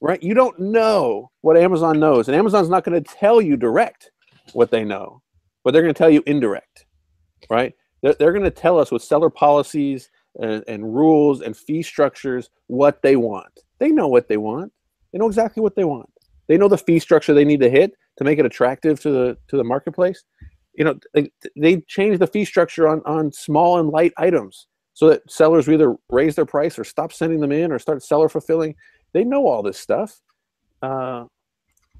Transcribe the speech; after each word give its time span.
right? 0.00 0.22
You 0.22 0.34
don't 0.34 0.58
know 0.58 1.30
what 1.40 1.56
Amazon 1.56 1.98
knows, 1.98 2.28
and 2.28 2.36
Amazon's 2.36 2.68
not 2.68 2.84
going 2.84 3.02
to 3.02 3.14
tell 3.14 3.40
you 3.40 3.56
direct 3.56 4.10
what 4.52 4.70
they 4.70 4.84
know, 4.84 5.22
but 5.64 5.72
they're 5.72 5.82
going 5.82 5.94
to 5.94 5.98
tell 5.98 6.10
you 6.10 6.22
indirect, 6.26 6.86
right? 7.50 7.74
They're, 8.02 8.14
they're 8.14 8.32
going 8.32 8.44
to 8.44 8.50
tell 8.50 8.78
us 8.78 8.90
with 8.90 9.02
seller 9.02 9.30
policies 9.30 10.10
and, 10.36 10.62
and 10.68 10.94
rules 10.94 11.40
and 11.40 11.56
fee 11.56 11.82
structures 11.82 12.50
what 12.66 13.02
they 13.02 13.16
want. 13.16 13.60
They 13.78 13.90
know 13.90 14.08
what 14.08 14.28
they 14.28 14.36
want. 14.36 14.72
They 15.12 15.18
know 15.18 15.26
exactly 15.26 15.62
what 15.62 15.76
they 15.76 15.84
want. 15.84 16.10
They 16.48 16.56
know 16.56 16.68
the 16.68 16.78
fee 16.78 16.98
structure 16.98 17.34
they 17.34 17.44
need 17.44 17.60
to 17.60 17.70
hit 17.70 17.92
to 18.18 18.24
make 18.24 18.38
it 18.38 18.46
attractive 18.46 19.00
to 19.00 19.10
the 19.10 19.38
to 19.48 19.56
the 19.56 19.64
marketplace. 19.64 20.24
You 20.74 20.84
know, 20.84 20.98
they, 21.12 21.30
they 21.56 21.80
change 21.82 22.18
the 22.18 22.26
fee 22.26 22.44
structure 22.44 22.88
on 22.88 23.02
on 23.04 23.32
small 23.32 23.78
and 23.78 23.88
light 23.88 24.12
items 24.16 24.66
so 24.94 25.08
that 25.08 25.30
sellers 25.30 25.68
either 25.68 25.96
raise 26.10 26.34
their 26.34 26.46
price 26.46 26.78
or 26.78 26.84
stop 26.84 27.12
sending 27.12 27.40
them 27.40 27.52
in 27.52 27.70
or 27.70 27.78
start 27.78 28.02
seller 28.02 28.28
fulfilling. 28.28 28.74
They 29.12 29.24
know 29.24 29.46
all 29.46 29.62
this 29.62 29.78
stuff. 29.78 30.20
Uh, 30.82 31.24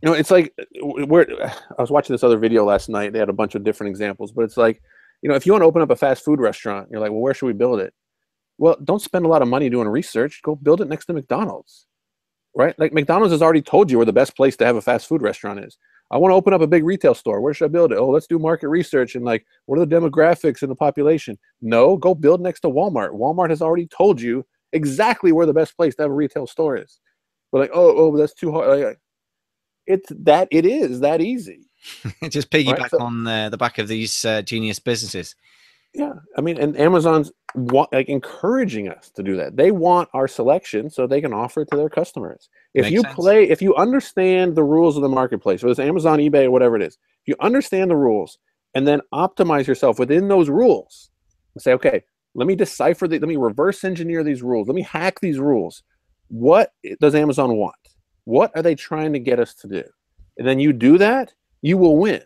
you 0.03 0.09
know, 0.09 0.15
it's 0.15 0.31
like 0.31 0.55
where 0.81 1.27
I 1.77 1.81
was 1.81 1.91
watching 1.91 2.15
this 2.15 2.23
other 2.23 2.39
video 2.39 2.65
last 2.65 2.89
night. 2.89 3.13
They 3.13 3.19
had 3.19 3.29
a 3.29 3.33
bunch 3.33 3.55
of 3.55 3.65
different 3.65 3.91
examples, 3.91 4.31
but 4.31 4.43
it's 4.43 4.57
like, 4.57 4.81
you 5.23 5.29
know, 5.29 5.35
if 5.35 5.45
you 5.47 5.53
want 5.53 5.63
to 5.63 5.67
open 5.67 5.83
up 5.83 5.91
a 5.91 5.97
fast 5.97 6.25
food 6.25 6.41
restaurant, 6.41 6.89
you're 6.91 7.01
like, 7.01 7.11
well, 7.11 7.21
where 7.21 7.35
should 7.35 7.47
we 7.47 7.53
build 7.53 7.81
it? 7.81 7.93
Well, 8.59 8.77
don't 8.85 9.03
spend 9.03 9.25
a 9.25 9.29
lot 9.29 9.43
of 9.43 9.49
money 9.49 9.69
doing 9.69 9.89
research. 9.89 10.41
Go 10.43 10.55
build 10.55 10.81
it 10.81 10.89
next 10.89 11.07
to 11.07 11.13
McDonald's, 11.13 11.87
right? 12.55 12.79
Like 12.79 12.93
McDonald's 12.93 13.33
has 13.33 13.43
already 13.43 13.63
told 13.63 13.91
you 13.91 13.99
where 13.99 14.07
the 14.07 14.13
best 14.13 14.37
place 14.37 14.57
to 14.59 14.67
have 14.67 14.77
a 14.77 14.83
fast 14.83 15.09
food 15.09 15.23
restaurant 15.23 15.65
is. 15.65 15.79
I 16.11 16.17
want 16.17 16.33
to 16.33 16.37
open 16.37 16.55
up 16.55 16.61
a 16.61 16.67
big 16.67 16.85
retail 16.85 17.15
store. 17.15 17.41
Where 17.41 17.53
should 17.53 17.67
I 17.67 17.69
build 17.69 17.93
it? 17.93 17.99
Oh, 17.99 18.09
let's 18.09 18.27
do 18.27 18.39
market 18.39 18.69
research 18.69 19.15
and 19.15 19.25
like, 19.25 19.45
what 19.67 19.79
are 19.79 19.85
the 19.85 19.95
demographics 19.95 20.63
and 20.63 20.71
the 20.71 20.77
population? 20.77 21.39
No, 21.61 21.97
go 21.97 22.15
build 22.15 22.41
next 22.41 22.61
to 22.61 22.69
Walmart. 22.69 23.11
Walmart 23.11 23.51
has 23.51 23.61
already 23.61 23.87
told 23.87 24.21
you 24.21 24.47
exactly 24.73 25.33
where 25.33 25.47
the 25.47 25.55
best 25.55 25.77
place 25.77 25.95
to 25.97 26.03
have 26.03 26.11
a 26.11 26.15
retail 26.15 26.47
store 26.47 26.77
is. 26.77 27.01
But 27.51 27.59
like, 27.59 27.71
oh, 27.73 27.97
oh, 27.97 28.17
that's 28.17 28.35
too 28.35 28.53
hard. 28.53 28.81
Like, 28.81 28.99
it's 29.87 30.11
that 30.11 30.49
it 30.51 30.67
is 30.67 31.01
that 31.01 31.21
easy. 31.21 31.69
Just 32.29 32.51
piggyback 32.51 32.79
right? 32.79 32.91
so, 32.91 33.01
on 33.01 33.25
the, 33.25 33.49
the 33.51 33.57
back 33.57 33.79
of 33.79 33.89
these 33.89 34.25
uh, 34.25 34.43
genius 34.43 34.79
businesses. 34.79 35.35
Yeah, 35.95 36.13
I 36.37 36.43
mean, 36.43 36.59
and 36.59 36.77
Amazon's 36.79 37.33
want, 37.55 37.93
like 37.93 38.09
encouraging 38.09 38.89
us 38.91 39.11
to 39.11 39.23
do 39.23 39.37
that. 39.37 39.57
They 39.57 39.71
want 39.71 40.11
our 40.13 40.29
selection 40.29 40.91
so 40.91 41.07
they 41.07 41.23
can 41.23 41.33
offer 41.33 41.63
it 41.63 41.71
to 41.71 41.77
their 41.77 41.89
customers. 41.89 42.51
If 42.75 42.83
Makes 42.83 42.93
you 42.93 43.01
sense. 43.03 43.15
play, 43.15 43.49
if 43.49 43.63
you 43.63 43.75
understand 43.75 44.55
the 44.55 44.65
rules 44.65 44.97
of 44.97 45.03
the 45.03 45.09
marketplace, 45.09 45.63
whether 45.63 45.71
it's 45.71 45.81
Amazon, 45.81 46.19
eBay, 46.19 46.45
or 46.45 46.51
whatever 46.51 46.77
it 46.77 46.83
is, 46.83 46.99
if 47.23 47.29
you 47.29 47.37
understand 47.41 47.91
the 47.91 47.97
rules 47.97 48.39
and 48.75 48.87
then 48.87 49.01
optimize 49.15 49.67
yourself 49.67 49.99
within 49.99 50.29
those 50.29 50.51
rules, 50.51 51.11
and 51.55 51.63
say, 51.63 51.73
okay, 51.73 52.05
let 52.35 52.47
me 52.47 52.55
decipher 52.55 53.09
the, 53.09 53.19
let 53.19 53.29
me 53.29 53.37
reverse 53.37 53.85
engineer 53.85 54.23
these 54.23 54.43
rules, 54.43 54.69
let 54.69 54.75
me 54.75 54.83
hack 54.83 55.21
these 55.21 55.39
rules. 55.39 55.83
What 56.29 56.73
does 57.01 57.15
Amazon 57.15 57.57
want? 57.57 57.75
What 58.25 58.55
are 58.55 58.63
they 58.63 58.75
trying 58.75 59.13
to 59.15 59.19
get 59.19 59.41
us 59.41 59.55
to 59.55 59.69
do? 59.69 59.85
And 60.37 60.47
then 60.47 60.61
you 60.61 60.73
do 60.73 60.99
that, 60.99 61.33
you 61.63 61.79
will 61.79 61.97
win. 61.97 62.23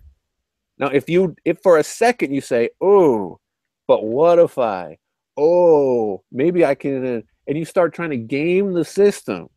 Now, 0.79 0.89
if 0.89 1.09
you 1.09 1.37
if 1.45 1.61
for 1.63 1.79
a 1.79 1.85
second 1.85 2.35
you 2.35 2.41
say, 2.41 2.71
"Oh, 2.81 3.39
but 3.87 4.05
what 4.05 4.39
if 4.39 4.59
I? 4.59 4.99
Oh, 5.37 6.23
maybe 6.33 6.65
I 6.65 6.75
can," 6.75 7.23
and 7.47 7.59
you 7.59 7.65
start 7.65 7.95
trying 7.95 8.11
to 8.11 8.17
game 8.17 8.73
the 8.73 8.85
system, 8.85 9.49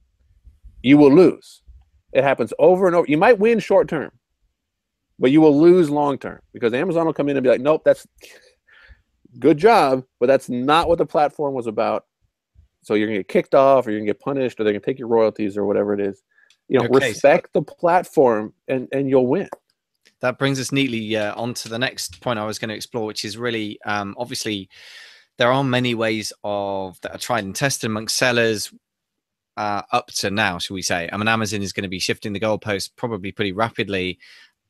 you 0.83 0.97
will 0.97 1.11
lose. 1.11 1.63
It 2.13 2.23
happens 2.23 2.53
over 2.59 2.88
and 2.88 2.95
over. 2.95 3.07
You 3.09 3.17
might 3.17 3.39
win 3.39 3.59
short 3.59 3.88
term, 3.88 4.11
but 5.17 5.31
you 5.31 5.41
will 5.41 5.59
lose 5.59 5.89
long 5.89 6.17
term 6.17 6.39
because 6.53 6.73
Amazon 6.73 7.05
will 7.07 7.13
come 7.13 7.27
in 7.27 7.38
and 7.38 7.43
be 7.43 7.49
like, 7.49 7.61
"Nope, 7.61 7.81
that's 7.83 8.05
good 9.39 9.58
job, 9.58 10.03
but 10.19 10.28
that's 10.28 10.50
not 10.50 10.88
what 10.88 10.97
the 10.97 11.05
platform 11.05 11.53
was 11.53 11.67
about." 11.67 12.05
So 12.83 12.94
you're 12.94 13.08
gonna 13.08 13.19
get 13.19 13.28
kicked 13.28 13.55
off, 13.55 13.88
or 13.88 13.91
you're 13.91 14.00
gonna 14.00 14.09
get 14.09 14.19
punished, 14.19 14.59
or 14.59 14.64
they're 14.64 14.73
gonna 14.73 14.83
take 14.83 15.00
your 15.00 15.08
royalties, 15.08 15.58
or 15.58 15.66
whatever 15.66 15.94
it 15.94 16.00
is. 16.00 16.22
You 16.67 16.80
know 16.80 16.86
okay, 16.86 17.09
respect 17.09 17.50
so 17.53 17.59
the 17.59 17.66
platform 17.66 18.53
and 18.67 18.88
and 18.91 19.09
you'll 19.09 19.28
win. 19.28 19.50
That 20.22 20.39
brings 20.39 20.59
us 20.59 20.72
neatly 20.72 21.16
uh, 21.16 21.36
on 21.36 21.53
to 21.56 21.69
the 21.69 21.78
next 21.78 22.19
point 22.22 22.39
i 22.39 22.45
was 22.45 22.58
going 22.58 22.69
to 22.69 22.75
explore 22.75 23.06
which 23.06 23.25
is 23.25 23.38
really 23.38 23.80
um, 23.85 24.16
obviously 24.18 24.69
there 25.38 25.52
are 25.52 25.63
many 25.63 25.94
ways 25.94 26.34
of 26.44 27.00
that 27.02 27.13
are 27.13 27.19
tried 27.19 27.44
and 27.44 27.56
tested 27.56 27.90
amongst 27.90 28.17
sellers 28.17 28.73
uh, 29.57 29.81
up 29.91 30.07
to 30.07 30.31
now 30.31 30.57
shall 30.57 30.73
we 30.73 30.81
say. 30.81 31.09
I 31.12 31.17
mean 31.17 31.28
amazon 31.28 31.62
is 31.62 31.73
going 31.73 31.84
to 31.84 31.90
be 31.90 32.00
shifting 32.00 32.34
the 32.34 32.40
goalposts 32.40 32.90
probably 32.96 33.31
pretty 33.31 33.52
rapidly 33.52 34.17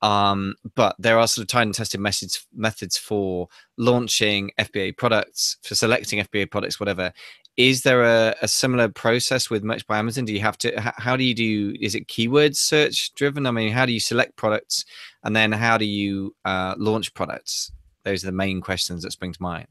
um, 0.02 0.56
but 0.76 0.96
there 1.00 1.18
are 1.18 1.28
sort 1.28 1.44
of 1.44 1.50
tried 1.50 1.64
and 1.64 1.74
tested 1.74 2.00
methods 2.00 2.46
methods 2.54 2.98
for 2.98 3.48
launching 3.78 4.52
FBA 4.60 4.98
products, 4.98 5.58
for 5.64 5.76
selecting 5.76 6.20
FBA 6.20 6.52
products, 6.52 6.80
whatever 6.80 7.12
is 7.58 7.84
there 7.84 8.04
a, 8.04 8.36
a, 8.42 8.48
similar 8.48 8.90
process 8.90 9.50
with 9.50 9.64
Merch 9.64 9.88
by 9.88 9.98
Amazon? 9.98 10.26
Do 10.26 10.34
you 10.34 10.42
have 10.42 10.58
to? 10.60 10.94
How 10.98 11.16
do 11.16 11.24
you 11.24 11.34
do? 11.34 11.76
Is 11.80 11.96
it 11.96 12.08
keyword 12.08 12.56
search 12.56 13.14
driven? 13.14 13.46
I 13.46 13.52
mean, 13.52 13.72
how 13.72 13.86
do 13.86 13.94
you 13.94 14.00
select 14.00 14.36
products, 14.36 14.86
and 15.24 15.36
then 15.36 15.52
how 15.52 15.78
do 15.78 15.86
you 15.86 16.36
uh, 16.44 16.76
launch 16.78 17.14
products? 17.14 17.72
Those 18.04 18.24
are 18.24 18.28
the 18.28 18.34
main 18.34 18.62
questions 18.62 19.04
that 19.04 19.12
spring 19.12 19.32
to 19.34 19.42
mind. 19.42 19.68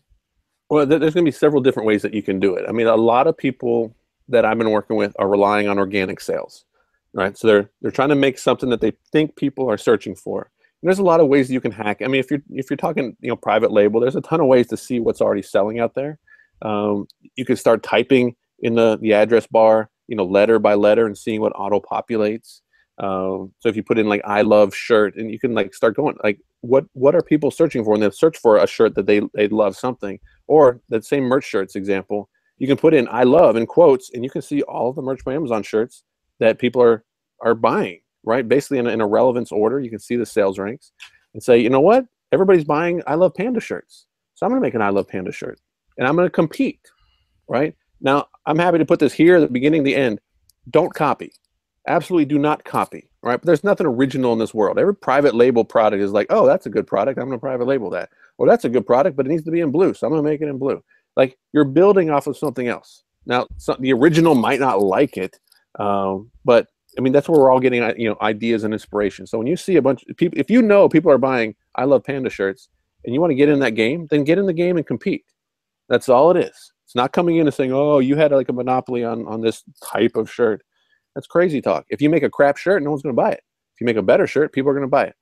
Well, 0.71 0.87
there's 0.87 1.01
going 1.15 1.25
to 1.25 1.31
be 1.31 1.31
several 1.31 1.62
different 1.62 1.87
ways 1.87 2.03
that 2.03 2.15
you 2.15 2.23
can 2.23 2.41
do 2.41 2.55
it. 2.55 2.65
I 2.67 2.73
mean, 2.73 2.87
a 2.87 2.97
lot 2.97 3.27
of 3.27 3.37
people 3.37 3.95
that 4.29 4.45
I've 4.47 4.56
been 4.56 4.71
working 4.71 4.97
with 4.97 5.15
are 5.19 5.29
relying 5.29 5.69
on 5.69 5.79
organic 5.79 6.21
sales, 6.21 6.65
right? 7.14 7.38
So 7.38 7.47
they're 7.47 7.70
they're 7.80 7.91
trying 7.91 8.10
to 8.10 8.14
make 8.14 8.38
something 8.38 8.69
that 8.70 8.80
they 8.80 8.92
think 9.12 9.36
people 9.36 9.70
are 9.70 9.78
searching 9.78 10.14
for. 10.14 10.50
And 10.82 10.88
there's 10.88 10.98
a 10.98 11.04
lot 11.04 11.20
of 11.20 11.28
ways 11.28 11.50
you 11.50 11.60
can 11.60 11.72
hack. 11.72 12.02
I 12.02 12.08
mean, 12.08 12.20
if 12.20 12.30
you're 12.30 12.42
if 12.50 12.69
you're 12.69 12.76
talking, 12.76 13.16
you 13.20 13.28
know, 13.28 13.36
private 13.36 13.72
label, 13.72 14.00
there's 14.00 14.16
a 14.16 14.20
ton 14.20 14.41
of 14.41 14.47
ways 14.47 14.66
to 14.69 14.76
see 14.76 15.00
what's 15.00 15.20
already 15.20 15.42
selling 15.42 15.80
out 15.80 15.94
there. 15.94 16.19
Um, 16.62 17.06
you 17.36 17.44
can 17.44 17.56
start 17.56 17.82
typing 17.82 18.36
in 18.60 18.75
the, 18.75 18.98
the 19.00 19.12
address 19.12 19.47
bar, 19.47 19.91
you 20.08 20.16
know, 20.16 20.25
letter 20.25 20.58
by 20.58 20.75
letter 20.75 21.06
and 21.06 21.16
seeing 21.16 21.41
what 21.41 21.52
auto 21.54 21.80
populates. 21.80 22.60
Um, 22.98 23.52
so 23.58 23.69
if 23.69 23.76
you 23.76 23.82
put 23.82 23.98
in 23.98 24.08
like 24.08 24.22
I 24.25 24.42
love 24.42 24.75
shirt 24.75 25.16
and 25.16 25.31
you 25.31 25.38
can 25.38 25.52
like 25.54 25.75
start 25.75 25.96
going 25.96 26.16
like 26.22 26.38
what 26.60 26.84
what 26.92 27.14
are 27.14 27.22
people 27.22 27.50
searching 27.50 27.82
for 27.84 27.94
and 27.94 28.02
they 28.02 28.10
search 28.10 28.38
for 28.38 28.58
a 28.58 28.66
shirt 28.69 28.94
that 28.94 29.06
they 29.06 29.20
they 29.34 29.48
love 29.48 29.76
something 29.76 30.20
or 30.46 30.81
that 30.91 31.04
same 31.04 31.25
merch 31.25 31.44
shirts 31.44 31.75
example 31.75 32.31
you 32.58 32.69
can 32.69 32.76
put 32.76 32.94
in 32.94 33.08
I 33.10 33.25
love 33.25 33.56
in 33.56 33.66
quotes 33.66 34.10
and 34.14 34.22
you 34.22 34.31
can 34.31 34.42
see 34.42 34.62
all 34.62 34.92
the 34.92 35.02
merch 35.02 35.25
by 35.25 35.34
Amazon 35.34 35.64
shirts 35.64 36.04
that 36.41 36.59
people 36.59 36.83
are 36.83 37.05
are 37.41 37.55
buying 37.55 38.00
right 38.25 38.49
basically 38.49 38.78
in 38.78 38.87
a, 38.87 38.91
in 38.91 39.00
a 39.00 39.06
relevance 39.06 39.53
order 39.53 39.81
you 39.81 39.91
can 39.91 39.99
see 39.99 40.17
the 40.17 40.27
sales 40.27 40.59
ranks 40.59 40.93
and 41.34 41.43
say 41.43 41.59
you 41.59 41.71
know 41.71 41.81
what 41.81 42.06
everybody's 42.33 42.65
buying 42.65 43.03
I 43.06 43.15
love 43.15 43.34
panda 43.34 43.61
shirts 43.61 44.06
so 44.34 44.47
I'm 44.47 44.50
gonna 44.50 44.61
make 44.61 44.75
an 44.75 44.83
I 44.83 44.89
love 44.91 45.09
panda 45.09 45.33
shirt 45.33 45.61
and 45.97 46.06
I'm 46.06 46.17
going 46.17 46.27
to 46.27 46.31
compete, 46.31 46.81
right? 47.49 47.75
Now, 48.00 48.27
I'm 48.47 48.59
happy 48.59 48.78
to 48.78 48.84
put 48.84 48.99
this 48.99 49.12
here 49.12 49.37
at 49.37 49.41
the 49.41 49.49
beginning, 49.49 49.84
the 49.84 49.94
end. 49.94 50.21
Don't 50.71 50.94
copy. 50.94 51.33
Absolutely 51.87 52.25
do 52.25 52.39
not 52.39 52.65
copy, 52.65 53.11
right? 53.23 53.37
But 53.37 53.47
there's 53.47 53.65
nothing 53.65 53.87
original 53.87 54.33
in 54.33 54.39
this 54.39 54.55
world. 54.55 54.78
Every 54.78 54.94
private 54.94 55.34
label 55.34 55.65
product 55.65 56.03
is 56.03 56.12
like, 56.12 56.27
oh, 56.31 56.47
that's 56.47 56.67
a 56.67 56.71
good 56.71 56.87
product. 56.87 57.19
I'm 57.19 57.27
going 57.27 57.39
to 57.39 57.41
private 57.41 57.67
label 57.67 57.91
that. 57.91 58.11
Well, 58.39 58.49
that's 58.49 58.65
a 58.65 58.69
good 58.69 58.87
product, 58.87 59.17
but 59.17 59.27
it 59.27 59.28
needs 59.28 59.44
to 59.44 59.50
be 59.50 59.61
in 59.61 59.71
blue. 59.71 59.94
So 59.94 60.06
I'm 60.06 60.12
going 60.12 60.25
to 60.25 60.28
make 60.28 60.41
it 60.41 60.49
in 60.49 60.59
blue. 60.59 60.83
Like 61.17 61.39
you're 61.53 61.65
building 61.65 62.11
off 62.11 62.27
of 62.27 62.37
something 62.37 62.69
else. 62.69 63.05
Now, 63.27 63.47
the 63.78 63.93
original 63.93 64.34
might 64.34 64.61
not 64.61 64.83
like 64.83 65.17
it, 65.17 65.39
um, 65.79 66.31
but 66.45 66.69
I 66.97 67.01
mean, 67.01 67.12
that's 67.12 67.29
where 67.29 67.41
we're 67.41 67.51
all 67.51 67.61
getting, 67.61 67.83
uh, 67.83 67.95
you 67.97 68.09
know, 68.09 68.17
ideas 68.21 68.65
and 68.65 68.73
inspiration. 68.73 69.27
So 69.27 69.39
when 69.39 69.47
you 69.47 69.57
see 69.57 69.77
a 69.77 69.83
bunch 69.83 70.05
of 70.09 70.17
people, 70.17 70.39
if 70.39 70.51
you 70.51 70.62
know 70.62 70.89
people 70.89 71.11
are 71.11 71.19
buying 71.19 71.55
I 71.75 71.85
Love 71.85 72.05
Panda 72.05 72.31
shirts 72.31 72.69
and 73.05 73.12
you 73.12 73.21
want 73.21 73.31
to 73.31 73.37
get 73.37 73.49
in 73.49 73.59
that 73.61 73.73
game, 73.73 74.07
then 74.11 74.25
get 74.25 74.39
in 74.39 74.47
the 74.47 74.53
game 74.53 74.77
and 74.77 74.87
compete. 74.87 75.25
That's 75.89 76.09
all 76.09 76.31
it 76.31 76.37
is. 76.37 76.73
It's 76.85 76.95
not 76.95 77.12
coming 77.12 77.37
in 77.37 77.47
and 77.47 77.55
saying, 77.55 77.73
"Oh, 77.73 77.99
you 77.99 78.17
had 78.17 78.33
like 78.33 78.49
a 78.49 78.53
monopoly 78.53 79.05
on 79.05 79.27
on 79.27 79.41
this 79.41 79.62
type 79.83 80.17
of 80.17 80.31
shirt." 80.31 80.62
That's 81.15 81.27
crazy 81.27 81.61
talk. 81.61 81.85
If 81.89 82.01
you 82.01 82.11
make 82.11 82.23
a 82.23 82.31
crap 82.31 82.56
shirt, 82.56 82.83
no 82.83 82.91
one's 82.91 83.03
going 83.03 83.15
to 83.15 83.23
buy 83.23 83.31
it. 83.31 83.43
If 83.75 83.81
you 83.81 83.87
make 83.87 83.97
a 83.97 84.03
better 84.03 84.27
shirt, 84.27 84.53
people 84.53 84.71
are 84.71 84.75
going 84.75 84.87
to 84.87 84.91
buy 84.91 85.05
it. 85.05 85.15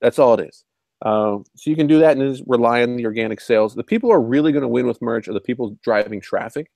That's 0.00 0.18
all 0.18 0.34
it 0.34 0.48
is. 0.48 0.64
Uh, 1.02 1.38
so 1.54 1.70
you 1.70 1.76
can 1.76 1.86
do 1.86 2.00
that 2.00 2.16
and 2.16 2.34
just 2.34 2.48
rely 2.48 2.82
on 2.82 2.96
the 2.96 3.06
organic 3.06 3.40
sales. 3.40 3.74
The 3.74 3.84
people 3.84 4.10
are 4.10 4.20
really 4.20 4.52
going 4.52 4.62
to 4.62 4.68
win 4.68 4.86
with 4.86 5.00
merch 5.00 5.28
are 5.28 5.32
the 5.32 5.40
people 5.40 5.76
driving 5.82 6.20
traffic. 6.20 6.70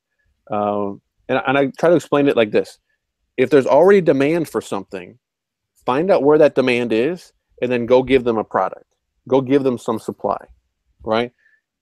Um, 0.51 1.01
and, 1.29 1.41
and 1.47 1.59
I 1.59 1.67
try 1.79 1.91
to 1.91 1.97
explain 1.97 2.29
it 2.29 2.37
like 2.37 2.51
this: 2.51 2.79
If 3.37 3.51
there's 3.51 3.67
already 3.67 4.01
demand 4.01 4.49
for 4.49 4.61
something, 4.61 5.19
find 5.87 6.11
out 6.11 6.23
where 6.23 6.39
that 6.39 6.55
demand 6.55 6.93
is, 6.93 7.33
and 7.61 7.71
then 7.71 7.87
go 7.87 8.03
give 8.03 8.25
them 8.25 8.39
a 8.39 8.45
product. 8.45 8.87
Go 9.29 9.41
give 9.41 9.63
them 9.63 9.79
some 9.79 9.99
supply, 9.99 10.39
right? 11.03 11.33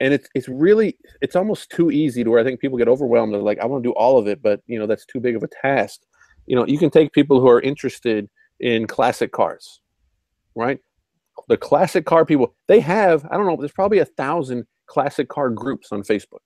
and 0.01 0.15
it's 0.15 0.29
it's 0.35 0.49
really 0.49 0.97
it's 1.21 1.37
almost 1.37 1.71
too 1.71 1.91
easy 1.91 2.25
to 2.25 2.31
where 2.31 2.41
I 2.41 2.45
think 2.45 2.59
people 2.59 2.79
get 2.79 2.89
overwhelmed. 2.89 3.33
They're 3.33 3.43
like, 3.43 3.61
I 3.61 3.67
want 3.67 3.85
to 3.85 3.89
do 3.89 3.93
all 3.93 4.19
of 4.19 4.27
it, 4.27 4.43
but 4.43 4.63
you 4.67 4.79
know 4.79 4.87
that's 4.87 5.07
too 5.07 5.21
big 5.21 5.37
of 5.37 5.43
a 5.43 5.49
task. 5.49 6.01
You 6.47 6.57
know, 6.57 6.67
you 6.67 6.79
can 6.79 6.91
take 6.91 7.13
people 7.13 7.41
who 7.41 7.49
are 7.49 7.61
interested 7.61 8.29
in 8.59 8.87
classic 8.87 9.31
cars, 9.31 9.81
right? 10.55 10.79
The 11.49 11.57
classic 11.57 12.07
car 12.07 12.25
people 12.25 12.55
they 12.67 12.81
have 12.81 13.25
I 13.31 13.37
don't 13.37 13.47
know. 13.47 13.57
There's 13.57 13.73
probably 13.73 13.99
a 13.99 14.07
thousand 14.07 14.67
classic 14.87 15.29
car 15.29 15.51
groups 15.51 15.93
on 15.93 16.03
Facebook, 16.03 16.43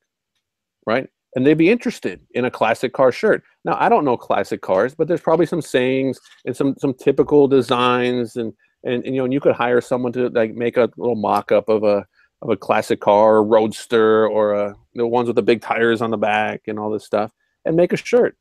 right? 0.85 1.09
And 1.37 1.45
they'd 1.45 1.55
be 1.55 1.71
interested 1.71 2.21
in 2.33 2.45
a 2.45 2.51
classic 2.51 2.93
car 2.93 3.11
shirt. 3.11 3.43
Now 3.65 3.77
I 3.79 3.89
don't 3.89 4.05
know 4.05 4.17
classic 4.17 4.63
cars, 4.63 4.95
but 4.95 5.09
there's 5.09 5.21
probably 5.21 5.47
some 5.47 5.63
sayings 5.63 6.21
and 6.45 6.57
some 6.57 6.75
some 6.79 6.95
typical 6.95 7.49
designs 7.49 8.37
and 8.37 8.53
and, 8.85 9.05
and 9.05 9.15
you 9.15 9.21
know 9.21 9.25
and 9.25 9.33
you 9.33 9.41
could 9.41 9.55
hire 9.55 9.81
someone 9.81 10.13
to 10.13 10.29
like 10.29 10.55
make 10.55 10.77
a 10.77 10.91
little 10.97 11.17
mock-up 11.17 11.69
of 11.69 11.83
a 11.83 12.07
of 12.43 12.51
a 12.51 12.57
classic 12.57 13.01
car, 13.01 13.39
a 13.39 13.43
roadster, 13.43 14.29
or 14.29 14.53
a, 14.53 14.77
the 14.95 15.07
ones 15.07 15.27
with 15.27 15.37
the 15.37 15.43
big 15.43 15.63
tires 15.63 16.03
on 16.03 16.11
the 16.11 16.19
back 16.19 16.63
and 16.67 16.79
all 16.79 16.91
this 16.91 17.05
stuff, 17.05 17.33
and 17.65 17.75
make 17.75 17.93
a 17.93 17.97
shirt. 17.97 18.37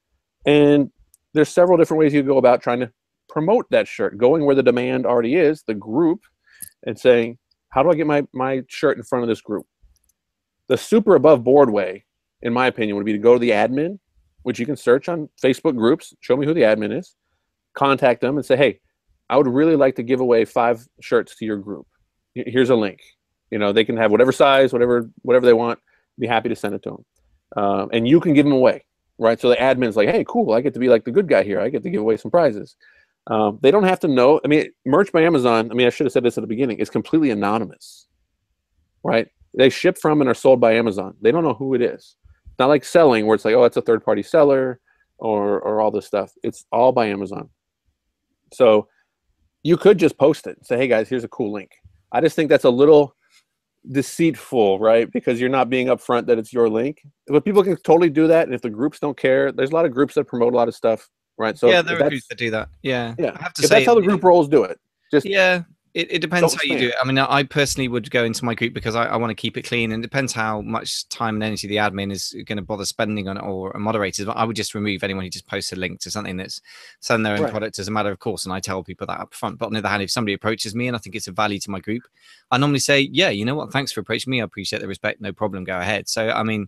And 0.46 0.92
there's 1.34 1.50
several 1.50 1.78
different 1.78 2.00
ways 2.00 2.14
you 2.14 2.22
go 2.22 2.38
about 2.38 2.62
trying 2.62 2.82
to 2.82 2.92
promote 3.30 3.66
that 3.72 3.88
shirt, 3.88 4.18
going 4.18 4.46
where 4.46 4.56
the 4.56 4.62
demand 4.62 5.06
already 5.06 5.36
is, 5.36 5.64
the 5.64 5.74
group, 5.74 6.20
and 6.86 7.00
saying, 7.00 7.38
how 7.70 7.82
do 7.82 7.90
I 7.90 7.96
get 7.96 8.06
my, 8.06 8.24
my 8.34 8.62
shirt 8.68 8.98
in 8.98 9.04
front 9.04 9.24
of 9.24 9.30
this 9.30 9.42
group? 9.42 9.66
The 10.68 10.78
super 10.78 11.16
above 11.16 11.44
board 11.44 11.72
way, 11.72 12.06
in 12.44 12.54
my 12.54 12.68
opinion, 12.68 12.96
would 12.96 13.06
be 13.06 13.14
to 13.14 13.18
go 13.18 13.34
to 13.34 13.40
the 13.40 13.50
admin, 13.50 13.98
which 14.44 14.60
you 14.60 14.66
can 14.66 14.78
search 14.78 15.10
on 15.10 15.30
Facebook 15.42 15.76
groups, 15.76 16.14
show 16.20 16.38
me 16.38 16.46
who 16.46 16.54
the 16.54 16.62
admin 16.62 16.98
is, 16.98 17.16
contact 17.74 18.22
them 18.22 18.38
and 18.38 18.46
say, 18.46 18.56
hey, 18.56 18.80
I 19.30 19.38
would 19.38 19.48
really 19.48 19.76
like 19.76 19.96
to 19.96 20.04
give 20.04 20.20
away 20.20 20.46
five 20.46 20.86
shirts 21.02 21.36
to 21.38 21.46
your 21.46 21.58
group. 21.58 21.88
Here's 22.36 22.70
a 22.70 22.76
link. 22.76 23.00
You 23.50 23.60
know, 23.60 23.72
they 23.72 23.86
can 23.86 23.98
have 23.98 24.12
whatever 24.12 24.32
size, 24.32 24.74
whatever 24.74 25.10
whatever 25.22 25.46
they 25.46 25.54
want. 25.54 25.80
Be 26.20 26.28
happy 26.28 26.50
to 26.50 26.56
send 26.56 26.76
it 26.76 26.84
to 26.84 26.90
them, 26.90 27.64
um, 27.64 27.90
and 27.94 28.08
you 28.08 28.20
can 28.20 28.34
give 28.34 28.46
them 28.46 28.54
away, 28.54 28.84
right? 29.18 29.40
So 29.40 29.50
the 29.50 29.56
admin's 29.56 29.96
like, 29.96 30.10
hey, 30.10 30.26
cool, 30.28 30.54
I 30.54 30.62
get 30.62 30.74
to 30.74 30.80
be 30.80 30.90
like 30.90 31.06
the 31.06 31.12
good 31.12 31.28
guy 31.28 31.44
here. 31.44 31.60
I 31.60 31.70
get 31.70 31.84
to 31.84 31.90
give 31.90 32.02
away 32.02 32.18
some 32.18 32.32
prizes. 32.32 32.76
Um, 33.28 33.60
they 33.62 33.72
don't 33.72 33.84
have 33.84 34.00
to 34.02 34.08
know. 34.08 34.42
I 34.44 34.48
mean, 34.48 34.72
merch 34.86 35.12
by 35.12 35.22
Amazon. 35.22 35.72
I 35.72 35.76
mean, 35.76 35.88
I 35.88 35.92
should 35.92 36.06
have 36.06 36.12
said 36.12 36.24
this 36.24 36.38
at 36.38 36.42
the 36.42 36.48
beginning. 36.48 36.80
Is 36.80 36.90
completely 36.90 37.30
anonymous, 37.30 38.08
right? 39.04 39.28
They 39.56 39.70
ship 39.70 39.98
from 39.98 40.22
and 40.22 40.30
are 40.30 40.36
sold 40.36 40.60
by 40.60 40.74
Amazon. 40.74 41.16
They 41.22 41.32
don't 41.32 41.44
know 41.44 41.54
who 41.54 41.76
it 41.76 41.82
is. 41.82 42.16
Not 42.60 42.68
like 42.68 42.86
selling 42.86 43.26
where 43.26 43.36
it's 43.36 43.46
like, 43.46 43.56
oh, 43.56 43.64
it's 43.64 43.78
a 43.78 43.82
third 43.82 44.04
party 44.04 44.24
seller 44.24 44.80
or 45.18 45.60
or 45.60 45.82
all 45.82 45.92
this 45.92 46.06
stuff. 46.06 46.32
It's 46.44 46.66
all 46.72 46.92
by 46.92 47.08
Amazon. 47.08 47.50
So 48.52 48.88
you 49.64 49.78
could 49.78 49.98
just 49.98 50.18
post 50.18 50.48
it. 50.48 50.66
Say, 50.66 50.78
hey 50.78 50.88
guys, 50.88 51.10
here's 51.10 51.24
a 51.24 51.30
cool 51.30 51.52
link. 51.52 51.72
I 52.12 52.22
just 52.22 52.36
think 52.36 52.50
that's 52.50 52.66
a 52.66 52.70
little 52.70 53.16
deceitful, 53.92 54.80
right? 54.80 55.12
Because 55.12 55.40
you're 55.40 55.50
not 55.50 55.70
being 55.70 55.88
upfront 55.88 56.28
that 56.28 56.38
it's 56.38 56.54
your 56.54 56.70
link. 56.70 57.02
But 57.28 57.44
people 57.44 57.64
can 57.64 57.76
totally 57.78 58.10
do 58.10 58.28
that, 58.28 58.46
and 58.46 58.54
if 58.54 58.62
the 58.62 58.70
groups 58.70 59.00
don't 59.00 59.18
care, 59.18 59.52
there's 59.52 59.72
a 59.72 59.74
lot 59.74 59.86
of 59.86 59.92
groups 59.92 60.14
that 60.16 60.26
promote 60.26 60.54
a 60.54 60.56
lot 60.56 60.68
of 60.68 60.76
stuff, 60.76 61.10
right? 61.38 61.58
So 61.58 61.70
yeah, 61.70 61.82
there 61.82 62.02
are 62.02 62.10
groups 62.10 62.28
that 62.28 62.38
do 62.38 62.52
that. 62.52 62.70
Yeah, 62.82 63.16
yeah. 63.18 63.36
I 63.36 63.44
have 63.44 63.54
to 63.54 63.64
if 63.64 63.70
say, 63.70 63.76
that's 63.76 63.86
how 63.86 63.96
the 63.96 64.02
group 64.02 64.24
roles 64.24 64.48
do 64.48 64.64
it. 64.64 64.80
Just 65.12 65.26
yeah, 65.26 65.64
it, 65.94 66.12
it 66.12 66.20
depends 66.20 66.56
how 66.56 66.64
you 66.64 66.80
do 66.80 66.88
it. 66.88 66.96
I 67.00 67.06
mean, 67.06 67.20
I 67.20 67.44
personally 67.44 67.88
would 67.88 68.10
go 68.10 68.24
into 68.24 68.44
my 68.44 68.56
group 68.56 68.74
because 68.74 68.96
I, 68.96 69.06
I 69.06 69.16
want 69.16 69.30
to 69.30 69.36
keep 69.36 69.58
it 69.58 69.62
clean, 69.62 69.92
and 69.92 70.04
it 70.04 70.08
depends 70.08 70.34
how 70.34 70.62
much 70.62 71.08
time 71.10 71.36
and 71.36 71.44
energy 71.44 71.68
the 71.68 71.76
admin 71.76 72.12
is 72.12 72.36
going 72.46 72.58
to 72.58 72.64
bother 72.64 72.86
spending 72.86 73.28
on 73.28 73.38
it 73.38 73.42
or 73.42 73.70
a 73.72 73.80
moderators. 73.80 74.26
But 74.26 74.36
I 74.36 74.44
would 74.44 74.56
just 74.56 74.74
remove 74.74 75.04
anyone 75.04 75.24
who 75.24 75.30
just 75.30 75.46
posts 75.46 75.72
a 75.72 75.76
link 75.76 76.00
to 76.02 76.10
something 76.10 76.36
that's 76.36 76.62
selling 77.00 77.22
their 77.22 77.36
own 77.36 77.44
right. 77.44 77.52
product 77.52 77.78
as 77.78 77.88
a 77.88 77.92
matter 77.92 78.10
of 78.10 78.18
course, 78.18 78.46
and 78.46 78.54
I 78.54 78.60
tell 78.60 78.84
people 78.84 79.06
that 79.06 79.20
up 79.20 79.36
front. 79.36 79.60
But 79.60 79.68
on 79.68 79.74
the 79.74 79.80
other 79.80 79.90
hand, 79.90 80.02
if 80.02 80.10
somebody 80.10 80.34
approaches 80.34 80.74
me 80.74 80.88
and 80.88 80.96
I 80.96 81.00
think 81.00 81.16
it's 81.16 81.28
a 81.28 81.32
value 81.32 81.60
to 81.60 81.70
my 81.70 81.80
group, 81.80 82.04
I 82.50 82.58
normally 82.58 82.80
say, 82.80 83.02
"Yeah, 83.12 83.30
you 83.30 83.46
know 83.46 83.56
what? 83.56 83.72
Thanks 83.72 83.92
for 83.92 84.00
approaching 84.00 84.32
me. 84.32 84.42
I 84.42 84.46
appreciate 84.46 84.80
the 84.80 84.88
respect. 84.88 85.22
No 85.22 85.32
problem. 85.32 85.64
Go 85.64 85.78
ahead." 85.78 86.10
So, 86.10 86.30
I 86.30 86.42
mean, 86.42 86.68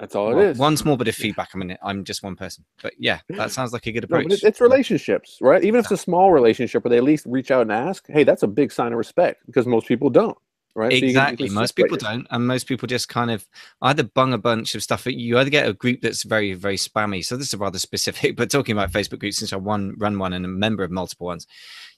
that's 0.00 0.16
all 0.16 0.28
well, 0.28 0.38
it 0.40 0.50
is. 0.52 0.58
One 0.58 0.78
small 0.78 0.96
bit 0.96 1.08
of 1.08 1.14
feedback. 1.14 1.50
I 1.54 1.58
mean, 1.58 1.76
I'm 1.82 2.04
just 2.04 2.22
one 2.22 2.34
person, 2.34 2.64
but 2.82 2.94
yeah, 2.98 3.20
that 3.28 3.50
sounds 3.50 3.74
like 3.74 3.86
a 3.86 3.92
good 3.92 4.04
approach. 4.04 4.28
No, 4.28 4.36
it's 4.42 4.60
relationships, 4.60 5.36
right? 5.42 5.62
Even 5.62 5.78
if 5.78 5.84
it's 5.84 5.92
a 5.92 5.96
small 5.98 6.32
relationship, 6.32 6.82
where 6.82 6.88
they 6.90 6.96
at 6.96 7.04
least 7.04 7.26
reach 7.28 7.50
out 7.50 7.62
and 7.62 7.70
ask, 7.70 8.06
"Hey, 8.08 8.24
that's 8.24 8.42
a 8.42 8.48
big 8.48 8.72
sign 8.72 8.92
of 8.92 8.98
respect," 8.98 9.44
because 9.44 9.66
most 9.66 9.86
people 9.86 10.08
don't, 10.08 10.38
right? 10.74 10.92
Exactly. 10.92 11.48
So 11.48 11.54
most 11.54 11.72
people 11.72 11.96
don't, 11.96 12.26
and 12.30 12.46
most 12.46 12.66
people 12.66 12.86
just 12.86 13.08
kind 13.08 13.30
of 13.30 13.46
either 13.82 14.02
bung 14.02 14.32
a 14.32 14.38
bunch 14.38 14.74
of 14.74 14.82
stuff. 14.82 15.06
You 15.06 15.38
either 15.38 15.50
get 15.50 15.68
a 15.68 15.72
group 15.72 16.00
that's 16.00 16.22
very, 16.22 16.54
very 16.54 16.76
spammy. 16.76 17.24
So 17.24 17.36
this 17.36 17.48
is 17.48 17.58
rather 17.58 17.78
specific, 17.78 18.36
but 18.36 18.50
talking 18.50 18.72
about 18.72 18.92
Facebook 18.92 19.20
groups, 19.20 19.38
since 19.38 19.52
I 19.52 19.56
one 19.56 19.94
run 19.98 20.18
one 20.18 20.32
and 20.32 20.44
a 20.44 20.48
member 20.48 20.84
of 20.84 20.90
multiple 20.90 21.26
ones, 21.26 21.46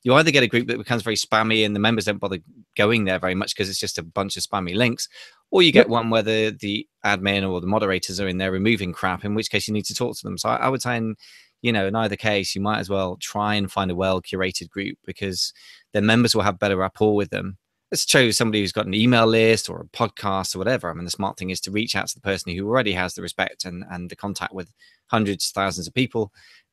you 0.02 0.14
either 0.14 0.30
get 0.30 0.42
a 0.42 0.48
group 0.48 0.66
that 0.68 0.78
becomes 0.78 1.02
very 1.02 1.16
spammy 1.16 1.64
and 1.64 1.76
the 1.76 1.80
members 1.80 2.06
don't 2.06 2.18
bother 2.18 2.38
going 2.76 3.04
there 3.04 3.18
very 3.18 3.34
much 3.34 3.54
because 3.54 3.68
it's 3.68 3.78
just 3.78 3.98
a 3.98 4.02
bunch 4.02 4.36
of 4.36 4.42
spammy 4.42 4.74
links, 4.74 5.08
or 5.50 5.62
you 5.62 5.70
get 5.72 5.88
one 5.88 6.10
where 6.10 6.22
the, 6.22 6.56
the 6.60 6.86
admin 7.04 7.48
or 7.48 7.60
the 7.60 7.66
moderators 7.66 8.18
are 8.20 8.28
in 8.28 8.38
there 8.38 8.50
removing 8.52 8.92
crap, 8.92 9.24
in 9.24 9.34
which 9.34 9.50
case 9.50 9.68
you 9.68 9.74
need 9.74 9.84
to 9.84 9.94
talk 9.94 10.16
to 10.16 10.24
them. 10.24 10.38
So 10.38 10.48
I, 10.48 10.56
I 10.56 10.68
would 10.68 10.82
say, 10.82 10.96
in, 10.96 11.14
you 11.60 11.72
know, 11.72 11.86
in 11.86 11.94
either 11.94 12.16
case, 12.16 12.54
you 12.54 12.60
might 12.60 12.80
as 12.80 12.90
well 12.90 13.16
try 13.20 13.54
and 13.54 13.70
find 13.70 13.90
a 13.90 13.94
well 13.94 14.20
curated 14.20 14.68
group 14.68 14.98
because 15.06 15.52
their 15.92 16.02
members 16.02 16.34
will 16.34 16.42
have 16.42 16.58
better 16.58 16.76
rapport 16.76 17.14
with 17.14 17.30
them. 17.30 17.58
Let's 17.92 18.08
show 18.08 18.30
somebody 18.30 18.60
who's 18.60 18.72
got 18.72 18.86
an 18.86 18.94
email 18.94 19.26
list 19.26 19.68
or 19.68 19.82
a 19.82 19.96
podcast 19.96 20.56
or 20.56 20.58
whatever. 20.58 20.90
I 20.90 20.94
mean, 20.94 21.04
the 21.04 21.10
smart 21.10 21.36
thing 21.36 21.50
is 21.50 21.60
to 21.60 21.70
reach 21.70 21.94
out 21.94 22.08
to 22.08 22.14
the 22.14 22.22
person 22.22 22.56
who 22.56 22.66
already 22.66 22.92
has 22.92 23.14
the 23.14 23.22
respect 23.22 23.66
and, 23.66 23.84
and 23.90 24.08
the 24.08 24.16
contact 24.16 24.54
with 24.54 24.72
hundreds, 25.08 25.50
thousands 25.50 25.86
of 25.86 25.92
people 25.92 26.32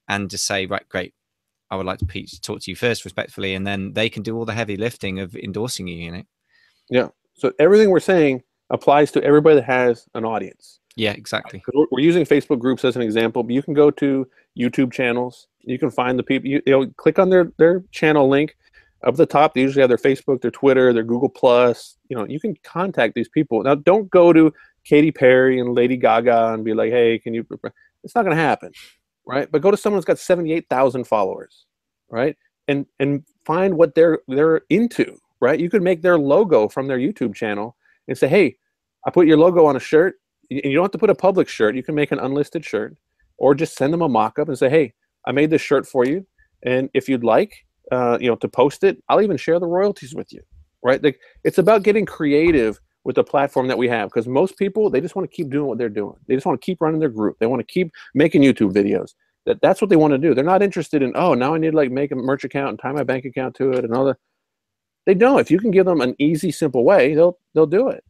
and 0.10 0.30
just 0.30 0.46
say, 0.46 0.66
right, 0.66 0.88
great. 0.90 1.14
I 1.70 1.76
would 1.76 1.86
like 1.86 2.00
to 2.00 2.40
talk 2.42 2.62
to 2.62 2.72
you 2.72 2.76
first 2.76 3.06
respectfully, 3.06 3.54
and 3.54 3.66
then 3.66 3.94
they 3.94 4.10
can 4.10 4.24
do 4.24 4.36
all 4.36 4.46
the 4.46 4.54
heavy 4.54 4.76
lifting 4.76 5.20
of 5.20 5.36
endorsing 5.36 5.88
you, 5.88 5.98
you 5.98 6.12
know? 6.12 6.24
Yeah. 6.90 7.08
So 7.36 7.54
everything 7.60 7.92
we're 7.92 8.00
saying 8.00 8.42
applies 8.72 9.12
to 9.12 9.24
everybody 9.24 9.58
that 9.58 9.66
has 9.66 10.08
an 10.16 10.26
audience. 10.26 10.80
Yeah, 10.96 11.12
exactly. 11.12 11.64
Uh, 11.76 11.86
we're 11.92 12.00
using 12.00 12.26
Facebook 12.26 12.60
groups 12.60 12.84
as 12.84 12.96
an 12.96 13.04
example, 13.04 13.44
but 13.44 13.54
you 13.54 13.62
can 13.62 13.76
go 13.76 13.92
to 13.92 14.28
YouTube 14.58 14.92
channels. 14.92 15.48
You 15.60 15.78
can 15.78 15.92
find 15.92 16.18
the 16.18 16.24
people. 16.24 16.50
You, 16.50 16.62
you 16.66 16.72
know, 16.72 16.88
click 16.98 17.20
on 17.20 17.30
their 17.30 17.52
their 17.58 17.84
channel 17.92 18.28
link 18.28 18.58
up 19.06 19.16
the 19.16 19.26
top. 19.26 19.54
They 19.54 19.62
usually 19.62 19.82
have 19.82 19.90
their 19.90 19.98
Facebook, 19.98 20.42
their 20.42 20.52
Twitter, 20.52 20.92
their 20.94 21.04
Google 21.04 21.30
Plus. 21.30 21.98
You 22.10 22.18
know, 22.18 22.26
you 22.26 22.40
can 22.40 22.56
contact 22.64 23.16
these 23.16 23.30
people. 23.30 23.64
Now, 23.64 23.76
don't 23.76 24.10
go 24.10 24.34
to 24.34 24.54
Katy 24.84 25.12
Perry 25.12 25.60
and 25.60 25.74
Lady 25.74 25.98
Gaga 25.98 26.54
and 26.54 26.66
be 26.66 26.74
like, 26.74 26.92
"Hey, 26.92 27.20
can 27.20 27.34
you?" 27.34 27.46
It's 28.04 28.16
not 28.16 28.24
going 28.24 28.36
to 28.36 28.42
happen, 28.42 28.72
right? 29.26 29.50
But 29.52 29.62
go 29.62 29.72
to 29.72 29.78
someone 29.78 29.98
who's 29.98 30.06
got 30.06 30.20
seventy-eight 30.20 30.68
thousand 30.70 31.06
followers, 31.06 31.66
right? 32.10 32.36
And 32.68 32.86
and 33.00 33.24
find 33.46 33.76
what 33.76 33.96
they're 33.96 34.20
they're 34.28 34.62
into, 34.70 35.18
right? 35.42 35.60
You 35.60 35.70
could 35.70 35.82
make 35.82 36.02
their 36.02 36.18
logo 36.18 36.68
from 36.68 36.88
their 36.88 37.00
YouTube 37.00 37.36
channel 37.36 37.76
and 38.08 38.18
say, 38.18 38.28
hey, 38.28 38.58
I 39.06 39.12
put 39.12 39.28
your 39.28 39.38
logo 39.38 39.66
on 39.66 39.76
a 39.76 39.80
shirt. 39.80 40.16
and 40.50 40.62
You 40.64 40.74
don't 40.74 40.86
have 40.86 40.92
to 40.92 40.98
put 40.98 41.10
a 41.10 41.16
public 41.16 41.48
shirt. 41.48 41.76
You 41.76 41.84
can 41.84 41.96
make 41.96 42.12
an 42.12 42.20
unlisted 42.20 42.66
shirt 42.66 42.98
or 43.38 43.56
just 43.56 43.76
send 43.76 43.94
them 43.94 44.02
a 44.02 44.10
mock-up 44.10 44.50
and 44.50 44.58
say, 44.58 44.70
hey, 44.70 44.94
I 45.26 45.32
made 45.32 45.50
this 45.50 45.62
shirt 45.62 45.88
for 45.88 46.06
you. 46.06 46.26
And 46.64 46.90
if 46.94 47.08
you'd 47.08 47.24
like, 47.24 47.66
uh, 47.92 48.18
you 48.20 48.28
know, 48.28 48.36
to 48.36 48.48
post 48.48 48.84
it, 48.84 49.02
I'll 49.10 49.22
even 49.22 49.38
share 49.38 49.60
the 49.60 49.68
royalties 49.68 50.14
with 50.14 50.32
you, 50.32 50.42
right? 50.84 51.04
Like, 51.04 51.20
it's 51.44 51.58
about 51.58 51.84
getting 51.84 52.06
creative 52.06 52.80
with 53.04 53.16
the 53.16 53.24
platform 53.24 53.68
that 53.68 53.78
we 53.78 53.88
have 53.88 54.10
because 54.10 54.28
most 54.28 54.58
people 54.58 54.90
they 54.90 55.02
just 55.02 55.16
want 55.16 55.30
to 55.30 55.36
keep 55.36 55.50
doing 55.50 55.68
what 55.68 55.78
they're 55.78 55.90
doing. 55.90 56.16
They 56.28 56.36
just 56.36 56.46
want 56.46 56.60
to 56.62 56.66
keep 56.66 56.82
running 56.82 57.00
their 57.00 57.10
group. 57.10 57.38
They 57.40 57.48
want 57.48 57.60
to 57.60 57.74
keep 57.74 57.92
making 58.14 58.42
YouTube 58.42 58.74
videos. 58.74 59.14
That 59.46 59.62
that's 59.62 59.82
what 59.82 59.90
they 59.90 59.96
want 59.96 60.12
to 60.12 60.18
do. 60.18 60.36
They're 60.36 60.44
not 60.44 60.62
interested 60.62 61.02
in 61.02 61.14
oh 61.16 61.34
now 61.34 61.56
I 61.56 61.58
need 61.58 61.72
to 61.72 61.78
like 61.78 61.92
make 61.92 62.12
a 62.12 62.16
merch 62.16 62.44
account 62.44 62.70
and 62.70 62.80
tie 62.80 62.92
my 62.92 63.04
bank 63.04 63.26
account 63.26 63.56
to 63.56 63.72
it 63.72 63.86
and 63.86 63.96
all 63.96 64.06
that. 64.06 64.18
They 65.06 65.14
don't. 65.14 65.40
If 65.40 65.50
you 65.50 65.60
can 65.60 65.72
give 65.72 65.86
them 65.86 66.02
an 66.02 66.16
easy, 66.20 66.52
simple 66.52 66.84
way, 66.84 67.16
they'll 67.16 67.38
they'll 67.56 67.66
do 67.66 67.88
it. 67.88 68.04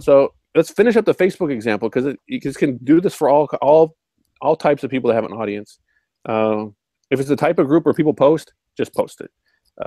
So 0.00 0.34
let's 0.54 0.70
finish 0.70 0.96
up 0.96 1.04
the 1.04 1.14
Facebook 1.14 1.52
example 1.52 1.90
because 1.90 2.16
you 2.26 2.40
can 2.40 2.78
do 2.84 3.00
this 3.00 3.14
for 3.14 3.28
all 3.28 3.46
all 3.60 3.96
all 4.40 4.56
types 4.56 4.84
of 4.84 4.90
people 4.90 5.08
that 5.08 5.14
have 5.14 5.24
an 5.24 5.32
audience. 5.32 5.78
Um, 6.26 6.74
if 7.10 7.18
it's 7.20 7.28
the 7.28 7.36
type 7.36 7.58
of 7.58 7.66
group 7.66 7.84
where 7.84 7.94
people 7.94 8.14
post, 8.14 8.52
just 8.78 8.94
post 8.94 9.20
it. 9.20 9.30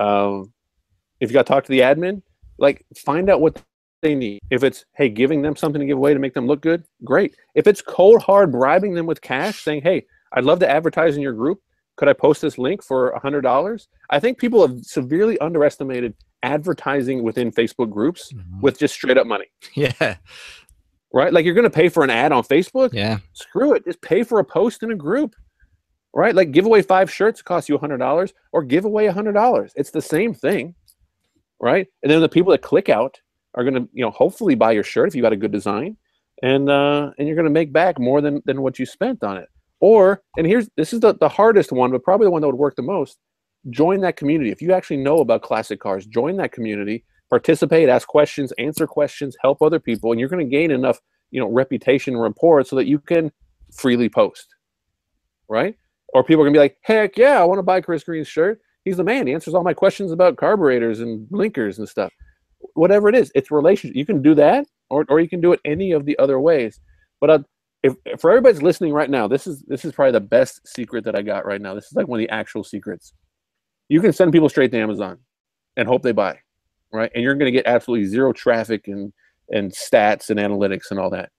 Um, 0.00 0.52
if 1.20 1.30
you 1.30 1.34
got 1.34 1.46
to 1.46 1.52
talk 1.52 1.64
to 1.64 1.70
the 1.72 1.80
admin, 1.80 2.22
like 2.58 2.84
find 2.96 3.28
out 3.28 3.40
what 3.40 3.60
they 4.02 4.14
need. 4.14 4.40
If 4.50 4.62
it's 4.62 4.84
hey, 4.94 5.08
giving 5.08 5.42
them 5.42 5.56
something 5.56 5.80
to 5.80 5.86
give 5.86 5.96
away 5.96 6.14
to 6.14 6.20
make 6.20 6.34
them 6.34 6.46
look 6.46 6.60
good, 6.60 6.84
great. 7.04 7.34
If 7.54 7.66
it's 7.66 7.82
cold 7.82 8.22
hard 8.22 8.52
bribing 8.52 8.94
them 8.94 9.06
with 9.06 9.20
cash, 9.20 9.62
saying 9.62 9.82
hey, 9.82 10.06
I'd 10.32 10.44
love 10.44 10.60
to 10.60 10.70
advertise 10.70 11.16
in 11.16 11.22
your 11.22 11.32
group. 11.32 11.60
Could 11.96 12.08
I 12.08 12.14
post 12.14 12.40
this 12.40 12.56
link 12.56 12.82
for 12.82 13.10
a 13.10 13.20
hundred 13.20 13.42
dollars? 13.42 13.88
I 14.10 14.18
think 14.20 14.38
people 14.38 14.66
have 14.66 14.78
severely 14.82 15.38
underestimated 15.38 16.14
advertising 16.42 17.22
within 17.22 17.52
Facebook 17.52 17.90
groups 17.90 18.32
mm-hmm. 18.32 18.60
with 18.60 18.78
just 18.78 18.94
straight 18.94 19.18
up 19.18 19.26
money. 19.26 19.46
Yeah. 19.74 20.16
Right? 21.14 21.30
Like 21.30 21.44
you're 21.44 21.54
going 21.54 21.64
to 21.64 21.70
pay 21.70 21.90
for 21.90 22.02
an 22.02 22.08
ad 22.08 22.32
on 22.32 22.42
Facebook? 22.42 22.94
Yeah. 22.94 23.18
Screw 23.34 23.74
it. 23.74 23.84
Just 23.84 24.00
pay 24.00 24.22
for 24.22 24.38
a 24.38 24.44
post 24.44 24.82
in 24.82 24.90
a 24.92 24.94
group. 24.94 25.34
Right? 26.14 26.34
Like 26.34 26.52
give 26.52 26.66
away 26.66 26.82
five 26.82 27.10
shirts 27.10 27.40
cost 27.40 27.68
you 27.68 27.76
a 27.76 27.78
$100 27.78 28.32
or 28.52 28.62
give 28.62 28.84
away 28.84 29.06
a 29.06 29.12
$100. 29.12 29.72
It's 29.76 29.90
the 29.90 30.02
same 30.02 30.34
thing. 30.34 30.74
Right? 31.60 31.86
And 32.02 32.10
then 32.10 32.20
the 32.20 32.28
people 32.28 32.52
that 32.52 32.62
click 32.62 32.88
out 32.88 33.20
are 33.54 33.64
going 33.64 33.74
to, 33.74 33.88
you 33.92 34.04
know, 34.04 34.10
hopefully 34.10 34.54
buy 34.54 34.72
your 34.72 34.82
shirt 34.82 35.08
if 35.08 35.14
you 35.14 35.22
got 35.22 35.32
a 35.32 35.36
good 35.36 35.52
design 35.52 35.96
and 36.42 36.68
uh 36.68 37.10
and 37.18 37.28
you're 37.28 37.36
going 37.36 37.46
to 37.46 37.50
make 37.50 37.72
back 37.72 37.98
more 37.98 38.20
than 38.20 38.42
than 38.46 38.62
what 38.62 38.78
you 38.78 38.86
spent 38.86 39.22
on 39.22 39.36
it. 39.36 39.48
Or 39.80 40.22
and 40.36 40.46
here's 40.46 40.68
this 40.76 40.92
is 40.92 41.00
the 41.00 41.14
the 41.14 41.28
hardest 41.28 41.72
one, 41.72 41.90
but 41.90 42.02
probably 42.02 42.26
the 42.26 42.30
one 42.30 42.42
that 42.42 42.48
would 42.48 42.56
work 42.56 42.76
the 42.76 42.82
most 42.82 43.18
join 43.70 44.00
that 44.00 44.16
community. 44.16 44.50
If 44.50 44.62
you 44.62 44.72
actually 44.72 44.98
know 44.98 45.18
about 45.18 45.42
classic 45.42 45.80
cars, 45.80 46.06
join 46.06 46.36
that 46.38 46.52
community, 46.52 47.04
participate, 47.30 47.88
ask 47.88 48.06
questions, 48.08 48.52
answer 48.52 48.86
questions, 48.86 49.36
help 49.40 49.62
other 49.62 49.78
people, 49.78 50.10
and 50.10 50.20
you're 50.20 50.28
going 50.28 50.44
to 50.44 50.50
gain 50.50 50.70
enough, 50.70 51.00
you 51.30 51.40
know, 51.40 51.48
reputation 51.48 52.14
and 52.14 52.22
rapport 52.22 52.64
so 52.64 52.76
that 52.76 52.86
you 52.86 52.98
can 52.98 53.30
freely 53.72 54.08
post, 54.08 54.54
right? 55.48 55.76
Or 56.12 56.22
people 56.22 56.44
are 56.44 56.46
to 56.46 56.52
be 56.52 56.58
like, 56.58 56.76
heck 56.82 57.16
yeah, 57.16 57.40
I 57.40 57.44
want 57.44 57.58
to 57.58 57.62
buy 57.62 57.80
Chris 57.80 58.04
Green's 58.04 58.28
shirt. 58.28 58.60
He's 58.84 58.96
the 58.96 59.04
man. 59.04 59.26
He 59.26 59.32
answers 59.32 59.54
all 59.54 59.62
my 59.62 59.74
questions 59.74 60.12
about 60.12 60.36
carburetors 60.36 61.00
and 61.00 61.28
blinkers 61.30 61.78
and 61.78 61.88
stuff. 61.88 62.12
Whatever 62.74 63.08
it 63.08 63.14
is, 63.14 63.32
it's 63.34 63.50
relationship. 63.50 63.96
You 63.96 64.06
can 64.06 64.22
do 64.22 64.34
that, 64.34 64.66
or, 64.90 65.04
or 65.08 65.20
you 65.20 65.28
can 65.28 65.40
do 65.40 65.52
it 65.52 65.60
any 65.64 65.92
of 65.92 66.04
the 66.04 66.18
other 66.18 66.38
ways. 66.40 66.80
But 67.20 67.30
uh, 67.30 67.38
if, 67.82 67.94
if 68.04 68.20
for 68.20 68.30
everybody's 68.30 68.62
listening 68.62 68.92
right 68.92 69.10
now, 69.10 69.26
this 69.26 69.46
is 69.46 69.62
this 69.68 69.84
is 69.84 69.92
probably 69.92 70.12
the 70.12 70.20
best 70.20 70.66
secret 70.66 71.04
that 71.04 71.16
I 71.16 71.22
got 71.22 71.46
right 71.46 71.60
now. 71.60 71.74
This 71.74 71.86
is 71.86 71.92
like 71.94 72.08
one 72.08 72.20
of 72.20 72.26
the 72.26 72.34
actual 72.34 72.64
secrets 72.64 73.14
you 73.92 74.00
can 74.00 74.12
send 74.12 74.32
people 74.32 74.48
straight 74.48 74.70
to 74.72 74.80
Amazon 74.80 75.18
and 75.76 75.86
hope 75.86 76.02
they 76.02 76.12
buy, 76.12 76.38
right? 76.94 77.10
And 77.14 77.22
you're 77.22 77.34
going 77.34 77.52
to 77.52 77.56
get 77.56 77.66
absolutely 77.66 78.06
zero 78.06 78.32
traffic 78.32 78.88
and 78.88 79.12
and 79.50 79.70
stats 79.70 80.30
and 80.30 80.40
analytics 80.40 80.90
and 80.90 80.98
all 80.98 81.10
that. 81.10 81.30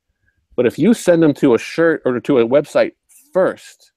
But 0.56 0.68
if 0.68 0.78
you 0.78 0.94
send 0.94 1.24
them 1.24 1.34
to 1.36 1.56
a 1.56 1.58
shirt 1.58 2.04
or 2.06 2.20
to 2.20 2.38
a 2.38 2.48
website 2.48 2.92
first, 3.34 3.93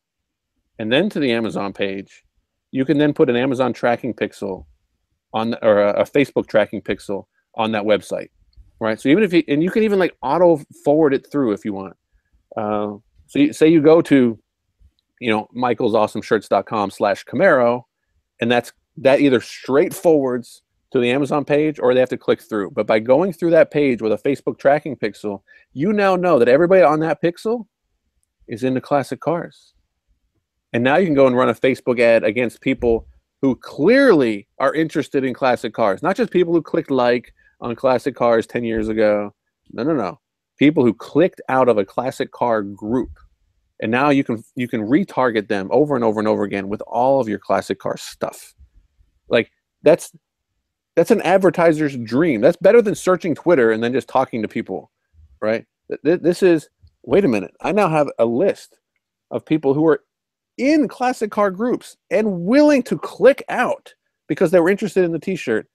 and 0.78 0.92
then 0.92 1.09
to 1.11 1.18
the 1.18 1.33
Amazon 1.33 1.73
page, 1.73 2.25
you 2.71 2.85
can 2.85 2.99
then 2.99 3.12
put 3.12 3.30
an 3.30 3.37
Amazon 3.37 3.73
tracking 3.73 4.14
pixel 4.14 4.66
on 5.33 5.54
or 5.62 5.83
a, 5.83 6.00
a 6.00 6.04
Facebook 6.04 6.47
tracking 6.47 6.83
pixel 6.83 7.26
on 7.54 7.73
that 7.73 7.85
website, 7.85 8.28
right? 8.80 9.00
So 9.00 9.09
even 9.09 9.23
if 9.23 9.33
you 9.33 9.42
and 9.49 9.62
you 9.62 9.71
can 9.71 9.83
even 9.83 9.99
like 9.99 10.16
auto 10.23 10.61
forward 10.85 11.14
it 11.14 11.26
through 11.30 11.52
if 11.52 11.64
you 11.64 11.73
want. 11.73 11.97
Uh, 12.56 12.97
so 13.26 13.38
you, 13.38 13.52
say 13.52 13.68
you 13.68 13.83
go 13.83 14.00
to, 14.02 14.38
you 15.21 15.30
know, 15.30 15.49
michael'sawesomeshirts.com 15.56 16.90
slash 16.90 17.25
Camaro, 17.25 17.83
and 18.40 18.50
that's 18.50 18.73
that 18.99 19.21
either 19.21 19.40
straight 19.40 19.92
forwards 19.92 20.62
to 20.92 21.00
the 21.00 21.11
Amazon 21.11 21.45
page 21.45 21.78
or 21.78 21.92
they 21.92 22.00
have 22.00 22.09
to 22.09 22.16
click 22.16 22.40
through. 22.40 22.71
But 22.71 22.87
by 22.87 22.99
going 22.99 23.33
through 23.33 23.50
that 23.50 23.71
page 23.71 24.00
with 24.00 24.12
a 24.12 24.18
Facebook 24.18 24.59
tracking 24.59 24.97
pixel, 24.97 25.42
you 25.73 25.92
now 25.92 26.16
know 26.16 26.38
that 26.38 26.49
everybody 26.49 26.83
on 26.83 27.00
that 27.00 27.21
pixel 27.21 27.66
is 28.49 28.64
into 28.64 28.80
classic 28.80 29.21
cars. 29.21 29.75
And 30.76 30.85
now 30.85 30.99
you 30.99 31.06
can 31.06 31.14
go 31.14 31.26
and 31.26 31.35
run 31.35 31.49
a 31.49 31.54
Facebook 31.54 31.99
ad 32.00 32.23
against 32.23 32.61
people 32.61 33.06
who 33.40 33.56
clearly 33.56 34.47
are 34.59 34.75
interested 34.75 35.25
in 35.25 35.33
classic 35.33 35.73
cars, 35.73 36.02
not 36.02 36.16
just 36.16 36.30
people 36.30 36.52
who 36.52 36.61
clicked 36.61 36.90
like 36.90 37.33
on 37.62 37.75
classic 37.75 38.14
cars 38.14 38.47
10 38.47 38.62
years 38.62 38.88
ago. 38.88 39.35
No, 39.73 39.85
no, 39.85 39.95
no. 39.95 40.21
People 40.59 40.85
who 40.85 40.92
clicked 40.92 41.40
out 41.49 41.71
of 41.71 41.78
a 41.78 41.85
classic 41.87 42.30
car 42.30 42.61
group. 42.61 43.09
And 43.80 43.90
now 43.90 44.11
you 44.11 44.23
can 44.23 44.45
you 44.54 44.68
can 44.68 44.83
retarget 44.83 45.49
them 45.49 45.71
over 45.73 45.95
and 45.95 46.04
over 46.04 46.21
and 46.21 46.28
over 46.28 46.45
again 46.45 46.68
with 46.68 46.83
all 46.83 47.23
of 47.23 47.28
your 47.28 47.38
classic 47.38 47.78
car 47.78 47.97
stuff. 47.97 48.52
Like 49.30 49.50
that's 49.83 50.12
that's 50.95 51.11
an 51.11 51.23
advertiser's 51.23 51.97
dream. 51.97 52.42
That's 52.42 52.59
better 52.59 52.83
than 52.83 52.95
searching 52.95 53.35
Twitter 53.35 53.73
and 53.73 53.83
then 53.83 53.95
just 53.95 54.09
talking 54.09 54.42
to 54.42 54.49
people, 54.49 54.90
right? 55.40 55.64
This 56.02 56.42
is 56.42 56.68
wait 57.02 57.25
a 57.25 57.28
minute. 57.28 57.54
I 57.62 57.73
now 57.73 57.88
have 57.88 58.11
a 58.18 58.26
list 58.26 58.78
of 59.30 59.42
people 59.47 59.73
who 59.73 59.87
are 59.87 60.02
in 60.58 60.88
classic 60.88 61.30
car 61.30 61.50
groups 61.50 61.96
and 62.10 62.42
willing 62.44 62.82
to 62.84 62.98
click 62.98 63.42
out 63.48 63.94
because 64.28 64.50
they 64.50 64.60
were 64.60 64.70
interested 64.70 65.04
in 65.04 65.12
the 65.12 65.18
t-shirt 65.18 65.68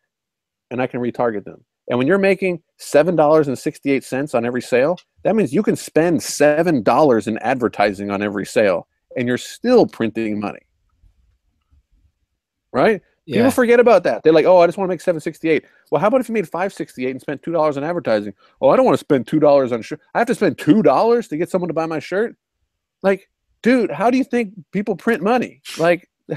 and 0.70 0.82
I 0.82 0.88
can 0.88 1.02
retarget 1.02 1.46
them. 1.46 1.64
And 1.90 1.98
when 1.98 2.08
you're 2.08 2.18
making 2.18 2.62
$7.68 2.80 4.36
on 4.36 4.46
every 4.46 4.62
sale, 4.62 4.98
that 5.24 5.36
means 5.36 5.54
you 5.54 5.64
can 5.64 5.76
spend 5.76 6.20
$7 6.20 7.28
in 7.28 7.38
advertising 7.40 8.12
on 8.12 8.22
every 8.22 8.46
sale 8.46 8.88
and 9.18 9.28
you're 9.28 9.38
still 9.38 9.86
printing 9.86 10.40
money. 10.40 10.62
Right? 12.72 13.02
Yeah. 13.26 13.38
People 13.38 13.52
forget 13.52 13.80
about 13.80 14.04
that. 14.04 14.24
They're 14.24 14.34
like, 14.34 14.46
"Oh, 14.46 14.60
I 14.60 14.66
just 14.66 14.78
want 14.78 14.88
to 14.90 14.94
make 14.94 15.02
768." 15.02 15.66
Well, 15.92 16.02
how 16.02 16.08
about 16.08 16.22
if 16.22 16.30
you 16.30 16.34
made 16.34 16.50
568 16.50 17.12
and 17.12 17.22
spent 17.22 17.42
$2 17.44 17.78
on 17.78 17.84
advertising? 17.84 18.34
Oh, 18.62 18.70
I 18.70 18.76
don't 18.76 18.86
want 18.86 18.98
to 18.98 19.04
spend 19.04 19.28
$2 19.28 19.72
on 19.72 19.82
shirt. 19.82 20.00
I 20.14 20.20
have 20.20 20.28
to 20.28 20.36
spend 20.36 20.58
$2 20.58 21.28
to 21.28 21.38
get 21.38 21.50
someone 21.50 21.68
to 21.68 21.74
buy 21.74 21.86
my 21.86 22.00
shirt? 22.00 22.36
Like, 23.04 23.30
dude, 23.64 23.92
how 23.92 24.10
do 24.10 24.18
you 24.18 24.24
think 24.24 24.54
people 24.72 24.96
print 24.96 25.22
money? 25.22 25.62
Like 25.78 26.10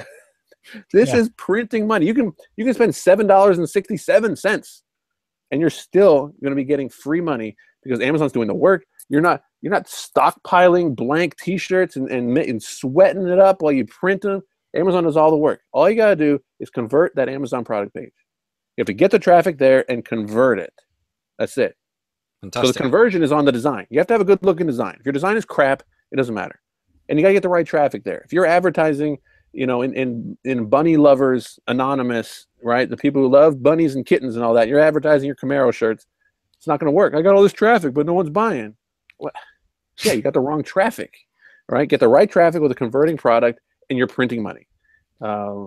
this 0.93 1.11
yeah. 1.11 1.17
is 1.17 1.31
printing 1.37 1.87
money. 1.87 2.07
You 2.07 2.15
can 2.15 2.33
you 2.57 2.65
can 2.65 2.75
spend 2.75 2.95
seven 2.95 3.27
dollars 3.27 3.59
and 3.59 3.69
sixty 3.69 3.97
seven 3.97 4.37
cents, 4.37 4.83
and 5.51 5.61
you're 5.61 5.71
still 5.71 6.33
going 6.43 6.51
to 6.51 6.57
be 6.57 6.65
getting 6.65 6.89
free 6.89 7.21
money 7.21 7.57
because 7.83 8.01
Amazon's 8.01 8.33
doing 8.33 8.49
the 8.49 8.55
work. 8.55 8.85
You're 9.09 9.21
not 9.21 9.43
you're 9.63 9.73
not 9.73 9.87
stockpiling 9.87 10.95
blank 10.95 11.37
T-shirts 11.39 11.97
and, 11.97 12.11
and, 12.11 12.37
and 12.37 12.63
sweating 12.63 13.27
it 13.27 13.39
up 13.39 13.63
while 13.63 13.73
you 13.73 13.87
print 13.87 14.23
them. 14.23 14.43
Amazon 14.77 15.05
does 15.05 15.17
all 15.17 15.31
the 15.31 15.37
work. 15.37 15.61
All 15.73 15.89
you 15.89 15.97
got 15.97 16.11
to 16.11 16.17
do 16.17 16.39
is 16.61 16.69
convert 16.69 17.15
that 17.17 17.29
Amazon 17.29 17.65
product 17.65 17.95
page. 17.95 18.13
You 18.77 18.83
have 18.83 18.87
to 18.87 18.93
get 18.93 19.11
the 19.11 19.19
traffic 19.19 19.57
there 19.57 19.91
and 19.91 20.05
convert 20.05 20.59
it. 20.59 20.73
That's 21.39 21.57
it. 21.57 21.77
Fantastic. 22.43 22.67
So 22.67 22.73
the 22.73 22.79
conversion 22.79 23.23
is 23.23 23.33
on 23.33 23.45
the 23.45 23.53
design. 23.53 23.87
You 23.89 24.01
have 24.01 24.07
to 24.09 24.15
have 24.15 24.21
a 24.21 24.25
good 24.25 24.45
looking 24.45 24.67
design. 24.67 24.97
If 24.99 25.07
your 25.07 25.13
design 25.13 25.37
is 25.37 25.45
crap, 25.45 25.83
it 26.11 26.17
doesn't 26.17 26.35
matter 26.35 26.61
and 27.09 27.19
you 27.19 27.23
got 27.23 27.29
to 27.29 27.35
get 27.35 27.43
the 27.43 27.49
right 27.49 27.67
traffic 27.67 28.05
there. 28.05 28.23
If 28.25 28.33
you're 28.33 28.47
advertising, 28.47 29.19
you 29.53 29.67
know, 29.67 29.83
in, 29.83 29.95
in, 29.95 30.39
in 30.45 30.67
bunny 30.67 30.97
lovers 30.97 31.59
anonymous, 31.69 32.47
right? 32.63 32.89
The 32.89 32.97
people 32.97 33.23
who 33.23 33.29
love 33.29 33.63
bunnies 33.63 33.95
and 33.95 34.05
kittens 34.05 34.37
and 34.37 34.45
all 34.45 34.55
that, 34.55 34.69
you're 34.69 34.81
advertising 34.81 35.27
your 35.27 35.37
Camaro 35.37 35.73
shirts. 35.73 36.07
It's 36.57 36.67
not 36.67 36.81
going 36.81 36.89
to 36.89 36.97
work. 36.97 37.15
I 37.15 37.23
got 37.23 37.35
all 37.35 37.43
this 37.43 37.53
traffic, 37.53 37.95
but 37.95 38.07
no 38.07 38.15
one's 38.15 38.31
buying. 38.31 38.75
What? 39.19 39.35
Yeah, 40.03 40.13
you 40.13 40.23
got 40.23 40.33
the 40.33 40.41
wrong 40.41 40.63
traffic, 40.63 41.15
right? 41.69 41.89
Get 41.89 42.01
the 42.01 42.09
right 42.09 42.31
traffic 42.31 42.61
with 42.61 42.73
a 42.73 42.75
converting 42.75 43.17
product, 43.17 43.61
and 43.89 43.99
you're 43.99 44.09
printing 44.09 44.43
money. 44.43 44.67
Uh, 45.21 45.67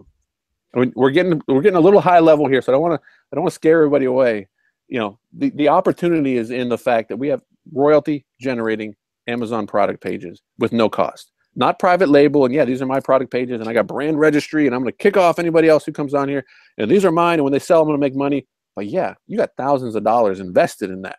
we're 0.73 1.11
getting 1.11 1.41
we're 1.47 1.61
getting 1.61 1.77
a 1.77 1.81
little 1.81 2.01
high 2.01 2.19
level 2.19 2.47
here, 2.47 2.61
so 2.61 2.71
I 2.71 2.73
don't 2.73 2.81
want 2.81 3.01
to 3.01 3.07
I 3.31 3.35
don't 3.35 3.43
want 3.43 3.51
to 3.51 3.55
scare 3.55 3.77
everybody 3.77 4.05
away. 4.05 4.47
You 4.87 4.99
know, 4.99 5.19
the, 5.33 5.49
the 5.51 5.69
opportunity 5.69 6.37
is 6.37 6.51
in 6.51 6.69
the 6.69 6.77
fact 6.77 7.09
that 7.09 7.17
we 7.17 7.29
have 7.29 7.41
royalty 7.71 8.25
generating 8.39 8.95
Amazon 9.27 9.67
product 9.67 10.01
pages 10.01 10.41
with 10.57 10.71
no 10.71 10.89
cost. 10.89 11.31
Not 11.55 11.79
private 11.79 12.09
label, 12.09 12.45
and 12.45 12.53
yeah, 12.53 12.65
these 12.65 12.81
are 12.81 12.85
my 12.85 12.99
product 12.99 13.31
pages, 13.31 13.59
and 13.59 13.67
I 13.67 13.73
got 13.73 13.87
brand 13.87 14.19
registry, 14.19 14.67
and 14.67 14.75
I'm 14.75 14.81
going 14.81 14.91
to 14.91 14.97
kick 14.97 15.17
off 15.17 15.39
anybody 15.39 15.67
else 15.67 15.85
who 15.85 15.91
comes 15.91 16.13
on 16.13 16.29
here, 16.29 16.45
and 16.77 16.89
these 16.89 17.03
are 17.03 17.11
mine, 17.11 17.39
and 17.39 17.43
when 17.43 17.53
they 17.53 17.59
sell, 17.59 17.81
I'm 17.81 17.89
to 17.89 17.97
make 17.97 18.15
money. 18.15 18.45
But 18.75 18.85
yeah, 18.85 19.15
you 19.25 19.37
got 19.37 19.49
thousands 19.57 19.95
of 19.95 20.03
dollars 20.03 20.39
invested 20.39 20.91
in 20.91 21.01
that. 21.01 21.17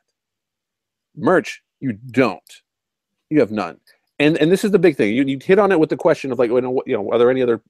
Merch, 1.17 1.61
you 1.81 1.93
don't. 1.93 2.41
You 3.31 3.41
have 3.41 3.51
none. 3.51 3.79
And 4.21 4.37
and 4.39 4.51
this 4.51 4.65
is 4.65 4.71
the 4.71 4.79
big 4.79 4.97
thing. 4.97 5.13
You, 5.13 5.25
you 5.25 5.39
hit 5.43 5.59
on 5.59 5.73
it 5.73 5.81
with 5.81 5.91
the 5.91 5.97
question 5.97 6.31
of 6.31 6.39
like, 6.39 6.51
you 6.51 6.61
know, 6.87 7.11
are 7.11 7.19
there 7.19 7.31
any 7.31 7.43
other 7.43 7.61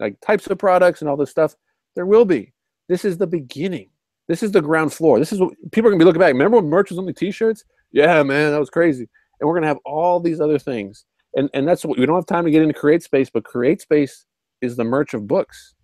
like 0.00 0.20
types 0.20 0.48
of 0.48 0.58
products 0.58 1.00
and 1.00 1.08
all 1.08 1.16
this 1.16 1.30
stuff? 1.30 1.54
There 1.94 2.06
will 2.06 2.24
be. 2.24 2.52
This 2.88 3.04
is 3.04 3.18
the 3.18 3.26
beginning. 3.26 3.90
This 4.26 4.42
is 4.42 4.50
the 4.50 4.60
ground 4.60 4.92
floor. 4.92 5.20
This 5.20 5.32
is 5.32 5.40
what 5.40 5.54
people 5.70 5.88
are 5.88 5.92
gonna 5.92 6.00
be 6.00 6.04
looking 6.04 6.20
back. 6.20 6.32
Remember 6.32 6.56
when 6.56 6.68
merch 6.68 6.90
was 6.90 6.98
only 6.98 7.12
t-shirts? 7.12 7.64
Yeah, 7.92 8.24
man, 8.24 8.50
that 8.50 8.58
was 8.58 8.70
crazy 8.70 9.08
and 9.40 9.48
we're 9.48 9.54
going 9.54 9.62
to 9.62 9.68
have 9.68 9.78
all 9.84 10.20
these 10.20 10.40
other 10.40 10.58
things. 10.58 11.04
And 11.34 11.50
and 11.52 11.68
that's 11.68 11.84
what 11.84 11.98
we 11.98 12.06
don't 12.06 12.16
have 12.16 12.26
time 12.26 12.44
to 12.44 12.50
get 12.50 12.62
into 12.62 12.78
CreateSpace 12.78 13.30
but 13.32 13.44
CreateSpace 13.44 14.24
is 14.62 14.76
the 14.76 14.84
merch 14.84 15.14
of 15.14 15.26
books. 15.26 15.74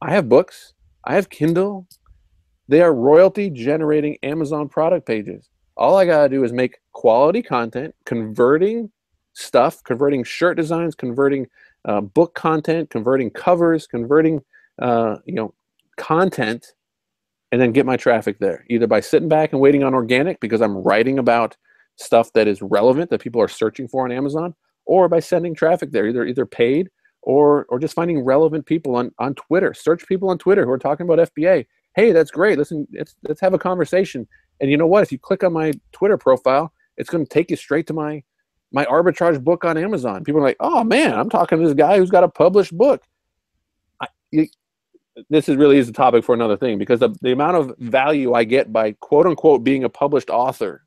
I 0.00 0.12
have 0.12 0.28
books. 0.28 0.72
I 1.04 1.14
have 1.14 1.30
kindle. 1.30 1.86
They 2.68 2.80
are 2.80 2.94
royalty 2.94 3.50
generating 3.50 4.16
amazon 4.22 4.68
product 4.68 5.06
pages. 5.06 5.48
All 5.76 5.96
i 5.96 6.04
got 6.04 6.24
to 6.24 6.28
do 6.28 6.44
is 6.44 6.52
make 6.52 6.78
quality 6.92 7.42
content 7.42 7.94
converting 8.04 8.90
stuff 9.32 9.82
converting 9.84 10.22
shirt 10.24 10.56
designs 10.56 10.94
converting 10.94 11.46
uh, 11.86 12.00
book 12.00 12.34
content 12.34 12.90
converting 12.90 13.30
covers 13.30 13.86
converting 13.86 14.40
uh, 14.80 15.16
you 15.24 15.34
know 15.34 15.54
content 15.96 16.74
and 17.52 17.60
then 17.60 17.72
get 17.72 17.86
my 17.86 17.96
traffic 17.96 18.38
there 18.38 18.64
either 18.68 18.86
by 18.86 19.00
sitting 19.00 19.28
back 19.28 19.52
and 19.52 19.60
waiting 19.60 19.82
on 19.82 19.94
organic 19.94 20.40
because 20.40 20.60
i'm 20.60 20.76
writing 20.78 21.18
about 21.18 21.56
stuff 22.00 22.32
that 22.32 22.48
is 22.48 22.62
relevant 22.62 23.10
that 23.10 23.20
people 23.20 23.40
are 23.40 23.48
searching 23.48 23.88
for 23.88 24.04
on 24.04 24.12
Amazon, 24.12 24.54
or 24.84 25.08
by 25.08 25.20
sending 25.20 25.54
traffic 25.54 25.92
there, 25.92 26.06
either 26.06 26.24
either 26.24 26.46
paid 26.46 26.88
or 27.22 27.66
or 27.68 27.78
just 27.78 27.94
finding 27.94 28.24
relevant 28.24 28.66
people 28.66 28.96
on 28.96 29.12
on 29.18 29.34
Twitter. 29.34 29.74
Search 29.74 30.06
people 30.06 30.30
on 30.30 30.38
Twitter 30.38 30.64
who 30.64 30.70
are 30.70 30.78
talking 30.78 31.08
about 31.08 31.30
FBA. 31.34 31.66
Hey, 31.94 32.12
that's 32.12 32.30
great. 32.30 32.58
Listen, 32.58 32.86
let's 32.96 33.16
let's 33.28 33.40
have 33.40 33.54
a 33.54 33.58
conversation. 33.58 34.26
And 34.60 34.70
you 34.70 34.76
know 34.76 34.86
what? 34.86 35.02
If 35.02 35.12
you 35.12 35.18
click 35.18 35.42
on 35.42 35.52
my 35.52 35.72
Twitter 35.92 36.18
profile, 36.18 36.72
it's 36.96 37.10
going 37.10 37.24
to 37.24 37.28
take 37.28 37.50
you 37.50 37.56
straight 37.56 37.86
to 37.88 37.92
my 37.92 38.22
my 38.72 38.84
arbitrage 38.84 39.42
book 39.42 39.64
on 39.64 39.76
Amazon. 39.76 40.24
People 40.24 40.40
are 40.40 40.44
like, 40.44 40.56
"Oh 40.60 40.84
man, 40.84 41.14
I'm 41.14 41.30
talking 41.30 41.58
to 41.58 41.64
this 41.64 41.74
guy 41.74 41.98
who's 41.98 42.10
got 42.10 42.24
a 42.24 42.28
published 42.28 42.76
book." 42.76 43.02
I, 44.00 44.06
you, 44.30 44.46
this 45.28 45.48
is 45.48 45.56
really 45.56 45.76
is 45.76 45.88
a 45.88 45.92
topic 45.92 46.24
for 46.24 46.34
another 46.34 46.56
thing 46.56 46.78
because 46.78 47.00
the, 47.00 47.14
the 47.20 47.32
amount 47.32 47.56
of 47.56 47.74
value 47.78 48.32
I 48.32 48.44
get 48.44 48.72
by 48.72 48.92
quote 48.92 49.26
unquote 49.26 49.64
being 49.64 49.84
a 49.84 49.88
published 49.88 50.30
author 50.30 50.84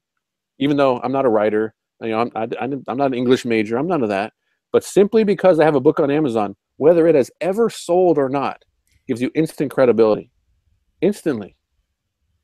even 0.63 0.77
though 0.77 0.99
I'm 1.03 1.11
not 1.11 1.25
a 1.25 1.29
writer, 1.29 1.73
you 2.01 2.09
know, 2.09 2.19
I'm, 2.21 2.31
I, 2.35 2.63
am 2.63 2.83
not 2.87 3.07
an 3.07 3.13
English 3.13 3.43
major, 3.43 3.77
I'm 3.77 3.87
none 3.87 4.01
of 4.01 4.09
that. 4.09 4.31
But 4.71 4.83
simply 4.83 5.23
because 5.23 5.59
I 5.59 5.65
have 5.65 5.75
a 5.75 5.81
book 5.81 5.99
on 5.99 6.09
Amazon, 6.09 6.55
whether 6.77 7.05
it 7.05 7.15
has 7.15 7.29
ever 7.41 7.69
sold 7.69 8.17
or 8.17 8.29
not, 8.29 8.63
gives 9.07 9.21
you 9.21 9.29
instant 9.35 9.71
credibility. 9.71 10.31
Instantly. 11.01 11.57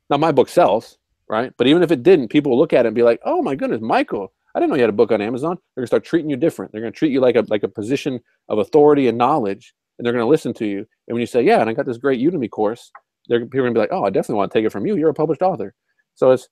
Now, 0.09 0.17
my 0.17 0.33
book 0.33 0.49
sells, 0.49 0.97
right? 1.29 1.53
But 1.57 1.67
even 1.67 1.81
if 1.81 1.91
it 1.91 2.03
didn't, 2.03 2.27
people 2.27 2.51
will 2.51 2.59
look 2.59 2.73
at 2.73 2.85
it 2.85 2.89
and 2.89 2.95
be 2.95 3.03
like, 3.03 3.21
oh 3.25 3.41
my 3.41 3.55
goodness, 3.55 3.81
Michael, 3.81 4.33
I 4.53 4.59
didn't 4.59 4.71
know 4.71 4.75
you 4.75 4.83
had 4.83 4.89
a 4.89 4.93
book 4.93 5.11
on 5.11 5.21
Amazon. 5.21 5.57
They're 5.75 5.83
to 5.83 5.87
start 5.87 6.03
treating 6.03 6.29
you 6.29 6.35
different. 6.35 6.71
They're 6.71 6.81
to 6.81 6.91
treat 6.91 7.13
you 7.13 7.21
like 7.21 7.37
a, 7.37 7.45
like 7.47 7.63
a 7.63 7.69
position 7.69 8.19
of 8.49 8.59
authority 8.59 9.07
and 9.07 9.17
knowledge, 9.17 9.73
and 9.97 10.05
they're 10.05 10.13
to 10.13 10.25
listen 10.25 10.53
to 10.55 10.65
you. 10.65 10.79
And 11.07 11.15
when 11.15 11.21
you 11.21 11.27
say, 11.27 11.41
yeah, 11.41 11.61
and 11.61 11.69
I 11.69 11.73
got 11.73 11.85
this 11.85 11.97
great 11.97 12.19
Udemy 12.19 12.49
course, 12.49 12.91
they're, 13.27 13.45
people 13.45 13.61
are 13.61 13.67
to 13.69 13.73
be 13.73 13.79
like, 13.79 13.93
oh, 13.93 14.03
I 14.03 14.09
definitely 14.09 14.35
want 14.35 14.51
to 14.51 14.57
take 14.57 14.65
it 14.65 14.71
from 14.71 14.85
you. 14.85 14.97
You're 14.97 15.09
a 15.09 15.13
published 15.13 15.41
author. 15.41 15.73
So 16.15 16.31
it's 16.31 16.49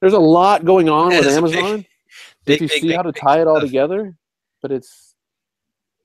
there's 0.00 0.12
a 0.12 0.18
lot 0.18 0.64
going 0.64 0.88
on 0.88 1.08
with 1.08 1.26
Amazon. 1.26 1.84
Big, 2.44 2.56
if 2.56 2.60
you 2.62 2.68
big, 2.68 2.80
see 2.80 2.88
big, 2.88 2.96
how 2.96 3.02
to 3.02 3.12
tie 3.12 3.40
it 3.40 3.46
all 3.46 3.56
stuff. 3.56 3.68
together, 3.68 4.16
but 4.62 4.70
it's 4.70 5.14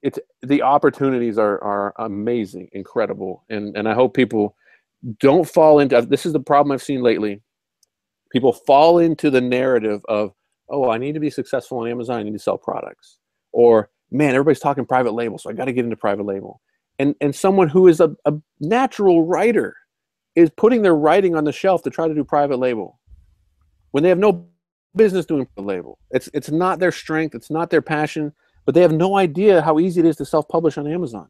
it's 0.02 0.20
the 0.42 0.62
opportunities 0.62 1.38
are 1.38 1.64
are 1.64 1.94
amazing, 2.00 2.70
incredible, 2.74 3.44
and 3.50 3.76
and 3.78 3.88
I 3.88 3.94
hope 3.94 4.14
people 4.14 4.56
don't 5.20 5.48
fall 5.48 5.80
into 5.80 6.02
this 6.02 6.26
is 6.26 6.34
the 6.34 6.40
problem 6.40 6.72
I've 6.72 6.82
seen 6.82 7.02
lately. 7.02 7.42
People 8.32 8.54
fall 8.54 9.00
into 9.00 9.30
the 9.30 9.42
narrative 9.42 10.02
of 10.08 10.34
oh 10.70 10.90
I 10.90 10.98
need 10.98 11.14
to 11.14 11.20
be 11.20 11.30
successful 11.30 11.80
on 11.80 11.90
Amazon, 11.90 12.20
I 12.20 12.24
need 12.24 12.34
to 12.34 12.40
sell 12.40 12.58
products, 12.58 13.20
or 13.52 13.90
man 14.10 14.30
everybody's 14.30 14.60
talking 14.60 14.86
private 14.86 15.14
label, 15.14 15.38
so 15.38 15.50
I 15.50 15.54
got 15.54 15.66
to 15.66 15.74
get 15.74 15.84
into 15.84 15.98
private 15.98 16.26
label, 16.26 16.62
and 16.98 17.14
and 17.22 17.36
someone 17.36 17.68
who 17.68 17.88
is 17.88 18.00
a, 18.00 18.16
a 18.26 18.34
natural 18.60 19.26
writer 19.26 19.76
is 20.36 20.50
putting 20.56 20.82
their 20.82 20.96
writing 20.96 21.36
on 21.36 21.44
the 21.44 21.52
shelf 21.52 21.84
to 21.84 21.90
try 21.90 22.08
to 22.08 22.14
do 22.14 22.24
private 22.24 22.58
label 22.58 23.01
when 23.92 24.04
they 24.04 24.10
have 24.10 24.20
no 24.20 24.48
business 24.96 25.26
doing 25.26 25.48
the 25.56 25.62
label. 25.62 25.98
It's 26.12 26.30
it's 26.34 26.50
not 26.50 26.80
their 26.80 26.92
strength. 26.92 27.36
It's 27.36 27.50
not 27.50 27.70
their 27.70 27.82
passion. 27.82 28.34
but 28.66 28.76
they 28.76 28.82
have 28.82 28.92
no 28.92 29.18
idea 29.18 29.62
how 29.62 29.80
easy 29.80 30.02
it 30.02 30.06
is 30.06 30.18
to 30.18 30.26
self-publish 30.26 30.78
on 30.78 30.88
Amazon. 30.88 31.28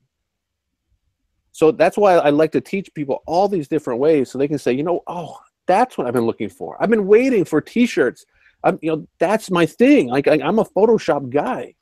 So 1.53 1.71
that's 1.71 1.97
why 1.97 2.15
I 2.15 2.29
like 2.29 2.51
to 2.53 2.61
teach 2.61 2.93
people 2.93 3.23
all 3.25 3.47
these 3.47 3.67
different 3.67 3.99
ways 3.99 4.29
so 4.29 4.37
they 4.37 4.47
can 4.47 4.57
say, 4.57 4.73
you 4.73 4.83
know, 4.83 5.01
oh, 5.07 5.37
that's 5.65 5.97
what 5.97 6.07
I've 6.07 6.13
been 6.13 6.25
looking 6.25 6.49
for. 6.49 6.77
I've 6.81 6.89
been 6.89 7.07
waiting 7.07 7.45
for 7.45 7.61
t-shirts. 7.61 8.25
I'm, 8.63 8.79
you 8.81 8.91
know, 8.91 9.07
that's 9.19 9.51
my 9.51 9.65
thing. 9.65 10.07
Like 10.07 10.27
I, 10.27 10.35
am 10.35 10.59
a 10.59 10.65
Photoshop 10.65 11.29
guy, 11.29 11.73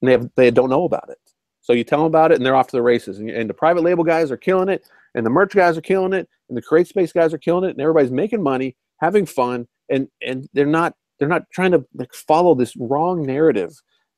and 0.00 0.08
they 0.08 0.12
have, 0.12 0.30
they 0.34 0.50
don't 0.50 0.70
know 0.70 0.84
about 0.84 1.08
it. 1.08 1.18
So 1.60 1.72
you 1.72 1.84
tell 1.84 2.00
them 2.00 2.06
about 2.06 2.32
it, 2.32 2.36
and 2.36 2.44
they're 2.44 2.56
off 2.56 2.68
to 2.68 2.76
the 2.76 2.82
races. 2.82 3.18
And, 3.18 3.30
and 3.30 3.48
the 3.48 3.54
private 3.54 3.82
label 3.82 4.04
guys 4.04 4.30
are 4.30 4.36
killing 4.36 4.68
it, 4.68 4.84
and 5.14 5.24
the 5.24 5.30
merch 5.30 5.54
guys 5.54 5.76
are 5.78 5.82
killing 5.82 6.12
it, 6.12 6.28
and 6.48 6.56
the 6.56 6.62
CreateSpace 6.62 7.14
guys 7.14 7.32
are 7.32 7.38
killing 7.38 7.64
it, 7.64 7.72
and 7.72 7.80
everybody's 7.80 8.10
making 8.10 8.42
money, 8.42 8.76
having 8.96 9.26
fun, 9.26 9.68
and 9.92 10.08
and 10.20 10.48
they're 10.54 10.66
not 10.66 10.94
they're 11.18 11.28
not 11.28 11.44
trying 11.52 11.70
to 11.72 11.84
like 11.94 12.12
follow 12.14 12.54
this 12.54 12.74
wrong 12.76 13.22
narrative 13.22 13.70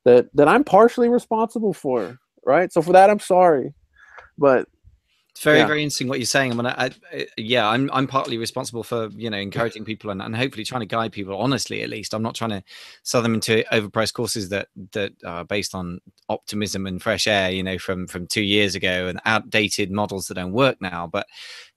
that 0.04 0.26
that 0.34 0.48
I'm 0.48 0.64
partially 0.64 1.08
responsible 1.08 1.74
for. 1.74 2.18
Right. 2.46 2.72
So 2.72 2.82
for 2.82 2.92
that, 2.92 3.10
I'm 3.10 3.20
sorry, 3.20 3.74
but 4.38 4.68
it's 5.34 5.42
very, 5.42 5.58
yeah. 5.58 5.66
very 5.66 5.82
interesting 5.82 6.06
what 6.06 6.20
you're 6.20 6.26
saying. 6.26 6.52
I 6.52 6.54
mean, 6.54 6.66
I, 6.66 6.90
I, 7.12 7.26
yeah, 7.36 7.68
I'm, 7.68 7.90
I'm 7.92 8.06
partly 8.06 8.38
responsible 8.38 8.84
for, 8.84 9.08
you 9.16 9.28
know, 9.28 9.36
encouraging 9.36 9.84
people 9.84 10.10
and, 10.10 10.22
and 10.22 10.36
hopefully 10.36 10.64
trying 10.64 10.82
to 10.82 10.86
guide 10.86 11.10
people, 11.10 11.36
honestly, 11.36 11.82
at 11.82 11.90
least. 11.90 12.14
I'm 12.14 12.22
not 12.22 12.36
trying 12.36 12.50
to 12.50 12.62
sell 13.02 13.20
them 13.20 13.34
into 13.34 13.64
overpriced 13.72 14.12
courses 14.12 14.48
that, 14.50 14.68
that 14.92 15.12
are 15.26 15.44
based 15.44 15.74
on 15.74 15.98
optimism 16.28 16.86
and 16.86 17.02
fresh 17.02 17.26
air, 17.26 17.50
you 17.50 17.64
know, 17.64 17.78
from, 17.78 18.06
from 18.06 18.28
two 18.28 18.44
years 18.44 18.76
ago 18.76 19.08
and 19.08 19.20
outdated 19.24 19.90
models 19.90 20.28
that 20.28 20.34
don't 20.34 20.52
work 20.52 20.80
now. 20.80 21.08
But 21.08 21.26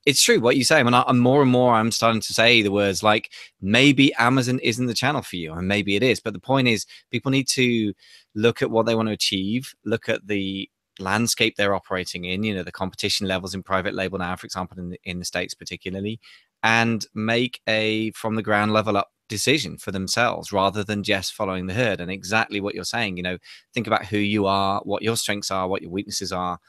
it's 0.06 0.22
true 0.22 0.40
what 0.40 0.56
you 0.56 0.64
say. 0.64 0.80
I 0.80 0.84
mean, 0.84 0.94
I, 0.94 1.12
more 1.14 1.42
and 1.42 1.50
more 1.50 1.74
I'm 1.74 1.92
starting 1.92 2.22
to 2.22 2.34
say 2.34 2.62
the 2.62 2.72
words 2.72 3.02
like 3.02 3.32
maybe 3.60 4.14
Amazon 4.20 4.60
isn't 4.60 4.86
the 4.86 4.94
channel 4.94 5.24
for 5.24 5.36
you, 5.36 5.54
and 5.54 5.68
maybe 5.68 5.96
it 5.96 6.04
is. 6.04 6.20
But 6.20 6.34
the 6.34 6.40
point 6.40 6.68
is, 6.68 6.86
people 7.10 7.32
need 7.32 7.48
to 7.50 7.92
look 8.36 8.62
at 8.62 8.70
what 8.70 8.86
they 8.86 8.94
want 8.94 9.10
to 9.10 9.14
achieve, 9.14 9.74
look 9.84 10.10
at 10.10 10.28
the 10.28 10.70
landscape 11.00 11.56
they're 11.56 11.76
operating 11.76 12.26
in, 12.26 12.44
you 12.44 12.56
know, 12.56 12.64
the 12.64 12.72
competition 12.72 13.28
levels 13.28 13.54
in 13.54 13.64
private 13.64 13.94
label 13.94 14.18
now, 14.18 14.36
for 14.36 14.46
example, 14.46 14.80
in 14.80 14.90
the, 14.90 15.00
in 15.04 15.20
the 15.20 15.26
States 15.26 15.54
particularly, 15.54 16.20
and 16.64 17.06
make 17.14 17.62
a 17.68 18.12
from 18.12 18.36
the 18.36 18.44
ground 18.44 18.74
level 18.74 18.98
up 18.98 19.12
decision 19.30 19.78
for 19.78 19.92
themselves 19.92 20.52
rather 20.52 20.84
than 20.84 21.04
just 21.04 21.34
following 21.34 21.68
the 21.68 21.74
herd. 21.74 22.00
And 22.00 22.10
exactly 22.10 22.62
what 22.62 22.76
you're 22.76 22.84
saying, 22.84 23.18
you 23.18 23.24
know, 23.24 23.38
think 23.74 23.88
about 23.88 24.06
who 24.06 24.18
you 24.18 24.46
are, 24.46 24.82
what 24.84 25.04
your 25.04 25.18
strengths 25.18 25.52
are, 25.52 25.68
what 25.68 25.82
your 25.82 25.92
weaknesses 25.92 26.32
are, 26.32 26.60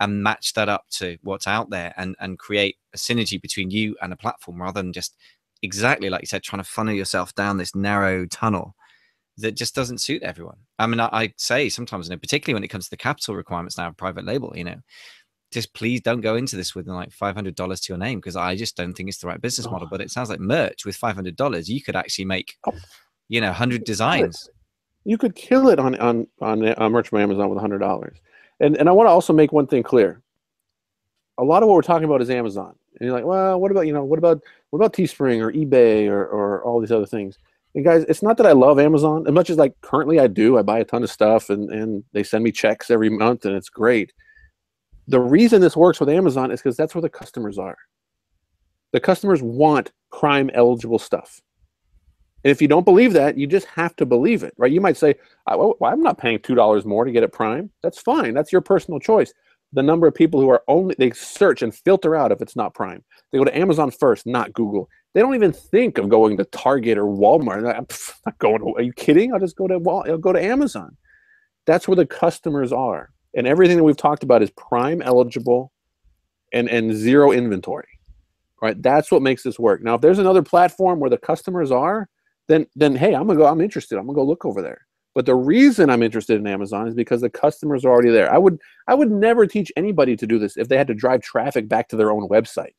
and 0.00 0.22
match 0.22 0.54
that 0.54 0.68
up 0.68 0.84
to 0.90 1.18
what's 1.22 1.46
out 1.46 1.70
there 1.70 1.94
and, 1.96 2.16
and 2.20 2.38
create 2.38 2.76
a 2.94 2.96
synergy 2.96 3.40
between 3.40 3.70
you 3.70 3.96
and 4.02 4.12
a 4.12 4.16
platform 4.16 4.60
rather 4.60 4.82
than 4.82 4.92
just 4.92 5.16
exactly 5.62 6.10
like 6.10 6.20
you 6.20 6.26
said, 6.26 6.42
trying 6.42 6.62
to 6.62 6.68
funnel 6.68 6.94
yourself 6.94 7.34
down 7.34 7.56
this 7.56 7.74
narrow 7.74 8.26
tunnel 8.26 8.74
that 9.38 9.56
just 9.56 9.74
doesn't 9.74 10.00
suit 10.00 10.22
everyone. 10.22 10.56
I 10.78 10.86
mean, 10.86 11.00
I, 11.00 11.08
I 11.12 11.32
say 11.36 11.68
sometimes, 11.68 12.06
you 12.06 12.14
know, 12.14 12.18
particularly 12.18 12.54
when 12.54 12.64
it 12.64 12.68
comes 12.68 12.84
to 12.84 12.90
the 12.90 12.96
capital 12.96 13.34
requirements 13.34 13.76
now 13.76 13.88
of 13.88 13.96
private 13.96 14.24
label, 14.24 14.52
you 14.56 14.64
know, 14.64 14.76
just 15.52 15.72
please 15.74 16.00
don't 16.00 16.20
go 16.20 16.36
into 16.36 16.56
this 16.56 16.74
with 16.74 16.88
like 16.88 17.12
five 17.12 17.34
hundred 17.34 17.54
dollars 17.54 17.80
to 17.82 17.92
your 17.92 17.98
name 17.98 18.18
because 18.18 18.36
I 18.36 18.56
just 18.56 18.76
don't 18.76 18.92
think 18.92 19.08
it's 19.08 19.18
the 19.18 19.26
right 19.26 19.40
business 19.40 19.66
model. 19.70 19.86
Ah. 19.86 19.90
But 19.90 20.00
it 20.00 20.10
sounds 20.10 20.28
like 20.28 20.40
merch 20.40 20.84
with 20.84 20.96
five 20.96 21.14
hundred 21.14 21.36
dollars, 21.36 21.68
you 21.68 21.82
could 21.82 21.96
actually 21.96 22.24
make, 22.26 22.56
oh. 22.66 22.72
you 23.28 23.40
know, 23.40 23.52
hundred 23.52 23.84
designs. 23.84 24.48
You 25.04 25.18
could 25.18 25.34
kill 25.34 25.68
it 25.68 25.78
on 25.78 25.94
on 25.96 26.26
on, 26.40 26.66
on 26.74 26.92
merch 26.92 27.08
from 27.08 27.20
Amazon 27.20 27.50
with 27.50 27.58
hundred 27.58 27.78
dollars. 27.78 28.18
And 28.60 28.76
and 28.76 28.88
I 28.88 28.92
want 28.92 29.06
to 29.06 29.12
also 29.12 29.32
make 29.32 29.52
one 29.52 29.66
thing 29.66 29.82
clear. 29.82 30.20
A 31.38 31.44
lot 31.44 31.62
of 31.62 31.68
what 31.68 31.74
we're 31.74 31.82
talking 31.82 32.04
about 32.04 32.22
is 32.22 32.30
Amazon, 32.30 32.74
and 32.98 33.06
you're 33.06 33.14
like, 33.14 33.24
well, 33.24 33.60
what 33.60 33.70
about 33.70 33.86
you 33.86 33.92
know, 33.92 34.04
what 34.04 34.18
about 34.18 34.40
what 34.70 34.78
about 34.78 34.92
Teespring 34.92 35.40
or 35.40 35.52
eBay 35.52 36.08
or 36.08 36.24
or 36.26 36.62
all 36.64 36.80
these 36.80 36.92
other 36.92 37.06
things? 37.06 37.38
And 37.74 37.84
guys, 37.84 38.04
it's 38.08 38.22
not 38.22 38.36
that 38.36 38.46
I 38.46 38.52
love 38.52 38.78
Amazon 38.78 39.26
as 39.26 39.32
much 39.32 39.50
as 39.50 39.56
like 39.56 39.74
currently 39.80 40.20
I 40.20 40.28
do. 40.28 40.58
I 40.58 40.62
buy 40.62 40.78
a 40.78 40.84
ton 40.84 41.02
of 41.02 41.10
stuff 41.10 41.50
and, 41.50 41.70
and 41.70 42.04
they 42.12 42.22
send 42.22 42.44
me 42.44 42.52
checks 42.52 42.90
every 42.90 43.10
month 43.10 43.44
and 43.44 43.56
it's 43.56 43.68
great. 43.68 44.12
The 45.08 45.20
reason 45.20 45.60
this 45.60 45.76
works 45.76 46.00
with 46.00 46.08
Amazon 46.08 46.50
is 46.50 46.60
because 46.60 46.76
that's 46.76 46.94
where 46.94 47.02
the 47.02 47.08
customers 47.08 47.58
are. 47.58 47.76
The 48.92 49.00
customers 49.00 49.42
want 49.42 49.92
prime 50.12 50.50
eligible 50.54 51.00
stuff. 51.00 51.40
And 52.44 52.50
if 52.50 52.62
you 52.62 52.68
don't 52.68 52.84
believe 52.84 53.14
that, 53.14 53.36
you 53.36 53.46
just 53.46 53.66
have 53.66 53.96
to 53.96 54.06
believe 54.06 54.42
it, 54.42 54.54
right? 54.56 54.70
You 54.70 54.80
might 54.80 54.96
say, 54.96 55.16
well, 55.48 55.76
I'm 55.82 56.02
not 56.02 56.18
paying 56.18 56.38
$2 56.38 56.84
more 56.84 57.04
to 57.04 57.10
get 57.10 57.22
it 57.22 57.32
prime. 57.32 57.70
That's 57.82 58.00
fine. 58.00 58.34
That's 58.34 58.52
your 58.52 58.60
personal 58.60 59.00
choice. 59.00 59.32
The 59.72 59.82
number 59.82 60.06
of 60.06 60.14
people 60.14 60.40
who 60.40 60.50
are 60.50 60.62
only, 60.68 60.94
they 60.98 61.10
search 61.10 61.62
and 61.62 61.74
filter 61.74 62.14
out 62.14 62.30
if 62.30 62.40
it's 62.40 62.54
not 62.54 62.74
prime. 62.74 63.02
They 63.32 63.38
go 63.38 63.44
to 63.44 63.56
Amazon 63.56 63.90
first, 63.90 64.26
not 64.26 64.52
Google. 64.52 64.88
They 65.14 65.20
don't 65.20 65.34
even 65.34 65.52
think 65.52 65.98
of 65.98 66.08
going 66.08 66.36
to 66.36 66.44
Target 66.44 66.98
or 66.98 67.04
Walmart. 67.04 67.58
I'm 67.58 67.86
not 68.26 68.38
going 68.38 68.58
to, 68.58 68.74
are 68.76 68.82
you 68.82 68.92
kidding? 68.92 69.32
I'll 69.32 69.40
just 69.40 69.56
go 69.56 69.68
to 69.68 69.78
Wal- 69.78 70.04
I'll 70.08 70.18
go 70.18 70.32
to 70.32 70.42
Amazon. 70.42 70.96
That's 71.66 71.88
where 71.88 71.96
the 71.96 72.06
customers 72.06 72.72
are. 72.72 73.10
And 73.34 73.46
everything 73.46 73.76
that 73.76 73.84
we've 73.84 73.96
talked 73.96 74.22
about 74.22 74.42
is 74.42 74.50
prime 74.50 75.00
eligible 75.00 75.72
and, 76.52 76.68
and 76.68 76.94
zero 76.94 77.32
inventory. 77.32 77.88
Right? 78.60 78.80
That's 78.82 79.10
what 79.10 79.22
makes 79.22 79.42
this 79.42 79.58
work. 79.58 79.82
Now, 79.82 79.94
if 79.94 80.00
there's 80.00 80.18
another 80.18 80.42
platform 80.42 80.98
where 80.98 81.10
the 81.10 81.18
customers 81.18 81.70
are, 81.70 82.08
then 82.48 82.66
then 82.76 82.94
hey, 82.94 83.14
I'm 83.14 83.26
gonna 83.26 83.38
go, 83.38 83.46
I'm 83.46 83.60
interested. 83.60 83.98
I'm 83.98 84.06
gonna 84.06 84.16
go 84.16 84.24
look 84.24 84.44
over 84.44 84.62
there. 84.62 84.86
But 85.14 85.26
the 85.26 85.34
reason 85.34 85.90
I'm 85.90 86.02
interested 86.02 86.40
in 86.40 86.46
Amazon 86.46 86.88
is 86.88 86.94
because 86.94 87.20
the 87.20 87.30
customers 87.30 87.84
are 87.84 87.90
already 87.90 88.10
there. 88.10 88.32
I 88.32 88.38
would 88.38 88.60
I 88.88 88.94
would 88.94 89.10
never 89.10 89.46
teach 89.46 89.70
anybody 89.76 90.16
to 90.16 90.26
do 90.26 90.38
this 90.38 90.56
if 90.56 90.68
they 90.68 90.76
had 90.76 90.88
to 90.88 90.94
drive 90.94 91.22
traffic 91.22 91.68
back 91.68 91.88
to 91.88 91.96
their 91.96 92.10
own 92.10 92.28
website, 92.28 92.74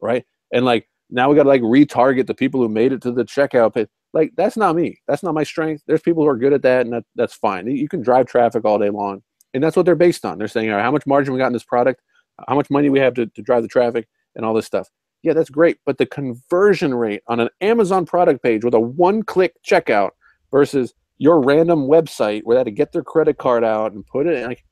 right? 0.00 0.24
And 0.52 0.64
like 0.64 0.88
now 1.10 1.28
we 1.28 1.36
got 1.36 1.44
to 1.44 1.48
like 1.48 1.62
retarget 1.62 2.26
the 2.26 2.34
people 2.34 2.60
who 2.60 2.68
made 2.68 2.92
it 2.92 3.02
to 3.02 3.12
the 3.12 3.24
checkout 3.24 3.74
page. 3.74 3.88
Like 4.12 4.32
that's 4.36 4.56
not 4.56 4.76
me. 4.76 4.98
That's 5.06 5.22
not 5.22 5.34
my 5.34 5.42
strength. 5.42 5.82
There's 5.86 6.00
people 6.00 6.22
who 6.22 6.28
are 6.28 6.36
good 6.36 6.52
at 6.52 6.62
that, 6.62 6.82
and 6.82 6.92
that, 6.92 7.04
that's 7.14 7.34
fine. 7.34 7.66
You 7.66 7.88
can 7.88 8.02
drive 8.02 8.26
traffic 8.26 8.64
all 8.64 8.78
day 8.78 8.90
long, 8.90 9.22
and 9.54 9.62
that's 9.62 9.76
what 9.76 9.84
they're 9.84 9.94
based 9.94 10.24
on. 10.24 10.38
They're 10.38 10.48
saying, 10.48 10.70
all 10.70 10.76
right, 10.76 10.82
how 10.82 10.90
much 10.90 11.06
margin 11.06 11.34
we 11.34 11.38
got 11.38 11.48
in 11.48 11.52
this 11.52 11.64
product, 11.64 12.00
how 12.48 12.54
much 12.54 12.70
money 12.70 12.88
we 12.88 12.98
have 12.98 13.14
to, 13.14 13.26
to 13.26 13.42
drive 13.42 13.62
the 13.62 13.68
traffic, 13.68 14.08
and 14.34 14.44
all 14.44 14.54
this 14.54 14.66
stuff. 14.66 14.88
Yeah, 15.22 15.32
that's 15.32 15.50
great, 15.50 15.78
but 15.84 15.98
the 15.98 16.06
conversion 16.06 16.94
rate 16.94 17.22
on 17.26 17.40
an 17.40 17.48
Amazon 17.60 18.06
product 18.06 18.42
page 18.42 18.64
with 18.64 18.74
a 18.74 18.80
one-click 18.80 19.54
checkout 19.68 20.10
versus 20.52 20.94
your 21.18 21.40
random 21.40 21.88
website 21.88 22.42
where 22.44 22.54
they 22.54 22.60
had 22.60 22.66
to 22.66 22.70
get 22.70 22.92
their 22.92 23.02
credit 23.02 23.38
card 23.38 23.64
out 23.64 23.92
and 23.92 24.06
put 24.06 24.26
it 24.26 24.34
in, 24.34 24.46
like 24.46 24.64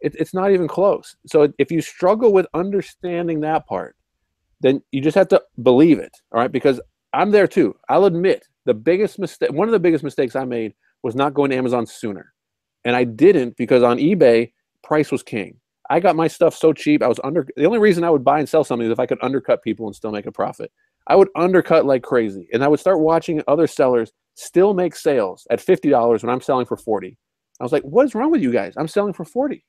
it, 0.00 0.14
it's 0.18 0.34
not 0.34 0.50
even 0.50 0.66
close. 0.66 1.14
So 1.26 1.52
if 1.58 1.70
you 1.70 1.80
struggle 1.80 2.32
with 2.32 2.46
understanding 2.54 3.40
that 3.40 3.66
part, 3.66 3.94
then 4.60 4.82
you 4.92 5.00
just 5.00 5.16
have 5.16 5.28
to 5.28 5.42
believe 5.62 5.98
it. 5.98 6.12
All 6.32 6.40
right. 6.40 6.52
Because 6.52 6.80
I'm 7.12 7.30
there 7.30 7.46
too. 7.46 7.74
I'll 7.88 8.06
admit 8.06 8.44
the 8.64 8.74
biggest 8.74 9.18
mistake, 9.18 9.52
one 9.52 9.68
of 9.68 9.72
the 9.72 9.78
biggest 9.78 10.04
mistakes 10.04 10.36
I 10.36 10.44
made 10.44 10.74
was 11.02 11.14
not 11.14 11.34
going 11.34 11.50
to 11.50 11.56
Amazon 11.56 11.86
sooner. 11.86 12.32
And 12.84 12.96
I 12.96 13.04
didn't 13.04 13.56
because 13.56 13.82
on 13.82 13.98
eBay, 13.98 14.52
price 14.82 15.10
was 15.10 15.22
king. 15.22 15.56
I 15.90 16.00
got 16.00 16.16
my 16.16 16.28
stuff 16.28 16.54
so 16.54 16.72
cheap. 16.72 17.02
I 17.02 17.08
was 17.08 17.20
under 17.22 17.46
the 17.56 17.66
only 17.66 17.78
reason 17.78 18.04
I 18.04 18.10
would 18.10 18.24
buy 18.24 18.38
and 18.38 18.48
sell 18.48 18.64
something 18.64 18.86
is 18.86 18.92
if 18.92 19.00
I 19.00 19.06
could 19.06 19.18
undercut 19.22 19.62
people 19.62 19.86
and 19.86 19.94
still 19.94 20.12
make 20.12 20.26
a 20.26 20.32
profit. 20.32 20.72
I 21.06 21.16
would 21.16 21.28
undercut 21.36 21.84
like 21.84 22.02
crazy. 22.02 22.48
And 22.52 22.64
I 22.64 22.68
would 22.68 22.80
start 22.80 23.00
watching 23.00 23.42
other 23.46 23.66
sellers 23.66 24.12
still 24.34 24.72
make 24.74 24.96
sales 24.96 25.46
at 25.50 25.60
$50 25.60 26.22
when 26.22 26.30
I'm 26.30 26.40
selling 26.40 26.66
for 26.66 26.76
40. 26.76 27.18
I 27.60 27.62
was 27.62 27.72
like, 27.72 27.82
what 27.82 28.06
is 28.06 28.14
wrong 28.14 28.30
with 28.30 28.42
you 28.42 28.52
guys? 28.52 28.74
I'm 28.76 28.88
selling 28.88 29.12
for 29.12 29.24
40. 29.24 29.64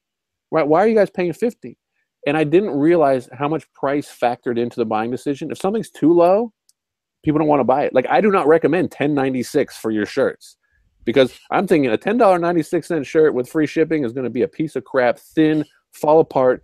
Right? 0.51 0.67
Why 0.67 0.79
are 0.83 0.87
you 0.87 0.95
guys 0.95 1.09
paying 1.09 1.33
50? 1.33 1.77
And 2.25 2.35
I 2.35 2.43
didn't 2.43 2.71
realize 2.71 3.29
how 3.31 3.47
much 3.47 3.71
price 3.73 4.07
factored 4.07 4.57
into 4.57 4.77
the 4.77 4.85
buying 4.85 5.11
decision. 5.11 5.51
If 5.51 5.59
something's 5.59 5.89
too 5.89 6.13
low, 6.13 6.51
people 7.23 7.39
don't 7.39 7.47
want 7.47 7.59
to 7.59 7.65
buy 7.65 7.83
it. 7.83 7.93
Like 7.93 8.07
I 8.09 8.21
do 8.21 8.31
not 8.31 8.47
recommend 8.47 8.85
1096 8.85 9.77
for 9.77 9.91
your 9.91 10.05
shirts 10.05 10.57
because 11.05 11.37
I'm 11.51 11.67
thinking 11.67 11.91
a 11.91 11.97
$10.96 11.97 13.05
shirt 13.05 13.33
with 13.33 13.49
free 13.49 13.67
shipping 13.67 14.03
is 14.03 14.13
going 14.13 14.23
to 14.23 14.29
be 14.29 14.41
a 14.41 14.47
piece 14.47 14.75
of 14.75 14.83
crap, 14.83 15.19
thin, 15.19 15.63
fall 15.93 16.19
apart, 16.19 16.63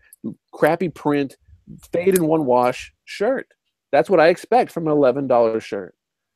crappy 0.53 0.89
print, 0.89 1.37
fade 1.91 2.17
in 2.17 2.25
one 2.25 2.45
wash 2.45 2.93
shirt. 3.05 3.47
That's 3.91 4.09
what 4.09 4.19
I 4.19 4.29
expect 4.29 4.71
from 4.71 4.87
an 4.87 4.93
$11 4.93 5.61
shirt. 5.61 5.95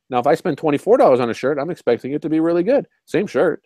Now, 0.09 0.19
if 0.19 0.27
I 0.27 0.35
spend 0.35 0.57
$24 0.57 1.19
on 1.19 1.29
a 1.29 1.33
shirt, 1.33 1.57
I'm 1.57 1.71
expecting 1.71 2.13
it 2.13 2.21
to 2.21 2.29
be 2.29 2.39
really 2.39 2.63
good. 2.63 2.85
Same 3.05 3.25
shirt, 3.25 3.63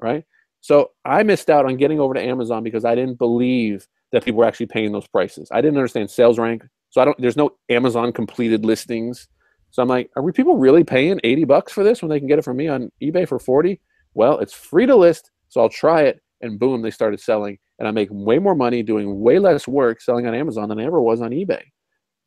right? 0.00 0.24
So 0.60 0.92
I 1.04 1.22
missed 1.22 1.50
out 1.50 1.66
on 1.66 1.76
getting 1.76 2.00
over 2.00 2.14
to 2.14 2.22
Amazon 2.22 2.62
because 2.62 2.84
I 2.84 2.94
didn't 2.94 3.18
believe 3.18 3.86
that 4.12 4.24
people 4.24 4.38
were 4.38 4.46
actually 4.46 4.66
paying 4.66 4.92
those 4.92 5.06
prices. 5.06 5.48
I 5.52 5.60
didn't 5.60 5.76
understand 5.76 6.10
sales 6.10 6.38
rank. 6.38 6.64
So 6.90 7.00
I 7.00 7.04
don't 7.04 7.18
there's 7.20 7.36
no 7.36 7.50
Amazon 7.68 8.12
completed 8.12 8.64
listings. 8.64 9.28
So 9.70 9.82
I'm 9.82 9.88
like, 9.88 10.10
are 10.16 10.22
we 10.22 10.32
people 10.32 10.56
really 10.56 10.84
paying 10.84 11.20
80 11.22 11.44
bucks 11.44 11.72
for 11.72 11.84
this 11.84 12.00
when 12.00 12.08
they 12.08 12.18
can 12.18 12.28
get 12.28 12.38
it 12.38 12.44
from 12.44 12.56
me 12.56 12.68
on 12.68 12.90
eBay 13.02 13.28
for 13.28 13.38
40? 13.38 13.80
Well, 14.14 14.38
it's 14.38 14.54
free 14.54 14.86
to 14.86 14.96
list, 14.96 15.30
so 15.48 15.60
I'll 15.60 15.68
try 15.68 16.02
it. 16.02 16.20
And 16.40 16.58
boom, 16.58 16.80
they 16.80 16.90
started 16.90 17.20
selling. 17.20 17.58
And 17.78 17.86
I 17.86 17.90
make 17.90 18.08
way 18.10 18.38
more 18.38 18.54
money 18.54 18.82
doing 18.82 19.20
way 19.20 19.38
less 19.38 19.68
work 19.68 20.00
selling 20.00 20.26
on 20.26 20.34
Amazon 20.34 20.68
than 20.68 20.80
I 20.80 20.84
ever 20.84 21.00
was 21.00 21.20
on 21.20 21.30
eBay. 21.30 21.62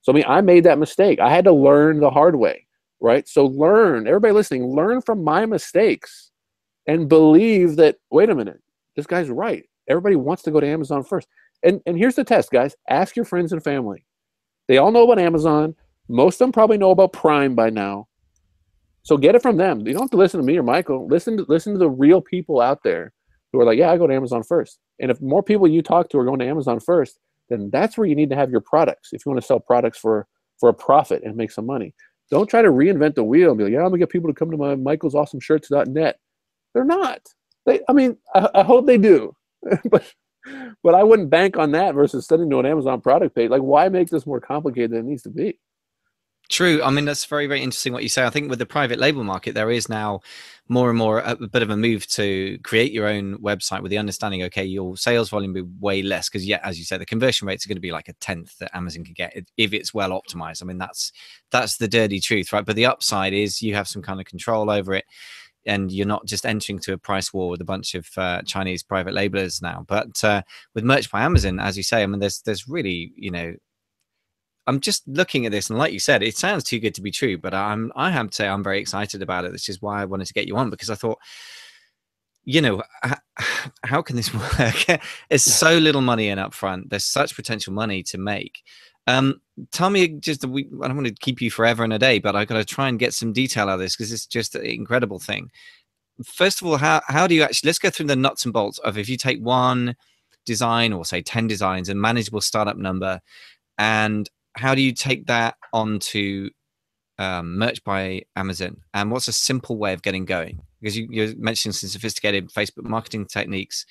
So 0.02 0.12
I 0.12 0.16
mean, 0.16 0.26
I 0.28 0.42
made 0.42 0.64
that 0.66 0.80
mistake. 0.80 1.20
I 1.20 1.30
had 1.30 1.46
to 1.46 1.52
learn 1.52 2.00
the 2.00 2.10
hard 2.10 2.36
way, 2.36 2.68
right? 3.00 3.28
So 3.28 3.46
learn, 3.46 4.08
everybody 4.08 4.34
listening, 4.34 4.68
learn 4.68 5.02
from 5.02 5.24
my 5.24 5.46
mistakes 5.46 6.32
and 6.88 7.10
believe 7.10 7.76
that, 7.78 7.98
wait 8.10 8.30
a 8.30 8.36
minute, 8.36 8.62
this 8.96 9.06
guy's 9.06 9.30
right. 9.30 9.64
Everybody 9.88 10.16
wants 10.16 10.44
to 10.44 10.52
go 10.52 10.60
to 10.60 10.68
Amazon 10.68 11.04
first. 11.04 11.28
And 11.64 11.82
and 11.86 11.98
here's 11.98 12.16
the 12.16 12.24
test, 12.24 12.52
guys. 12.52 12.76
Ask 12.90 13.16
your 13.16 13.26
friends 13.26 13.54
and 13.54 13.64
family. 13.64 14.06
They 14.68 14.78
all 14.78 14.92
know 14.92 15.04
about 15.04 15.20
Amazon. 15.20 15.76
Most 16.08 16.36
of 16.36 16.40
them 16.40 16.52
probably 16.52 16.78
know 16.78 16.92
about 16.92 17.14
Prime 17.14 17.56
by 17.56 17.70
now. 17.70 18.08
So 19.04 19.18
get 19.18 19.36
it 19.36 19.42
from 19.42 19.58
them. 19.58 19.80
You 19.86 19.94
don't 19.94 20.04
have 20.04 20.12
to 20.12 20.18
listen 20.18 20.40
to 20.40 20.46
me 20.46 20.58
or 20.58 20.64
Michael. 20.64 21.08
Listen 21.08 21.38
to 21.38 21.46
listen 21.48 21.74
to 21.74 21.80
the 21.80 21.90
real 21.90 22.22
people 22.22 22.62
out 22.62 22.84
there 22.84 23.14
who 23.52 23.60
are 23.60 23.66
like, 23.66 23.78
yeah, 23.78 23.92
I 23.92 23.98
go 23.98 24.08
to 24.08 24.14
Amazon 24.14 24.44
first. 24.44 24.80
And 25.00 25.12
if 25.12 25.22
more 25.22 25.44
people 25.44 25.68
you 25.68 25.82
talk 25.82 26.10
to 26.10 26.20
are 26.20 26.26
going 26.26 26.40
to 26.40 26.48
Amazon 26.48 26.80
first, 26.80 27.20
then 27.50 27.70
that's 27.72 27.98
where 27.98 28.08
you 28.08 28.16
need 28.16 28.30
to 28.30 28.36
have 28.36 28.52
your 28.52 28.62
products. 28.62 29.10
If 29.12 29.26
you 29.26 29.32
want 29.32 29.42
to 29.42 29.48
sell 29.48 29.60
products 29.60 29.98
for 29.98 30.28
for 30.60 30.70
a 30.70 30.74
profit 30.74 31.24
and 31.24 31.36
make 31.36 31.52
some 31.52 31.66
money, 31.66 31.94
don't 32.30 32.48
try 32.48 32.62
to 32.62 32.70
reinvent 32.70 33.16
the 33.16 33.24
wheel 33.24 33.50
and 33.50 33.58
be 33.58 33.66
like, 33.66 33.74
yeah, 33.74 33.80
I'm 33.80 33.88
gonna 33.88 33.98
get 33.98 34.10
people 34.10 34.30
to 34.30 34.34
come 34.34 34.52
to 34.52 34.58
my 34.58 34.76
michael'sawesomeshirts.net. 34.76 36.20
They're 36.74 36.86
not. 36.86 37.22
They, 37.66 37.82
I 37.90 37.94
mean, 37.94 38.18
I, 38.34 38.50
I 38.56 38.64
hope 38.64 38.86
they 38.86 38.98
do, 38.98 39.36
but 39.90 40.04
but 40.84 40.96
I 40.96 41.04
wouldn't 41.04 41.30
bank 41.30 41.58
on 41.58 41.72
that 41.72 41.96
versus 41.96 42.26
sending 42.26 42.50
to 42.50 42.60
an 42.60 42.66
Amazon 42.66 43.02
product 43.02 43.36
page. 43.36 43.50
Like, 43.50 43.62
why 43.62 43.90
make 43.90 44.10
this 44.10 44.26
more 44.26 44.40
complicated 44.40 44.92
than 44.92 45.00
it 45.00 45.06
needs 45.06 45.24
to 45.24 45.30
be? 45.30 45.60
True. 46.52 46.84
I 46.84 46.90
mean, 46.90 47.06
that's 47.06 47.24
very, 47.24 47.48
very 47.48 47.62
interesting 47.62 47.94
what 47.94 48.04
you 48.04 48.10
say. 48.10 48.26
I 48.26 48.30
think 48.30 48.50
with 48.50 48.60
the 48.60 48.66
private 48.66 49.00
label 49.00 49.24
market, 49.24 49.56
there 49.56 49.72
is 49.72 49.88
now 49.88 50.20
more 50.68 50.90
and 50.90 50.98
more 50.98 51.20
a, 51.20 51.36
bit 51.36 51.62
of 51.62 51.70
a 51.70 51.78
move 51.78 52.06
to 52.08 52.58
create 52.62 52.92
your 52.92 53.08
own 53.08 53.38
website 53.38 53.82
with 53.82 53.90
the 53.90 53.98
understanding, 53.98 54.44
okay, 54.44 54.66
your 54.66 54.98
sales 54.98 55.30
volume 55.30 55.54
will 55.54 55.64
be 55.64 55.70
way 55.80 56.02
less 56.02 56.28
because, 56.28 56.46
yeah, 56.46 56.60
as 56.62 56.78
you 56.78 56.84
said, 56.84 57.00
the 57.00 57.06
conversion 57.06 57.48
rates 57.48 57.66
are 57.66 57.70
going 57.70 57.78
to 57.78 57.82
be 57.82 57.94
like 57.94 58.10
a 58.10 58.14
tenth 58.14 58.58
that 58.58 58.76
Amazon 58.76 59.06
can 59.06 59.14
get 59.14 59.34
if 59.56 59.72
it's 59.72 59.94
well 59.94 60.10
optimized. 60.10 60.62
I 60.62 60.66
mean, 60.66 60.78
that's 60.78 61.14
that's 61.52 61.78
the 61.78 61.88
dirty 61.88 62.20
truth, 62.20 62.52
right? 62.52 62.66
But 62.66 62.76
the 62.76 62.86
upside 62.86 63.32
is 63.32 63.62
you 63.62 63.74
have 63.76 63.88
some 63.88 64.02
kind 64.02 64.20
of 64.20 64.26
control 64.26 64.70
over 64.70 64.94
it 64.94 65.06
and 65.66 65.92
you're 65.92 66.08
not 66.08 66.26
just 66.26 66.46
entering 66.46 66.80
to 66.80 66.94
a 66.94 66.98
price 66.98 67.34
war 67.34 67.50
with 67.50 67.62
a 67.62 67.66
bunch 67.66 67.96
of 67.96 68.08
uh, 68.18 68.42
Chinese 68.44 68.84
private 68.84 69.14
labelers 69.14 69.62
now. 69.62 69.86
But 69.88 70.24
uh, 70.24 70.42
with 70.74 70.84
merch 70.84 71.12
by 71.12 71.22
Amazon, 71.22 71.60
as 71.60 71.78
you 71.78 71.84
say, 71.84 72.04
I 72.04 72.06
mean, 72.06 72.20
there's 72.20 72.42
there's 72.42 72.68
really 72.68 73.14
you 73.16 73.32
know 73.32 73.54
I'm 74.68 74.80
just 74.80 75.08
looking 75.08 75.46
at 75.46 75.52
this, 75.52 75.70
and 75.70 75.80
like 75.80 75.94
you 75.94 76.00
said, 76.00 76.24
it 76.24 76.38
sounds 76.38 76.64
too 76.64 76.80
good 76.80 76.96
to 76.96 77.02
be 77.02 77.12
true. 77.12 77.38
But 77.38 77.54
I'm 77.54 77.92
I 77.96 78.12
have 78.12 78.30
to 78.30 78.36
say 78.36 78.48
I'm 78.48 78.64
very 78.64 78.80
excited 78.80 79.22
about 79.22 79.46
it. 79.46 79.52
This 79.52 79.70
is 79.70 79.82
why 79.82 80.02
I 80.02 80.06
wanted 80.06 80.28
to 80.28 80.34
get 80.34 80.48
you 80.48 80.58
on 80.58 80.70
because 80.70 80.90
I 80.90 80.96
thought, 80.96 81.20
you 82.44 82.62
know, 82.62 82.84
how 83.84 84.02
can 84.02 84.16
this 84.16 84.34
work? 84.60 85.02
There's 85.30 85.44
so 85.44 85.78
little 85.78 86.02
money 86.02 86.30
in 86.30 86.38
upfront. 86.38 86.90
There's 86.90 87.06
such 87.06 87.36
potential 87.36 87.74
money 87.74 88.04
to 88.04 88.18
make. 88.18 88.64
Um, 89.08 89.42
tell 89.72 89.90
me 89.90 90.08
just 90.08 90.46
we, 90.46 90.68
I 90.82 90.88
don't 90.88 90.96
want 90.96 91.08
to 91.08 91.14
keep 91.14 91.42
you 91.42 91.52
forever 91.52 91.84
and 91.84 91.94
a 91.94 92.00
day, 92.00 92.20
but 92.20 92.36
I've 92.36 92.48
got 92.48 92.58
to 92.58 92.66
try 92.66 92.90
and 92.90 93.00
get 93.00 93.14
some 93.14 93.34
detail 93.34 93.70
out 93.70 93.76
of 93.76 93.80
this 93.80 93.96
because 93.96 94.12
it's 94.12 94.26
just 94.26 94.56
an 94.56 94.66
incredible 94.66 95.20
thing. 95.20 95.52
First 96.26 96.62
of 96.62 96.68
all, 96.68 96.78
how 96.78 97.02
how 97.08 97.28
do 97.28 97.36
you 97.36 97.44
actually? 97.44 97.68
Let's 97.68 97.80
go 97.80 97.90
through 97.90 98.08
the 98.08 98.16
nuts 98.16 98.46
and 98.46 98.54
bolts 98.54 98.80
of 98.80 98.98
if 98.98 99.10
you 99.10 99.18
take 99.18 99.40
one 99.42 99.96
design 100.46 100.94
or 100.94 101.06
say 101.06 101.22
10 101.22 101.48
designs 101.48 101.90
and 101.90 102.02
manageable 102.02 102.42
startup 102.42 102.78
number 102.78 103.22
and 103.78 104.30
how 104.56 104.76
do 104.76 104.82
you 104.82 104.92
take 104.92 105.28
that 105.28 105.56
onto 105.74 106.50
um, 107.18 107.58
merch 107.58 107.84
by 107.84 108.24
Amazon? 108.36 108.78
And 108.94 109.12
what's 109.12 109.28
a 109.28 109.34
simple 109.34 109.78
way 109.78 109.94
of 109.94 110.02
getting 110.02 110.26
going? 110.26 110.62
Because 110.80 110.98
you, 110.98 111.08
you're 111.10 111.36
mentioning 111.38 111.74
some 111.74 111.90
sophisticated 111.90 112.50
Facebook 112.50 112.84
marketing 112.84 113.26
techniques. 113.28 113.86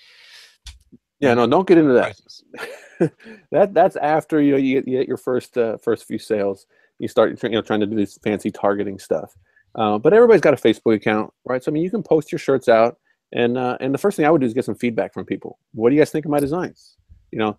Yeah, 1.20 1.34
no, 1.34 1.46
don't 1.46 1.68
get 1.68 1.78
into 1.78 1.92
that. 1.92 3.12
that 3.50 3.74
that's 3.74 3.96
after 3.96 4.40
you 4.40 4.52
know 4.52 4.56
you 4.56 4.80
get, 4.80 4.88
you 4.88 4.98
get 4.98 5.08
your 5.08 5.16
first 5.16 5.56
uh, 5.56 5.76
first 5.78 6.06
few 6.06 6.18
sales. 6.18 6.66
You 6.98 7.08
start 7.08 7.42
you 7.42 7.50
know 7.50 7.62
trying 7.62 7.80
to 7.80 7.86
do 7.86 7.96
this 7.96 8.18
fancy 8.18 8.50
targeting 8.50 8.98
stuff. 8.98 9.36
Uh, 9.74 9.98
but 9.98 10.12
everybody's 10.12 10.40
got 10.40 10.54
a 10.54 10.56
Facebook 10.56 10.94
account, 10.94 11.32
right? 11.44 11.62
So 11.62 11.70
I 11.70 11.72
mean, 11.72 11.82
you 11.82 11.90
can 11.90 12.02
post 12.02 12.32
your 12.32 12.38
shirts 12.38 12.68
out, 12.68 12.98
and 13.32 13.56
uh, 13.56 13.76
and 13.80 13.94
the 13.94 13.98
first 13.98 14.16
thing 14.16 14.26
I 14.26 14.30
would 14.30 14.40
do 14.40 14.46
is 14.46 14.54
get 14.54 14.64
some 14.64 14.74
feedback 14.74 15.14
from 15.14 15.24
people. 15.24 15.58
What 15.72 15.90
do 15.90 15.94
you 15.94 16.00
guys 16.00 16.10
think 16.10 16.24
of 16.24 16.30
my 16.30 16.40
designs? 16.40 16.96
You 17.30 17.38
know, 17.38 17.58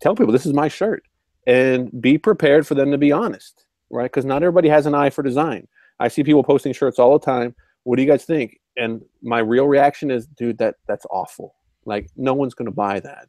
tell 0.00 0.14
people 0.14 0.32
this 0.32 0.46
is 0.46 0.52
my 0.52 0.68
shirt 0.68 1.02
and 1.46 1.90
be 2.00 2.18
prepared 2.18 2.66
for 2.66 2.74
them 2.74 2.90
to 2.90 2.98
be 2.98 3.10
honest, 3.10 3.64
right? 3.90 4.04
Because 4.04 4.24
not 4.24 4.42
everybody 4.42 4.68
has 4.68 4.86
an 4.86 4.94
eye 4.94 5.10
for 5.10 5.22
design. 5.22 5.66
I 5.98 6.08
see 6.08 6.22
people 6.22 6.44
posting 6.44 6.72
shirts 6.72 6.98
all 6.98 7.18
the 7.18 7.24
time. 7.24 7.54
What 7.84 7.96
do 7.96 8.02
you 8.02 8.08
guys 8.08 8.24
think? 8.24 8.60
And 8.76 9.02
my 9.22 9.40
real 9.40 9.66
reaction 9.66 10.10
is, 10.10 10.26
dude, 10.26 10.58
that 10.58 10.76
that's 10.86 11.06
awful. 11.10 11.54
Like 11.88 12.08
no 12.16 12.34
one's 12.34 12.54
going 12.54 12.66
to 12.66 12.72
buy 12.72 13.00
that. 13.00 13.28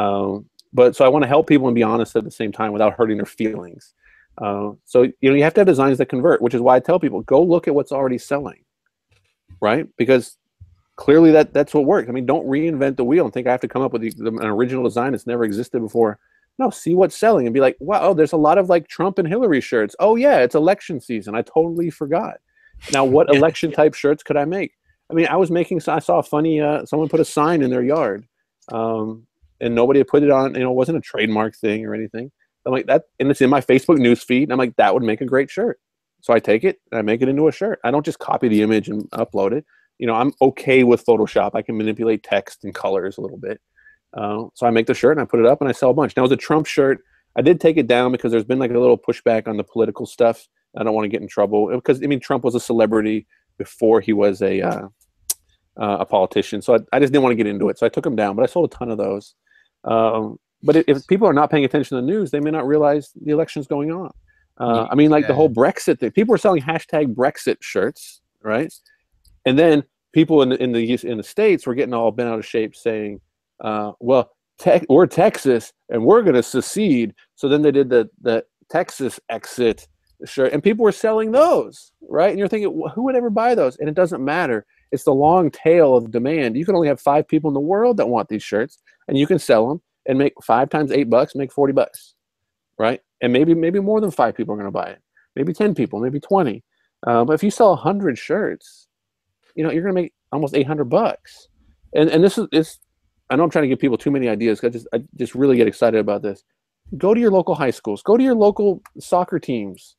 Um, 0.00 0.46
but 0.72 0.94
so 0.94 1.04
I 1.04 1.08
want 1.08 1.22
to 1.22 1.28
help 1.28 1.46
people 1.48 1.66
and 1.66 1.74
be 1.74 1.82
honest 1.82 2.14
at 2.16 2.24
the 2.24 2.30
same 2.30 2.52
time 2.52 2.72
without 2.72 2.92
hurting 2.92 3.16
their 3.16 3.26
feelings. 3.26 3.94
Uh, 4.38 4.72
so 4.84 5.02
you 5.02 5.30
know 5.30 5.34
you 5.34 5.42
have 5.42 5.54
to 5.54 5.60
have 5.60 5.66
designs 5.66 5.98
that 5.98 6.06
convert, 6.06 6.42
which 6.42 6.54
is 6.54 6.60
why 6.60 6.76
I 6.76 6.80
tell 6.80 7.00
people 7.00 7.22
go 7.22 7.42
look 7.42 7.66
at 7.66 7.74
what's 7.74 7.92
already 7.92 8.18
selling, 8.18 8.62
right? 9.60 9.88
Because 9.96 10.36
clearly 10.96 11.30
that 11.32 11.54
that's 11.54 11.72
what 11.72 11.86
works. 11.86 12.08
I 12.08 12.12
mean, 12.12 12.26
don't 12.26 12.46
reinvent 12.46 12.96
the 12.96 13.04
wheel 13.04 13.24
and 13.24 13.32
think 13.32 13.46
I 13.46 13.52
have 13.52 13.60
to 13.62 13.68
come 13.68 13.82
up 13.82 13.92
with 13.92 14.02
the, 14.02 14.10
the, 14.10 14.28
an 14.28 14.46
original 14.46 14.84
design 14.84 15.12
that's 15.12 15.26
never 15.26 15.44
existed 15.44 15.80
before. 15.80 16.18
No, 16.58 16.70
see 16.70 16.94
what's 16.94 17.16
selling 17.16 17.46
and 17.46 17.54
be 17.54 17.60
like, 17.60 17.76
wow, 17.80 18.00
oh, 18.02 18.14
there's 18.14 18.32
a 18.32 18.38
lot 18.38 18.58
of 18.58 18.68
like 18.68 18.88
Trump 18.88 19.18
and 19.18 19.28
Hillary 19.28 19.60
shirts. 19.60 19.96
Oh 20.00 20.16
yeah, 20.16 20.38
it's 20.38 20.54
election 20.54 21.00
season. 21.00 21.34
I 21.34 21.42
totally 21.42 21.90
forgot. 21.90 22.36
Now, 22.92 23.04
what 23.04 23.28
election 23.34 23.72
type 23.72 23.94
shirts 23.94 24.22
could 24.22 24.36
I 24.36 24.44
make? 24.44 24.72
I 25.10 25.14
mean, 25.14 25.26
I 25.28 25.36
was 25.36 25.50
making. 25.50 25.80
I 25.88 26.00
saw 26.00 26.18
a 26.18 26.22
funny. 26.22 26.60
Uh, 26.60 26.84
someone 26.86 27.08
put 27.08 27.20
a 27.20 27.24
sign 27.24 27.62
in 27.62 27.70
their 27.70 27.82
yard, 27.82 28.26
um, 28.72 29.26
and 29.60 29.74
nobody 29.74 30.00
had 30.00 30.08
put 30.08 30.22
it 30.22 30.30
on. 30.30 30.54
You 30.54 30.60
know, 30.60 30.70
it 30.70 30.76
wasn't 30.76 30.98
a 30.98 31.02
trademark 31.02 31.56
thing 31.56 31.86
or 31.86 31.94
anything. 31.94 32.30
I'm 32.64 32.72
like 32.72 32.86
that, 32.86 33.04
and 33.20 33.30
it's 33.30 33.40
in 33.40 33.50
my 33.50 33.60
Facebook 33.60 33.98
news 33.98 34.22
feed. 34.22 34.44
And 34.44 34.52
I'm 34.52 34.58
like, 34.58 34.76
that 34.76 34.92
would 34.92 35.04
make 35.04 35.20
a 35.20 35.26
great 35.26 35.50
shirt. 35.50 35.78
So 36.20 36.34
I 36.34 36.40
take 36.40 36.64
it 36.64 36.80
and 36.90 36.98
I 36.98 37.02
make 37.02 37.22
it 37.22 37.28
into 37.28 37.46
a 37.46 37.52
shirt. 37.52 37.78
I 37.84 37.92
don't 37.92 38.04
just 38.04 38.18
copy 38.18 38.48
the 38.48 38.62
image 38.62 38.88
and 38.88 39.08
upload 39.12 39.52
it. 39.52 39.64
You 39.98 40.08
know, 40.08 40.14
I'm 40.14 40.32
okay 40.42 40.82
with 40.82 41.06
Photoshop. 41.06 41.52
I 41.54 41.62
can 41.62 41.76
manipulate 41.76 42.24
text 42.24 42.64
and 42.64 42.74
colors 42.74 43.16
a 43.16 43.20
little 43.20 43.38
bit. 43.38 43.60
Uh, 44.12 44.46
so 44.54 44.66
I 44.66 44.70
make 44.70 44.86
the 44.86 44.94
shirt 44.94 45.12
and 45.12 45.20
I 45.20 45.24
put 45.24 45.38
it 45.38 45.46
up 45.46 45.60
and 45.60 45.68
I 45.68 45.72
sell 45.72 45.90
a 45.90 45.94
bunch. 45.94 46.16
Now 46.16 46.22
it 46.22 46.24
was 46.24 46.32
a 46.32 46.36
Trump 46.36 46.66
shirt. 46.66 47.04
I 47.36 47.42
did 47.42 47.60
take 47.60 47.76
it 47.76 47.86
down 47.86 48.10
because 48.10 48.32
there's 48.32 48.44
been 48.44 48.58
like 48.58 48.72
a 48.72 48.78
little 48.78 48.98
pushback 48.98 49.46
on 49.46 49.56
the 49.56 49.62
political 49.62 50.04
stuff. 50.04 50.48
I 50.76 50.82
don't 50.82 50.94
want 50.94 51.04
to 51.04 51.08
get 51.08 51.22
in 51.22 51.28
trouble 51.28 51.68
because 51.70 52.02
I 52.02 52.06
mean 52.06 52.20
Trump 52.20 52.42
was 52.42 52.54
a 52.54 52.60
celebrity 52.60 53.26
before 53.56 54.00
he 54.00 54.12
was 54.12 54.42
a 54.42 54.60
uh, 54.62 54.88
uh, 55.80 55.98
a 56.00 56.06
politician. 56.06 56.62
So 56.62 56.74
I, 56.74 56.78
I, 56.92 57.00
just 57.00 57.12
didn't 57.12 57.22
want 57.22 57.32
to 57.32 57.36
get 57.36 57.46
into 57.46 57.68
it. 57.68 57.78
So 57.78 57.86
I 57.86 57.88
took 57.88 58.04
them 58.04 58.16
down. 58.16 58.36
But 58.36 58.42
I 58.42 58.46
sold 58.46 58.72
a 58.72 58.76
ton 58.76 58.90
of 58.90 58.98
those. 58.98 59.34
Um, 59.84 60.38
but 60.62 60.76
if 60.88 61.06
people 61.06 61.28
are 61.28 61.32
not 61.32 61.50
paying 61.50 61.64
attention 61.64 61.96
to 61.96 62.02
the 62.02 62.06
news, 62.06 62.30
they 62.30 62.40
may 62.40 62.50
not 62.50 62.66
realize 62.66 63.10
the 63.14 63.32
election's 63.32 63.66
going 63.66 63.92
on. 63.92 64.10
Uh, 64.58 64.86
I 64.90 64.94
mean, 64.94 65.10
like 65.10 65.22
yeah. 65.22 65.28
the 65.28 65.34
whole 65.34 65.50
Brexit 65.50 66.00
thing. 66.00 66.10
People 66.12 66.32
were 66.32 66.38
selling 66.38 66.62
hashtag 66.62 67.14
Brexit 67.14 67.58
shirts, 67.60 68.22
right? 68.42 68.72
And 69.44 69.58
then 69.58 69.84
people 70.12 70.42
in 70.42 70.48
the, 70.48 70.62
in 70.62 70.72
the 70.72 70.98
in 71.04 71.18
the 71.18 71.22
states 71.22 71.66
were 71.66 71.74
getting 71.74 71.92
all 71.92 72.10
bent 72.10 72.30
out 72.30 72.38
of 72.38 72.46
shape, 72.46 72.74
saying 72.74 73.20
uh, 73.60 73.92
well, 74.00 74.30
te- 74.58 74.84
we're 74.88 75.06
Texas 75.06 75.72
and 75.88 76.04
we're 76.04 76.22
going 76.22 76.34
to 76.34 76.42
secede. 76.42 77.14
So 77.34 77.48
then 77.48 77.62
they 77.62 77.70
did 77.70 77.90
the, 77.90 78.08
the 78.22 78.44
Texas 78.70 79.20
exit 79.28 79.86
shirt, 80.24 80.52
and 80.52 80.62
people 80.62 80.84
were 80.84 80.92
selling 80.92 81.32
those, 81.32 81.92
right? 82.08 82.30
And 82.30 82.38
you're 82.38 82.48
thinking, 82.48 82.82
who 82.94 83.02
would 83.04 83.16
ever 83.16 83.30
buy 83.30 83.54
those? 83.54 83.76
And 83.76 83.88
it 83.88 83.94
doesn't 83.94 84.24
matter. 84.24 84.66
It's 84.92 85.04
the 85.04 85.14
long 85.14 85.50
tail 85.50 85.96
of 85.96 86.10
demand. 86.10 86.56
You 86.56 86.64
can 86.64 86.74
only 86.74 86.88
have 86.88 87.00
five 87.00 87.26
people 87.26 87.48
in 87.48 87.54
the 87.54 87.60
world 87.60 87.96
that 87.96 88.08
want 88.08 88.28
these 88.28 88.42
shirts, 88.42 88.78
and 89.08 89.18
you 89.18 89.26
can 89.26 89.38
sell 89.38 89.68
them 89.68 89.82
and 90.06 90.18
make 90.18 90.34
five 90.42 90.70
times 90.70 90.92
eight 90.92 91.10
bucks, 91.10 91.34
make 91.34 91.52
40 91.52 91.72
bucks, 91.72 92.14
right? 92.78 93.00
And 93.20 93.32
maybe 93.32 93.54
maybe 93.54 93.80
more 93.80 94.00
than 94.00 94.10
five 94.10 94.36
people 94.36 94.54
are 94.54 94.58
going 94.58 94.68
to 94.68 94.70
buy 94.70 94.90
it. 94.90 95.00
Maybe 95.34 95.52
10 95.52 95.74
people, 95.74 96.00
maybe 96.00 96.20
20. 96.20 96.62
Uh, 97.06 97.24
but 97.24 97.34
if 97.34 97.42
you 97.42 97.50
sell 97.50 97.70
100 97.70 98.16
shirts, 98.16 98.88
you 99.54 99.64
know, 99.64 99.70
you're 99.70 99.82
going 99.82 99.94
to 99.94 100.02
make 100.02 100.12
almost 100.32 100.54
800 100.54 100.84
bucks. 100.84 101.48
And, 101.94 102.10
and 102.10 102.22
this 102.24 102.38
is, 102.38 102.46
it's 102.52 102.78
I 103.30 103.36
know 103.36 103.44
I'm 103.44 103.50
trying 103.50 103.64
to 103.64 103.68
give 103.68 103.78
people 103.78 103.98
too 103.98 104.10
many 104.10 104.28
ideas. 104.28 104.62
I 104.62 104.68
just 104.68 104.86
I 104.92 105.02
just 105.16 105.34
really 105.34 105.56
get 105.56 105.66
excited 105.66 105.98
about 105.98 106.22
this. 106.22 106.42
Go 106.96 107.14
to 107.14 107.20
your 107.20 107.30
local 107.30 107.54
high 107.54 107.70
schools. 107.70 108.02
Go 108.02 108.16
to 108.16 108.22
your 108.22 108.34
local 108.34 108.82
soccer 109.00 109.38
teams, 109.38 109.96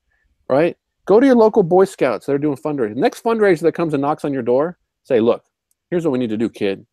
right? 0.50 0.78
Go 1.08 1.20
to 1.20 1.26
your 1.26 1.36
local 1.36 1.64
Boy 1.64 1.86
Scouts 1.86 2.26
they 2.26 2.34
are 2.34 2.38
doing 2.38 2.58
fundraising. 2.58 2.98
Next 2.98 3.24
fundraiser 3.24 3.62
that 3.62 3.72
comes 3.74 3.94
and 3.94 4.02
knocks 4.02 4.26
on 4.26 4.34
your 4.34 4.44
door, 4.44 4.78
say, 5.04 5.20
look, 5.20 5.44
here's 5.90 6.04
what 6.04 6.12
we 6.12 6.20
need 6.20 6.30
to 6.30 6.38
do, 6.38 6.50
kid. 6.50 6.86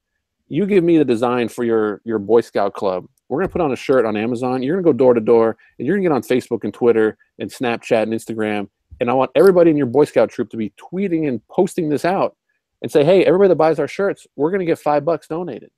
You 0.48 0.66
give 0.66 0.84
me 0.84 0.98
the 0.98 1.04
design 1.04 1.48
for 1.48 1.64
your 1.64 2.00
your 2.04 2.18
Boy 2.18 2.40
Scout 2.40 2.74
club. 2.74 3.06
We're 3.28 3.40
gonna 3.40 3.48
put 3.48 3.60
on 3.60 3.72
a 3.72 3.76
shirt 3.76 4.04
on 4.04 4.16
Amazon. 4.16 4.62
You're 4.62 4.76
gonna 4.76 4.92
go 4.92 4.96
door 4.96 5.14
to 5.14 5.20
door, 5.20 5.56
and 5.78 5.86
you're 5.86 5.96
gonna 5.96 6.08
get 6.08 6.12
on 6.12 6.22
Facebook 6.22 6.64
and 6.64 6.72
Twitter 6.72 7.16
and 7.38 7.50
Snapchat 7.50 8.04
and 8.04 8.12
Instagram. 8.12 8.68
And 9.00 9.10
I 9.10 9.14
want 9.14 9.32
everybody 9.34 9.70
in 9.70 9.76
your 9.76 9.86
Boy 9.86 10.04
Scout 10.04 10.30
troop 10.30 10.50
to 10.50 10.56
be 10.56 10.72
tweeting 10.78 11.28
and 11.28 11.46
posting 11.48 11.88
this 11.88 12.04
out 12.04 12.36
and 12.82 12.92
say, 12.92 13.04
hey, 13.04 13.24
everybody 13.24 13.48
that 13.48 13.56
buys 13.56 13.78
our 13.78 13.88
shirts, 13.88 14.26
we're 14.36 14.50
gonna 14.50 14.64
get 14.64 14.78
five 14.78 15.04
bucks 15.04 15.26
donated 15.26 15.70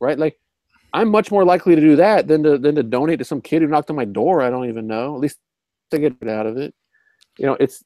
right? 0.00 0.18
Like 0.18 0.38
I'm 0.92 1.08
much 1.08 1.30
more 1.30 1.44
likely 1.44 1.74
to 1.74 1.80
do 1.80 1.96
that 1.96 2.28
than 2.28 2.42
to 2.44 2.58
than 2.58 2.74
to 2.76 2.82
donate 2.82 3.18
to 3.18 3.24
some 3.24 3.40
kid 3.40 3.62
who 3.62 3.68
knocked 3.68 3.90
on 3.90 3.96
my 3.96 4.04
door. 4.04 4.42
I 4.42 4.50
don't 4.50 4.68
even 4.68 4.86
know. 4.86 5.14
At 5.14 5.20
least 5.20 5.38
to 5.90 5.98
get 5.98 6.28
out 6.28 6.46
of 6.46 6.56
it. 6.56 6.74
You 7.38 7.46
know, 7.46 7.56
it's 7.60 7.84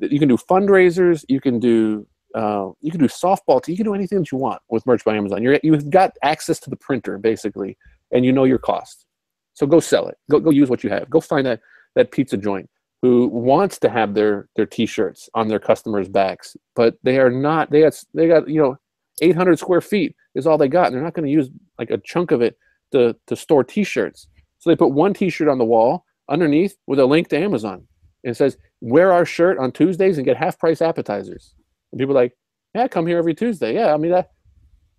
you 0.00 0.18
can 0.18 0.28
do 0.28 0.36
fundraisers. 0.36 1.24
You 1.28 1.40
can 1.40 1.58
do 1.58 2.06
uh, 2.34 2.70
you 2.80 2.90
can 2.90 3.00
do 3.00 3.06
softball. 3.06 3.66
You 3.66 3.76
can 3.76 3.84
do 3.84 3.94
anything 3.94 4.18
that 4.18 4.30
you 4.30 4.38
want 4.38 4.60
with 4.68 4.86
merch 4.86 5.04
by 5.04 5.16
Amazon. 5.16 5.42
You're 5.42 5.58
you've 5.62 5.90
got 5.90 6.12
access 6.22 6.60
to 6.60 6.70
the 6.70 6.76
printer 6.76 7.18
basically, 7.18 7.76
and 8.12 8.24
you 8.24 8.32
know 8.32 8.44
your 8.44 8.58
cost. 8.58 9.06
So 9.54 9.66
go 9.66 9.80
sell 9.80 10.08
it. 10.08 10.16
Go 10.30 10.40
go 10.40 10.50
use 10.50 10.70
what 10.70 10.84
you 10.84 10.90
have. 10.90 11.08
Go 11.10 11.20
find 11.20 11.46
that 11.46 11.60
that 11.96 12.12
pizza 12.12 12.36
joint 12.36 12.68
who 13.02 13.28
wants 13.28 13.78
to 13.78 13.88
have 13.88 14.14
their 14.14 14.48
their 14.56 14.66
t-shirts 14.66 15.28
on 15.34 15.48
their 15.48 15.58
customers' 15.58 16.08
backs, 16.08 16.56
but 16.74 16.96
they 17.02 17.18
are 17.18 17.30
not. 17.30 17.70
They 17.70 17.80
got 17.80 18.04
they 18.14 18.28
got 18.28 18.48
you 18.48 18.60
know 18.60 18.78
800 19.20 19.58
square 19.58 19.80
feet 19.80 20.14
is 20.34 20.46
all 20.46 20.58
they 20.58 20.68
got. 20.68 20.86
And 20.86 20.96
they're 20.96 21.02
not 21.02 21.14
going 21.14 21.26
to 21.26 21.32
use 21.32 21.50
like 21.78 21.90
a 21.90 21.98
chunk 21.98 22.30
of 22.30 22.42
it 22.42 22.56
to, 22.92 23.16
to 23.26 23.36
store 23.36 23.64
t-shirts. 23.64 24.28
So 24.58 24.70
they 24.70 24.76
put 24.76 24.92
one 24.92 25.14
t-shirt 25.14 25.48
on 25.48 25.58
the 25.58 25.64
wall 25.64 26.04
underneath 26.28 26.76
with 26.86 26.98
a 26.98 27.06
link 27.06 27.28
to 27.28 27.38
Amazon. 27.38 27.86
And 28.24 28.32
it 28.32 28.36
says, 28.36 28.56
wear 28.80 29.12
our 29.12 29.24
shirt 29.24 29.58
on 29.58 29.72
Tuesdays 29.72 30.18
and 30.18 30.24
get 30.24 30.36
half 30.36 30.58
price 30.58 30.80
appetizers. 30.82 31.54
And 31.92 31.98
people 31.98 32.14
like, 32.14 32.36
yeah, 32.74 32.84
I 32.84 32.88
come 32.88 33.06
here 33.06 33.18
every 33.18 33.34
Tuesday. 33.34 33.74
Yeah, 33.74 33.92
I 33.92 33.96
mean, 33.96 34.12
that, 34.12 34.30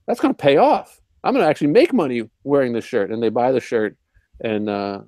that's 0.07 0.19
going 0.19 0.33
to 0.33 0.41
pay 0.41 0.57
off. 0.57 0.99
I'm 1.23 1.33
going 1.33 1.43
to 1.43 1.49
actually 1.49 1.67
make 1.67 1.93
money 1.93 2.29
wearing 2.43 2.73
this 2.73 2.85
shirt. 2.85 3.11
And 3.11 3.21
they 3.21 3.29
buy 3.29 3.51
the 3.51 3.59
shirt 3.59 3.97
and, 4.43 4.69
uh, 4.69 5.01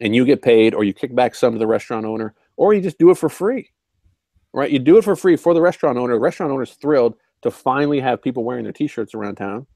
and 0.00 0.14
you 0.14 0.24
get 0.24 0.42
paid 0.42 0.74
or 0.74 0.84
you 0.84 0.92
kick 0.92 1.14
back 1.14 1.34
some 1.34 1.52
to 1.52 1.58
the 1.58 1.66
restaurant 1.66 2.06
owner 2.06 2.34
or 2.56 2.74
you 2.74 2.80
just 2.80 2.98
do 2.98 3.10
it 3.10 3.18
for 3.18 3.28
free, 3.28 3.70
right? 4.52 4.70
You 4.70 4.78
do 4.78 4.98
it 4.98 5.04
for 5.04 5.16
free 5.16 5.36
for 5.36 5.54
the 5.54 5.60
restaurant 5.60 5.98
owner. 5.98 6.14
The 6.14 6.20
restaurant 6.20 6.52
owner's 6.52 6.74
thrilled 6.74 7.14
to 7.42 7.50
finally 7.50 8.00
have 8.00 8.22
people 8.22 8.44
wearing 8.44 8.64
their 8.64 8.72
t-shirts 8.72 9.14
around 9.14 9.36
town 9.36 9.66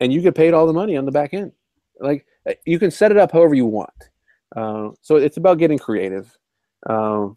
and 0.00 0.12
you 0.12 0.20
get 0.20 0.34
paid 0.34 0.54
all 0.54 0.66
the 0.66 0.72
money 0.72 0.96
on 0.96 1.04
the 1.04 1.12
back 1.12 1.34
end. 1.34 1.52
Like 2.00 2.26
you 2.64 2.78
can 2.78 2.90
set 2.90 3.10
it 3.10 3.16
up 3.16 3.32
however 3.32 3.54
you 3.54 3.66
want. 3.66 4.10
Uh, 4.54 4.90
so 5.02 5.16
it's 5.16 5.36
about 5.36 5.58
getting 5.58 5.78
creative. 5.78 6.37
Um, 6.86 7.36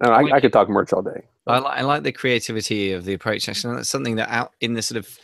I, 0.00 0.30
I, 0.32 0.40
could 0.40 0.52
talk 0.52 0.68
merch 0.68 0.92
all 0.92 1.02
day. 1.02 1.22
I 1.46 1.58
like, 1.58 1.78
I 1.78 1.82
like 1.82 2.02
the 2.02 2.12
creativity 2.12 2.92
of 2.92 3.04
the 3.04 3.14
approach. 3.14 3.48
Actually, 3.48 3.76
that's 3.76 3.88
something 3.88 4.16
that 4.16 4.28
out 4.28 4.52
in 4.60 4.74
the 4.74 4.82
sort 4.82 4.98
of 4.98 5.18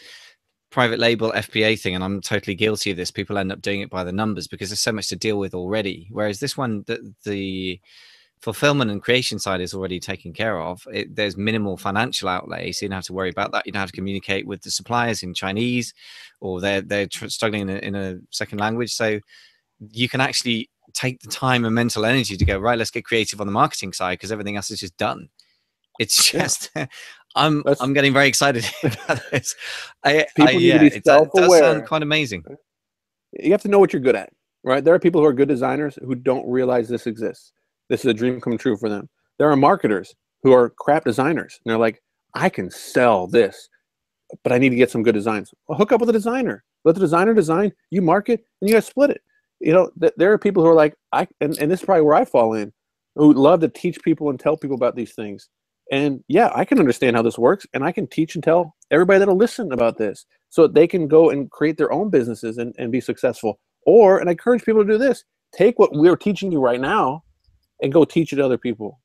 private 0.70 0.98
label 0.98 1.30
FBA 1.32 1.78
thing, 1.78 1.94
and 1.94 2.02
I'm 2.02 2.20
totally 2.20 2.54
guilty 2.54 2.90
of 2.90 2.96
this. 2.96 3.10
People 3.10 3.36
end 3.36 3.52
up 3.52 3.60
doing 3.60 3.82
it 3.82 3.90
by 3.90 4.02
the 4.02 4.12
numbers 4.12 4.48
because 4.48 4.70
there's 4.70 4.80
so 4.80 4.92
much 4.92 5.08
to 5.08 5.16
deal 5.16 5.38
with 5.38 5.54
already. 5.54 6.08
Whereas 6.10 6.40
this 6.40 6.56
one, 6.56 6.84
the, 6.86 7.14
the 7.24 7.80
fulfillment 8.40 8.90
and 8.90 9.02
creation 9.02 9.38
side 9.38 9.60
is 9.60 9.74
already 9.74 10.00
taken 10.00 10.32
care 10.32 10.60
of. 10.60 10.86
It, 10.92 11.14
there's 11.14 11.36
minimal 11.36 11.76
financial 11.76 12.28
outlay, 12.28 12.72
so 12.72 12.84
you 12.84 12.88
don't 12.88 12.96
have 12.96 13.04
to 13.04 13.12
worry 13.12 13.30
about 13.30 13.52
that. 13.52 13.66
You 13.66 13.72
don't 13.72 13.80
have 13.80 13.90
to 13.90 13.96
communicate 13.96 14.46
with 14.46 14.62
the 14.62 14.70
suppliers 14.70 15.22
in 15.22 15.34
Chinese, 15.34 15.92
or 16.40 16.60
they're 16.60 16.80
they're 16.80 17.08
struggling 17.10 17.68
in 17.68 17.70
a, 17.70 17.78
in 17.78 17.94
a 17.94 18.18
second 18.30 18.58
language. 18.58 18.92
So 18.94 19.20
you 19.90 20.08
can 20.08 20.20
actually 20.20 20.70
take 20.92 21.20
the 21.20 21.28
time 21.28 21.64
and 21.64 21.74
mental 21.74 22.04
energy 22.04 22.36
to 22.36 22.44
go 22.44 22.58
right. 22.58 22.78
Let's 22.78 22.90
get 22.90 23.04
creative 23.04 23.40
on 23.40 23.46
the 23.46 23.52
marketing 23.52 23.92
side 23.92 24.14
because 24.14 24.32
everything 24.32 24.56
else 24.56 24.70
is 24.70 24.80
just 24.80 24.96
done. 24.96 25.28
It's 25.98 26.30
just 26.30 26.70
yeah. 26.74 26.86
I'm 27.34 27.62
That's, 27.64 27.80
I'm 27.80 27.94
getting 27.94 28.12
very 28.12 28.28
excited 28.28 28.66
about 28.82 29.22
this. 29.30 29.54
I, 30.04 30.26
people 30.36 30.50
I, 30.50 30.58
need 30.58 30.62
yeah, 30.62 30.78
to 30.78 30.90
be 30.90 31.00
self-aware. 31.00 31.44
Uh, 31.44 31.46
it 31.46 31.50
does 31.50 31.58
sound 31.60 31.86
quite 31.86 32.02
amazing. 32.02 32.44
You 33.40 33.52
have 33.52 33.62
to 33.62 33.68
know 33.68 33.78
what 33.78 33.92
you're 33.92 34.02
good 34.02 34.16
at, 34.16 34.30
right? 34.64 34.84
There 34.84 34.94
are 34.94 34.98
people 34.98 35.22
who 35.22 35.26
are 35.26 35.32
good 35.32 35.48
designers 35.48 35.98
who 36.04 36.14
don't 36.14 36.46
realize 36.46 36.88
this 36.88 37.06
exists. 37.06 37.52
This 37.88 38.00
is 38.00 38.06
a 38.06 38.14
dream 38.14 38.40
come 38.40 38.58
true 38.58 38.76
for 38.76 38.88
them. 38.88 39.08
There 39.38 39.50
are 39.50 39.56
marketers 39.56 40.14
who 40.42 40.52
are 40.52 40.70
crap 40.70 41.04
designers, 41.04 41.58
and 41.64 41.70
they're 41.70 41.78
like, 41.78 42.02
I 42.34 42.48
can 42.48 42.70
sell 42.70 43.26
this, 43.26 43.68
but 44.42 44.52
I 44.52 44.58
need 44.58 44.70
to 44.70 44.76
get 44.76 44.90
some 44.90 45.02
good 45.02 45.14
designs. 45.14 45.52
Well, 45.66 45.78
hook 45.78 45.92
up 45.92 46.00
with 46.00 46.10
a 46.10 46.12
designer. 46.12 46.64
Let 46.84 46.94
the 46.94 47.00
designer 47.00 47.32
design. 47.32 47.72
You 47.90 48.02
market, 48.02 48.44
and 48.60 48.68
you 48.68 48.74
guys 48.74 48.86
split 48.86 49.10
it. 49.10 49.22
You 49.62 49.72
know, 49.72 49.90
th- 50.00 50.14
there 50.16 50.32
are 50.32 50.38
people 50.38 50.62
who 50.62 50.68
are 50.68 50.74
like, 50.74 50.94
I, 51.12 51.28
and, 51.40 51.56
and 51.58 51.70
this 51.70 51.80
is 51.80 51.86
probably 51.86 52.02
where 52.02 52.16
I 52.16 52.24
fall 52.24 52.54
in, 52.54 52.72
who 53.16 53.32
love 53.32 53.60
to 53.60 53.68
teach 53.68 54.02
people 54.02 54.30
and 54.30 54.38
tell 54.38 54.56
people 54.56 54.76
about 54.76 54.96
these 54.96 55.14
things 55.14 55.48
and 55.92 56.24
yeah, 56.26 56.50
I 56.54 56.64
can 56.64 56.78
understand 56.78 57.16
how 57.16 57.22
this 57.22 57.38
works, 57.38 57.66
and 57.74 57.84
I 57.84 57.92
can 57.92 58.06
teach 58.06 58.34
and 58.34 58.42
tell 58.42 58.74
everybody 58.90 59.18
that'll 59.18 59.36
listen 59.36 59.72
about 59.72 59.98
this 59.98 60.24
so 60.48 60.66
they 60.66 60.86
can 60.86 61.06
go 61.06 61.28
and 61.28 61.50
create 61.50 61.76
their 61.76 61.92
own 61.92 62.08
businesses 62.08 62.56
and, 62.56 62.74
and 62.78 62.90
be 62.90 63.00
successful. 63.00 63.60
Or, 63.84 64.18
and 64.18 64.28
I 64.28 64.32
encourage 64.32 64.64
people 64.64 64.84
to 64.84 64.90
do 64.90 64.98
this 64.98 65.24
take 65.54 65.78
what 65.78 65.90
we're 65.92 66.16
teaching 66.16 66.50
you 66.50 66.60
right 66.60 66.80
now 66.80 67.22
and 67.82 67.92
go 67.92 68.06
teach 68.06 68.32
it 68.32 68.36
to 68.36 68.44
other 68.44 68.56
people, 68.56 69.00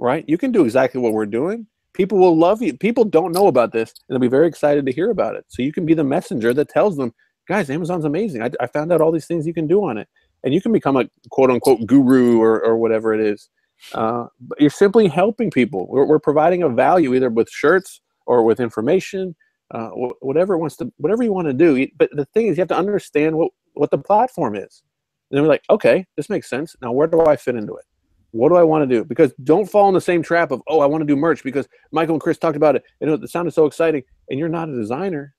right? 0.00 0.24
You 0.26 0.36
can 0.36 0.50
do 0.50 0.64
exactly 0.64 1.00
what 1.00 1.12
we're 1.12 1.24
doing. 1.24 1.68
People 1.92 2.18
will 2.18 2.36
love 2.36 2.60
you. 2.60 2.76
People 2.76 3.04
don't 3.04 3.30
know 3.30 3.46
about 3.46 3.70
this, 3.70 3.90
and 4.08 4.14
they'll 4.14 4.18
be 4.18 4.26
very 4.26 4.48
excited 4.48 4.84
to 4.86 4.92
hear 4.92 5.10
about 5.10 5.36
it. 5.36 5.44
So 5.46 5.62
you 5.62 5.72
can 5.72 5.86
be 5.86 5.94
the 5.94 6.02
messenger 6.02 6.52
that 6.54 6.68
tells 6.68 6.96
them, 6.96 7.14
guys, 7.46 7.70
Amazon's 7.70 8.04
amazing. 8.04 8.42
I, 8.42 8.50
I 8.60 8.66
found 8.66 8.92
out 8.92 9.00
all 9.00 9.12
these 9.12 9.26
things 9.26 9.46
you 9.46 9.54
can 9.54 9.66
do 9.66 9.84
on 9.84 9.98
it. 9.98 10.08
And 10.42 10.52
you 10.52 10.60
can 10.60 10.72
become 10.72 10.96
a 10.96 11.08
quote 11.30 11.50
unquote 11.50 11.86
guru 11.86 12.38
or, 12.40 12.62
or 12.62 12.76
whatever 12.76 13.14
it 13.14 13.20
is 13.20 13.48
uh, 13.92 14.26
but 14.40 14.60
you're 14.60 14.70
simply 14.70 15.08
helping 15.08 15.50
people. 15.50 15.86
We're, 15.88 16.06
we're, 16.06 16.18
providing 16.18 16.62
a 16.62 16.68
value 16.68 17.14
either 17.14 17.28
with 17.28 17.50
shirts 17.50 18.00
or 18.26 18.42
with 18.42 18.60
information, 18.60 19.36
uh, 19.72 19.90
whatever 20.20 20.56
wants 20.56 20.76
to, 20.76 20.92
whatever 20.96 21.22
you 21.22 21.32
want 21.32 21.48
to 21.48 21.52
do. 21.52 21.86
But 21.96 22.10
the 22.12 22.24
thing 22.26 22.46
is, 22.46 22.56
you 22.56 22.62
have 22.62 22.68
to 22.68 22.76
understand 22.76 23.36
what 23.36 23.50
what 23.74 23.90
the 23.90 23.98
platform 23.98 24.54
is. 24.54 24.82
And 25.30 25.36
then 25.36 25.42
we're 25.42 25.48
like, 25.48 25.64
okay, 25.68 26.06
this 26.16 26.30
makes 26.30 26.48
sense. 26.48 26.76
Now, 26.80 26.92
where 26.92 27.06
do 27.06 27.24
I 27.26 27.36
fit 27.36 27.56
into 27.56 27.74
it? 27.74 27.84
What 28.30 28.48
do 28.48 28.56
I 28.56 28.62
want 28.62 28.88
to 28.88 28.94
do? 28.94 29.04
Because 29.04 29.32
don't 29.44 29.68
fall 29.68 29.88
in 29.88 29.94
the 29.94 30.00
same 30.00 30.22
trap 30.22 30.50
of, 30.50 30.62
oh, 30.68 30.80
I 30.80 30.86
want 30.86 31.02
to 31.02 31.06
do 31.06 31.16
merch 31.16 31.42
because 31.42 31.68
Michael 31.92 32.14
and 32.14 32.20
Chris 32.20 32.38
talked 32.38 32.56
about 32.56 32.76
it. 32.76 32.84
And 33.00 33.10
it 33.10 33.28
sounded 33.28 33.52
so 33.52 33.66
exciting. 33.66 34.02
And 34.28 34.38
you're 34.38 34.48
not 34.48 34.68
a 34.68 34.74
designer. 34.74 35.34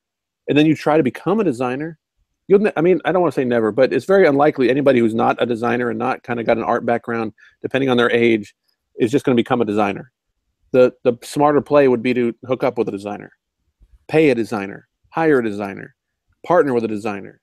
And 0.47 0.57
then 0.57 0.65
you 0.65 0.75
try 0.75 0.97
to 0.97 1.03
become 1.03 1.39
a 1.39 1.43
designer 1.43 1.97
you'll 2.47 2.71
i 2.75 2.81
mean 2.81 2.99
i 3.05 3.11
don't 3.11 3.21
want 3.21 3.33
to 3.33 3.39
say 3.39 3.45
never 3.45 3.71
but 3.71 3.91
it's 3.91 4.05
very 4.05 4.27
unlikely 4.27 4.69
anybody 4.69 4.99
who's 4.99 5.15
not 5.15 5.35
a 5.41 5.45
designer 5.45 5.89
and 5.89 5.99
not 5.99 6.21
kind 6.23 6.39
of 6.39 6.45
got 6.45 6.57
an 6.57 6.63
art 6.63 6.85
background 6.85 7.33
depending 7.61 7.89
on 7.89 7.97
their 7.97 8.11
age 8.11 8.55
is 8.99 9.11
just 9.11 9.25
going 9.25 9.35
to 9.35 9.39
become 9.39 9.61
a 9.61 9.65
designer. 9.65 10.11
The 10.71 10.93
the 11.03 11.17
smarter 11.23 11.61
play 11.61 11.87
would 11.87 12.01
be 12.01 12.13
to 12.13 12.33
hook 12.45 12.63
up 12.63 12.77
with 12.77 12.87
a 12.87 12.91
designer 12.91 13.31
pay 14.07 14.29
a 14.29 14.35
designer 14.35 14.87
hire 15.09 15.39
a 15.39 15.43
designer 15.43 15.95
partner 16.45 16.73
with 16.73 16.83
a 16.83 16.87
designer 16.87 17.41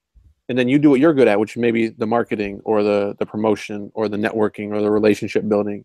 and 0.48 0.58
then 0.58 0.68
you 0.68 0.78
do 0.78 0.90
what 0.90 1.00
you're 1.00 1.14
good 1.14 1.28
at 1.28 1.40
which 1.40 1.56
may 1.56 1.70
be 1.70 1.88
the 1.88 2.06
marketing 2.06 2.60
or 2.64 2.82
the 2.82 3.16
the 3.18 3.26
promotion 3.26 3.90
or 3.94 4.08
the 4.08 4.16
networking 4.16 4.70
or 4.70 4.80
the 4.80 4.90
relationship 4.90 5.48
building. 5.48 5.84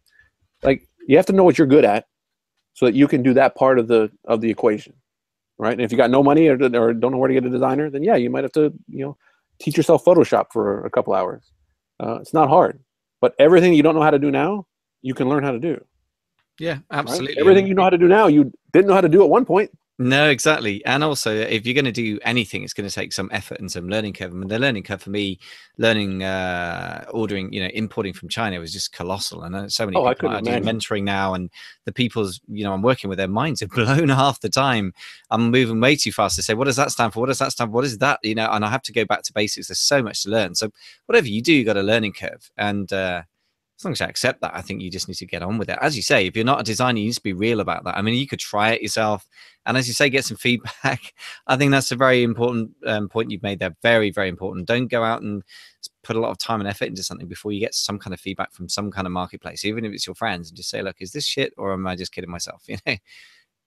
Like 0.63 0.87
you 1.07 1.15
have 1.17 1.25
to 1.27 1.33
know 1.33 1.43
what 1.43 1.57
you're 1.57 1.67
good 1.67 1.85
at 1.85 2.05
so 2.73 2.85
that 2.85 2.95
you 2.95 3.07
can 3.07 3.23
do 3.23 3.33
that 3.33 3.55
part 3.55 3.79
of 3.79 3.87
the 3.87 4.11
of 4.25 4.41
the 4.41 4.49
equation 4.49 4.93
right? 5.57 5.73
And 5.73 5.81
if 5.81 5.91
you 5.91 5.97
got 5.97 6.11
no 6.11 6.23
money 6.23 6.47
or, 6.47 6.53
or 6.53 6.93
don't 6.93 7.11
know 7.11 7.17
where 7.17 7.27
to 7.27 7.33
get 7.33 7.45
a 7.45 7.49
designer, 7.49 7.89
then 7.89 8.03
yeah, 8.03 8.15
you 8.15 8.29
might 8.29 8.43
have 8.43 8.51
to, 8.53 8.73
you 8.89 9.05
know, 9.05 9.17
teach 9.59 9.77
yourself 9.77 10.05
Photoshop 10.05 10.47
for 10.51 10.85
a 10.85 10.89
couple 10.89 11.13
hours. 11.13 11.51
Uh, 11.99 12.19
it's 12.21 12.33
not 12.33 12.49
hard, 12.49 12.79
but 13.21 13.33
everything 13.39 13.73
you 13.73 13.83
don't 13.83 13.95
know 13.95 14.01
how 14.01 14.11
to 14.11 14.19
do 14.19 14.31
now, 14.31 14.67
you 15.01 15.13
can 15.13 15.29
learn 15.29 15.43
how 15.43 15.51
to 15.51 15.59
do. 15.59 15.83
Yeah, 16.59 16.79
absolutely. 16.91 17.29
Right? 17.29 17.37
Everything 17.39 17.67
you 17.67 17.73
know 17.73 17.83
how 17.83 17.89
to 17.89 17.97
do 17.97 18.07
now, 18.07 18.27
you 18.27 18.51
didn't 18.73 18.87
know 18.87 18.93
how 18.93 19.01
to 19.01 19.09
do 19.09 19.23
at 19.23 19.29
one 19.29 19.45
point. 19.45 19.71
No, 19.99 20.29
exactly. 20.29 20.85
And 20.85 21.03
also, 21.03 21.33
if 21.33 21.65
you're 21.65 21.73
going 21.73 21.85
to 21.85 21.91
do 21.91 22.19
anything, 22.21 22.63
it's 22.63 22.73
going 22.73 22.87
to 22.87 22.93
take 22.93 23.11
some 23.11 23.29
effort 23.31 23.59
and 23.59 23.71
some 23.71 23.89
learning 23.89 24.13
curve. 24.13 24.31
I 24.31 24.35
mean, 24.35 24.47
the 24.47 24.59
learning 24.59 24.83
curve 24.83 25.01
for 25.01 25.09
me, 25.09 25.39
learning, 25.79 26.21
uh, 26.21 27.05
ordering, 27.09 27.51
you 27.51 27.63
know, 27.63 27.69
importing 27.73 28.13
from 28.13 28.29
China 28.29 28.59
was 28.59 28.71
just 28.71 28.93
colossal. 28.93 29.41
And 29.41 29.55
uh, 29.55 29.69
so 29.69 29.87
many 29.87 29.97
oh, 29.97 30.07
people 30.09 30.29
are 30.29 30.41
doing 30.41 30.61
mentoring 30.63 31.03
now, 31.03 31.33
and 31.33 31.49
the 31.85 31.91
people's, 31.91 32.39
you 32.47 32.63
know, 32.63 32.73
I'm 32.73 32.83
working 32.83 33.09
with 33.09 33.17
their 33.17 33.27
minds 33.27 33.63
are 33.63 33.67
blown 33.75 34.09
half 34.09 34.39
the 34.39 34.49
time. 34.49 34.93
I'm 35.31 35.49
moving 35.49 35.81
way 35.81 35.95
too 35.95 36.11
fast 36.11 36.35
to 36.35 36.43
say, 36.43 36.53
what 36.53 36.65
does 36.65 36.75
that 36.75 36.91
stand 36.91 37.13
for? 37.13 37.21
What 37.21 37.27
does 37.27 37.39
that 37.39 37.51
stand 37.51 37.71
for? 37.71 37.75
What 37.75 37.85
is 37.85 37.97
that? 37.97 38.19
You 38.21 38.35
know, 38.35 38.49
and 38.51 38.63
I 38.63 38.69
have 38.69 38.83
to 38.83 38.93
go 38.93 39.03
back 39.03 39.23
to 39.23 39.33
basics. 39.33 39.69
There's 39.69 39.79
so 39.79 40.03
much 40.03 40.21
to 40.23 40.29
learn. 40.29 40.53
So 40.53 40.69
whatever 41.07 41.27
you 41.27 41.41
do, 41.41 41.53
you 41.53 41.65
got 41.65 41.77
a 41.77 41.81
learning 41.81 42.13
curve. 42.13 42.51
And, 42.55 42.93
uh, 42.93 43.23
as 43.77 43.85
long 43.85 43.91
as 43.91 43.99
you 43.99 44.07
accept 44.07 44.41
that, 44.41 44.55
I 44.55 44.61
think 44.61 44.81
you 44.81 44.89
just 44.89 45.07
need 45.07 45.15
to 45.15 45.25
get 45.27 45.43
on 45.43 45.59
with 45.59 45.69
it. 45.69 45.77
As 45.79 45.95
you 45.95 46.01
say, 46.01 46.25
if 46.25 46.35
you're 46.35 46.43
not 46.43 46.59
a 46.59 46.63
designer, 46.63 46.97
you 46.97 47.05
need 47.05 47.13
to 47.13 47.21
be 47.21 47.33
real 47.33 47.59
about 47.59 47.83
that. 47.83 47.95
I 47.95 48.01
mean, 48.01 48.15
you 48.15 48.25
could 48.25 48.39
try 48.39 48.71
it 48.71 48.81
yourself, 48.81 49.27
and 49.67 49.77
as 49.77 49.87
you 49.87 49.93
say, 49.93 50.09
get 50.09 50.25
some 50.25 50.37
feedback. 50.37 51.13
I 51.45 51.57
think 51.57 51.71
that's 51.71 51.91
a 51.91 51.95
very 51.95 52.23
important 52.23 52.71
um, 52.87 53.07
point 53.07 53.29
you've 53.29 53.43
made 53.43 53.59
there. 53.59 53.75
Very, 53.83 54.09
very 54.09 54.29
important. 54.29 54.67
Don't 54.67 54.87
go 54.87 55.03
out 55.03 55.21
and 55.21 55.43
put 56.03 56.15
a 56.15 56.19
lot 56.19 56.31
of 56.31 56.39
time 56.39 56.59
and 56.59 56.67
effort 56.67 56.85
into 56.85 57.03
something 57.03 57.27
before 57.27 57.51
you 57.51 57.59
get 57.59 57.75
some 57.75 57.99
kind 57.99 58.15
of 58.15 58.19
feedback 58.19 58.51
from 58.51 58.67
some 58.67 58.89
kind 58.89 59.05
of 59.05 59.13
marketplace, 59.13 59.63
even 59.63 59.85
if 59.85 59.93
it's 59.93 60.07
your 60.07 60.15
friends, 60.15 60.49
and 60.49 60.57
just 60.57 60.71
say, 60.71 60.81
"Look, 60.81 60.95
is 60.99 61.11
this 61.11 61.27
shit, 61.27 61.53
or 61.55 61.71
am 61.71 61.85
I 61.85 61.95
just 61.95 62.11
kidding 62.11 62.31
myself?" 62.31 62.63
You 62.67 62.77
know, 62.85 62.95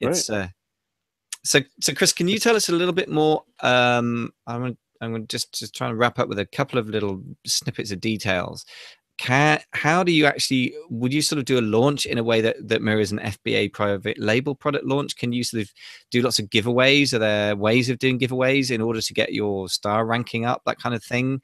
it's. 0.01 0.31
Right. 0.31 0.45
Uh, 0.45 0.49
so, 1.43 1.61
so 1.81 1.95
Chris, 1.95 2.13
can 2.13 2.29
you 2.29 2.39
tell 2.39 2.57
us 2.57 2.69
a 2.69 2.73
little 2.73 2.93
bit 2.93 3.09
more? 3.09 3.45
Um, 3.61 4.33
I'm 4.47 4.77
I'm 5.01 5.13
going 5.13 5.27
to 5.27 5.29
just, 5.29 5.59
just 5.59 5.75
try 5.75 5.89
and 5.89 5.99
wrap 5.99 6.19
up 6.19 6.29
with 6.29 6.39
a 6.39 6.47
couple 6.47 6.79
of 6.79 6.89
little 6.89 7.23
snippets 7.47 7.91
of 7.91 8.01
details 8.01 8.67
can 9.21 9.61
how 9.73 10.03
do 10.03 10.13
you 10.13 10.25
actually 10.25 10.75
would 10.89 11.13
you 11.13 11.21
sort 11.21 11.39
of 11.39 11.45
do 11.45 11.59
a 11.59 11.61
launch 11.61 12.07
in 12.07 12.17
a 12.17 12.25
way 12.25 12.41
that 12.41 12.57
that 12.67 12.81
mirrors 12.81 13.13
an 13.13 13.19
FBA 13.19 13.71
private 13.71 14.19
label 14.19 14.55
product 14.55 14.87
launch? 14.87 15.15
Can 15.15 15.31
you 15.31 15.45
sort 15.45 15.63
of 15.63 15.71
do 16.11 16.23
lots 16.23 16.39
of 16.39 16.47
giveaways? 16.47 17.13
Are 17.13 17.19
there 17.19 17.55
ways 17.55 17.91
of 17.91 17.99
doing 17.99 18.19
giveaways 18.19 18.71
in 18.71 18.81
order 18.81 19.03
to 19.03 19.13
get 19.13 19.35
your 19.35 19.69
star 19.69 20.07
ranking 20.07 20.47
up, 20.47 20.63
that 20.65 20.79
kind 20.79 20.95
of 20.95 21.05
thing? 21.05 21.43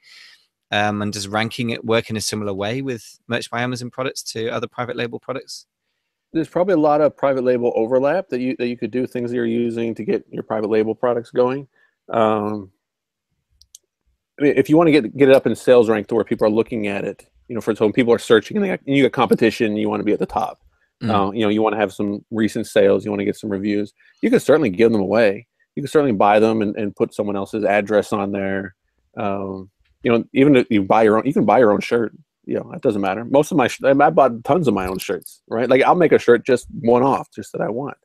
Um, 0.71 1.03
and 1.03 1.13
does 1.13 1.27
ranking 1.27 1.69
it 1.69 1.85
work 1.85 2.09
in 2.09 2.17
a 2.17 2.21
similar 2.21 2.51
way 2.51 2.81
with 2.81 3.19
Merch 3.27 3.51
by 3.51 3.61
Amazon 3.61 3.91
products 3.91 4.23
to 4.33 4.49
other 4.49 4.67
private 4.67 4.95
label 4.95 5.19
products? 5.19 5.67
There's 6.33 6.49
probably 6.49 6.73
a 6.73 6.79
lot 6.79 7.01
of 7.01 7.15
private 7.15 7.43
label 7.43 7.71
overlap 7.75 8.29
that 8.29 8.41
you 8.41 8.55
that 8.57 8.69
you 8.69 8.77
could 8.77 8.89
do 8.89 9.05
things 9.05 9.29
that 9.29 9.35
you're 9.35 9.45
using 9.45 9.93
to 9.93 10.03
get 10.03 10.25
your 10.31 10.41
private 10.41 10.71
label 10.71 10.95
products 10.95 11.29
going. 11.29 11.67
Um, 12.09 12.71
I 14.39 14.45
mean, 14.45 14.53
if 14.57 14.67
you 14.67 14.77
want 14.77 14.87
to 14.87 14.91
get 14.91 15.15
get 15.15 15.29
it 15.29 15.35
up 15.35 15.45
in 15.45 15.55
sales 15.55 15.89
rank 15.89 16.07
to 16.07 16.15
where 16.15 16.23
people 16.23 16.47
are 16.47 16.49
looking 16.49 16.87
at 16.87 17.05
it, 17.05 17.27
you 17.47 17.55
know, 17.55 17.61
for 17.61 17.75
so 17.75 17.85
when 17.85 17.93
people 17.93 18.13
are 18.13 18.19
searching 18.19 18.57
and, 18.57 18.65
got, 18.65 18.79
and 18.85 18.95
you 18.95 19.03
get 19.03 19.13
competition, 19.13 19.77
you 19.77 19.89
want 19.89 19.99
to 19.99 20.05
be 20.05 20.13
at 20.13 20.19
the 20.19 20.25
top. 20.25 20.59
Mm-hmm. 21.01 21.11
Uh, 21.11 21.31
you 21.31 21.41
know, 21.41 21.49
you 21.49 21.61
want 21.61 21.73
to 21.73 21.79
have 21.79 21.93
some 21.93 22.25
recent 22.31 22.67
sales, 22.67 23.05
you 23.05 23.11
want 23.11 23.19
to 23.19 23.25
get 23.25 23.35
some 23.35 23.49
reviews. 23.49 23.93
You 24.21 24.29
can 24.29 24.39
certainly 24.39 24.69
give 24.69 24.91
them 24.91 25.01
away. 25.01 25.47
You 25.75 25.83
can 25.83 25.89
certainly 25.89 26.13
buy 26.13 26.39
them 26.39 26.61
and, 26.61 26.75
and 26.75 26.95
put 26.95 27.13
someone 27.13 27.35
else's 27.35 27.63
address 27.63 28.11
on 28.11 28.31
there. 28.31 28.75
Um, 29.15 29.69
you 30.03 30.11
know, 30.11 30.23
even 30.33 30.55
if 30.55 30.67
you 30.69 30.83
buy 30.83 31.03
your 31.03 31.17
own, 31.17 31.25
you 31.25 31.33
can 31.33 31.45
buy 31.45 31.59
your 31.59 31.71
own 31.71 31.81
shirt. 31.81 32.13
You 32.45 32.55
know, 32.55 32.69
that 32.71 32.81
doesn't 32.81 33.01
matter. 33.01 33.25
Most 33.25 33.51
of 33.51 33.57
my, 33.57 33.69
I 33.83 34.09
bought 34.09 34.43
tons 34.43 34.67
of 34.67 34.73
my 34.73 34.87
own 34.87 34.97
shirts, 34.99 35.41
right? 35.47 35.69
Like 35.69 35.83
I'll 35.83 35.95
make 35.95 36.13
a 36.13 36.19
shirt 36.19 36.45
just 36.45 36.65
one 36.79 37.03
off, 37.03 37.29
just 37.31 37.51
that 37.51 37.61
I 37.61 37.69
want. 37.69 37.97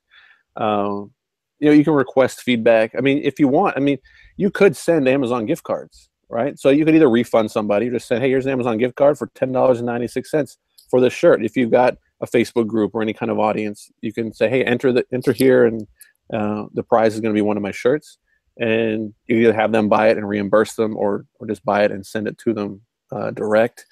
Um, 0.56 1.12
you 1.60 1.68
know, 1.68 1.74
you 1.74 1.84
can 1.84 1.94
request 1.94 2.42
feedback. 2.42 2.92
I 2.98 3.00
mean, 3.00 3.20
if 3.22 3.38
you 3.38 3.46
want, 3.46 3.76
I 3.76 3.80
mean, 3.80 3.98
you 4.36 4.50
could 4.50 4.76
send 4.76 5.08
Amazon 5.08 5.46
gift 5.46 5.62
cards 5.62 6.10
right? 6.32 6.58
So 6.58 6.70
you 6.70 6.84
could 6.84 6.94
either 6.94 7.10
refund 7.10 7.50
somebody 7.50 7.90
just 7.90 8.08
say, 8.08 8.18
hey, 8.18 8.30
here's 8.30 8.46
an 8.46 8.52
Amazon 8.52 8.78
gift 8.78 8.96
card 8.96 9.18
for 9.18 9.26
$10.96 9.28 10.56
for 10.90 11.00
this 11.00 11.12
shirt. 11.12 11.44
If 11.44 11.56
you've 11.56 11.70
got 11.70 11.98
a 12.22 12.26
Facebook 12.26 12.66
group 12.66 12.94
or 12.94 13.02
any 13.02 13.12
kind 13.12 13.30
of 13.30 13.38
audience, 13.38 13.90
you 14.00 14.12
can 14.12 14.32
say, 14.32 14.48
hey, 14.48 14.64
enter 14.64 14.92
the 14.92 15.04
enter 15.12 15.32
here 15.32 15.66
and 15.66 15.86
uh, 16.32 16.64
the 16.72 16.82
prize 16.82 17.14
is 17.14 17.20
going 17.20 17.34
to 17.34 17.38
be 17.38 17.42
one 17.42 17.58
of 17.58 17.62
my 17.62 17.72
shirts. 17.72 18.18
and 18.58 19.14
you 19.26 19.36
either 19.36 19.52
have 19.52 19.72
them 19.72 19.88
buy 19.88 20.08
it 20.08 20.16
and 20.16 20.28
reimburse 20.28 20.74
them, 20.74 20.96
or 20.96 21.26
or 21.38 21.46
just 21.46 21.64
buy 21.64 21.84
it 21.84 21.90
and 21.90 22.06
send 22.06 22.26
it 22.28 22.38
to 22.38 22.52
them 22.52 22.80
uh, 23.10 23.30
direct. 23.30 23.86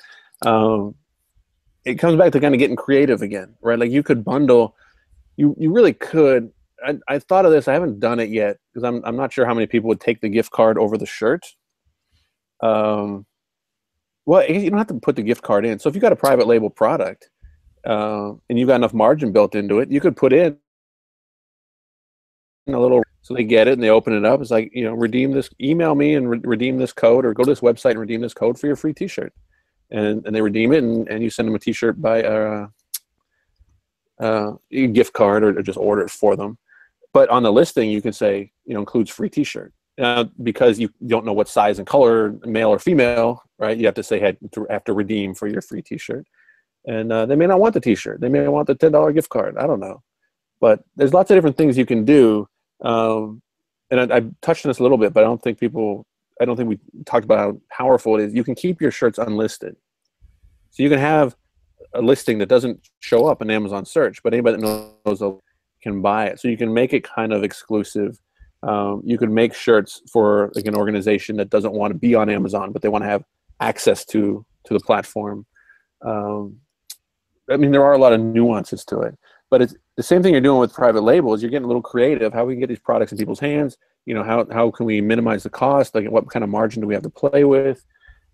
Um, 0.44 0.94
it 1.84 1.96
comes 1.98 2.16
back 2.16 2.32
to 2.32 2.40
kind 2.40 2.54
of 2.54 2.58
getting 2.58 2.76
creative 2.76 3.22
again, 3.22 3.54
right? 3.62 3.78
Like 3.78 3.90
you 3.90 4.02
could 4.02 4.24
bundle, 4.24 4.76
you 5.36 5.54
you 5.58 5.72
really 5.72 5.94
could. 5.94 6.52
I, 6.86 6.98
I 7.08 7.18
thought 7.18 7.44
of 7.44 7.52
this. 7.52 7.68
I 7.68 7.74
haven't 7.74 8.00
done 8.00 8.20
it 8.20 8.30
yet 8.30 8.58
because 8.72 8.84
I'm 8.86 9.02
I'm 9.04 9.16
not 9.16 9.32
sure 9.32 9.46
how 9.46 9.54
many 9.54 9.66
people 9.66 9.88
would 9.88 10.00
take 10.00 10.20
the 10.20 10.28
gift 10.28 10.50
card 10.50 10.78
over 10.78 10.96
the 10.98 11.06
shirt. 11.06 11.46
Um, 12.62 13.26
well, 14.26 14.48
you 14.48 14.70
don't 14.70 14.78
have 14.78 14.86
to 14.88 14.94
put 14.94 15.16
the 15.16 15.22
gift 15.22 15.42
card 15.42 15.64
in. 15.64 15.78
So 15.78 15.88
if 15.88 15.94
you 15.94 16.00
got 16.00 16.12
a 16.12 16.16
private 16.16 16.46
label 16.46 16.70
product 16.70 17.30
uh, 17.86 18.32
and 18.48 18.58
you've 18.58 18.68
got 18.68 18.76
enough 18.76 18.94
margin 18.94 19.32
built 19.32 19.54
into 19.54 19.80
it, 19.80 19.90
you 19.90 20.00
could 20.00 20.16
put 20.16 20.32
in 20.32 20.58
a 22.68 22.78
little 22.78 23.02
so 23.22 23.34
they 23.34 23.44
get 23.44 23.68
it 23.68 23.74
and 23.74 23.82
they 23.82 23.90
open 23.90 24.14
it 24.14 24.24
up. 24.24 24.40
It's 24.40 24.50
like 24.50 24.70
you 24.72 24.84
know, 24.84 24.94
redeem 24.94 25.32
this. 25.32 25.50
Email 25.60 25.94
me 25.94 26.14
and 26.14 26.28
re- 26.30 26.40
redeem 26.42 26.78
this 26.78 26.92
code, 26.92 27.24
or 27.24 27.34
go 27.34 27.44
to 27.44 27.50
this 27.50 27.60
website 27.60 27.92
and 27.92 28.00
redeem 28.00 28.20
this 28.20 28.34
code 28.34 28.58
for 28.58 28.66
your 28.66 28.76
free 28.76 28.94
T-shirt. 28.94 29.32
And 29.90 30.24
and 30.26 30.34
they 30.34 30.42
redeem 30.42 30.72
it, 30.72 30.82
and, 30.82 31.08
and 31.08 31.22
you 31.22 31.30
send 31.30 31.48
them 31.48 31.54
a 31.54 31.58
T-shirt 31.58 32.00
by 32.00 32.22
uh, 32.22 32.68
uh, 34.20 34.52
a 34.72 34.86
gift 34.88 35.12
card, 35.12 35.42
or, 35.42 35.58
or 35.58 35.62
just 35.62 35.78
order 35.78 36.02
it 36.02 36.10
for 36.10 36.36
them. 36.36 36.58
But 37.12 37.28
on 37.28 37.42
the 37.42 37.52
listing, 37.52 37.90
you 37.90 38.00
can 38.00 38.12
say 38.12 38.52
you 38.64 38.74
know 38.74 38.80
includes 38.80 39.10
free 39.10 39.28
T-shirt. 39.28 39.72
Uh, 40.00 40.24
because 40.42 40.78
you 40.78 40.88
don't 41.08 41.26
know 41.26 41.32
what 41.32 41.46
size 41.46 41.78
and 41.78 41.86
color, 41.86 42.34
male 42.46 42.70
or 42.70 42.78
female, 42.78 43.42
right? 43.58 43.76
You 43.76 43.84
have 43.84 43.96
to 43.96 44.02
say 44.02 44.18
had 44.18 44.38
to 44.52 44.66
have 44.70 44.82
to 44.84 44.94
redeem 44.94 45.34
for 45.34 45.46
your 45.46 45.60
free 45.60 45.82
T-shirt, 45.82 46.26
and 46.86 47.12
uh, 47.12 47.26
they 47.26 47.36
may 47.36 47.46
not 47.46 47.60
want 47.60 47.74
the 47.74 47.82
T-shirt. 47.82 48.18
They 48.18 48.30
may 48.30 48.48
want 48.48 48.66
the 48.66 48.74
ten 48.74 48.92
dollar 48.92 49.12
gift 49.12 49.28
card. 49.28 49.58
I 49.58 49.66
don't 49.66 49.80
know, 49.80 50.02
but 50.58 50.82
there's 50.96 51.12
lots 51.12 51.30
of 51.30 51.36
different 51.36 51.58
things 51.58 51.76
you 51.76 51.84
can 51.84 52.06
do. 52.06 52.48
Um, 52.82 53.42
and 53.90 54.10
I, 54.10 54.16
I, 54.16 54.22
touched 54.40 54.64
on 54.64 54.70
this 54.70 54.78
a 54.78 54.82
little 54.82 54.96
bit, 54.96 55.12
but 55.12 55.22
I 55.22 55.26
don't 55.26 55.42
think 55.42 55.60
people. 55.60 56.06
I 56.40 56.46
don't 56.46 56.56
think 56.56 56.70
we 56.70 56.78
talked 57.04 57.24
about 57.24 57.38
how 57.38 57.60
powerful 57.70 58.18
it 58.18 58.22
is. 58.22 58.34
You 58.34 58.44
can 58.44 58.54
keep 58.54 58.80
your 58.80 58.92
shirts 58.92 59.18
unlisted, 59.18 59.76
so 60.70 60.82
you 60.82 60.88
can 60.88 60.98
have 60.98 61.36
a 61.92 62.00
listing 62.00 62.38
that 62.38 62.48
doesn't 62.48 62.88
show 63.00 63.26
up 63.26 63.42
in 63.42 63.50
Amazon 63.50 63.84
search, 63.84 64.22
but 64.22 64.32
anybody 64.32 64.56
that 64.56 64.94
knows 65.04 65.40
can 65.82 66.00
buy 66.00 66.26
it. 66.26 66.40
So 66.40 66.48
you 66.48 66.56
can 66.56 66.72
make 66.72 66.94
it 66.94 67.04
kind 67.04 67.34
of 67.34 67.44
exclusive 67.44 68.18
um, 68.62 69.02
you 69.04 69.16
can 69.16 69.32
make 69.32 69.54
shirts 69.54 70.02
for 70.12 70.52
like 70.54 70.66
an 70.66 70.74
organization 70.74 71.36
that 71.36 71.50
doesn't 71.50 71.72
want 71.72 71.92
to 71.92 71.98
be 71.98 72.14
on 72.14 72.28
Amazon, 72.28 72.72
but 72.72 72.82
they 72.82 72.88
want 72.88 73.04
to 73.04 73.08
have 73.08 73.24
access 73.60 74.04
to 74.06 74.44
to 74.64 74.74
the 74.74 74.80
platform. 74.80 75.46
Um, 76.02 76.56
I 77.50 77.56
mean, 77.56 77.72
there 77.72 77.84
are 77.84 77.94
a 77.94 77.98
lot 77.98 78.12
of 78.12 78.20
nuances 78.20 78.84
to 78.86 79.00
it, 79.00 79.18
but 79.48 79.62
it's 79.62 79.74
the 79.96 80.02
same 80.02 80.22
thing 80.22 80.32
you're 80.32 80.40
doing 80.40 80.60
with 80.60 80.74
private 80.74 81.02
labels. 81.02 81.42
You're 81.42 81.50
getting 81.50 81.64
a 81.64 81.68
little 81.68 81.82
creative. 81.82 82.32
How 82.32 82.44
we 82.44 82.54
can 82.54 82.60
get 82.60 82.68
these 82.68 82.78
products 82.78 83.12
in 83.12 83.18
people's 83.18 83.40
hands? 83.40 83.78
You 84.04 84.14
know, 84.14 84.22
how 84.22 84.46
how 84.52 84.70
can 84.70 84.86
we 84.86 85.00
minimize 85.00 85.42
the 85.42 85.50
cost? 85.50 85.94
Like, 85.94 86.10
what 86.10 86.28
kind 86.30 86.44
of 86.44 86.50
margin 86.50 86.82
do 86.82 86.86
we 86.86 86.94
have 86.94 87.02
to 87.02 87.10
play 87.10 87.44
with? 87.44 87.84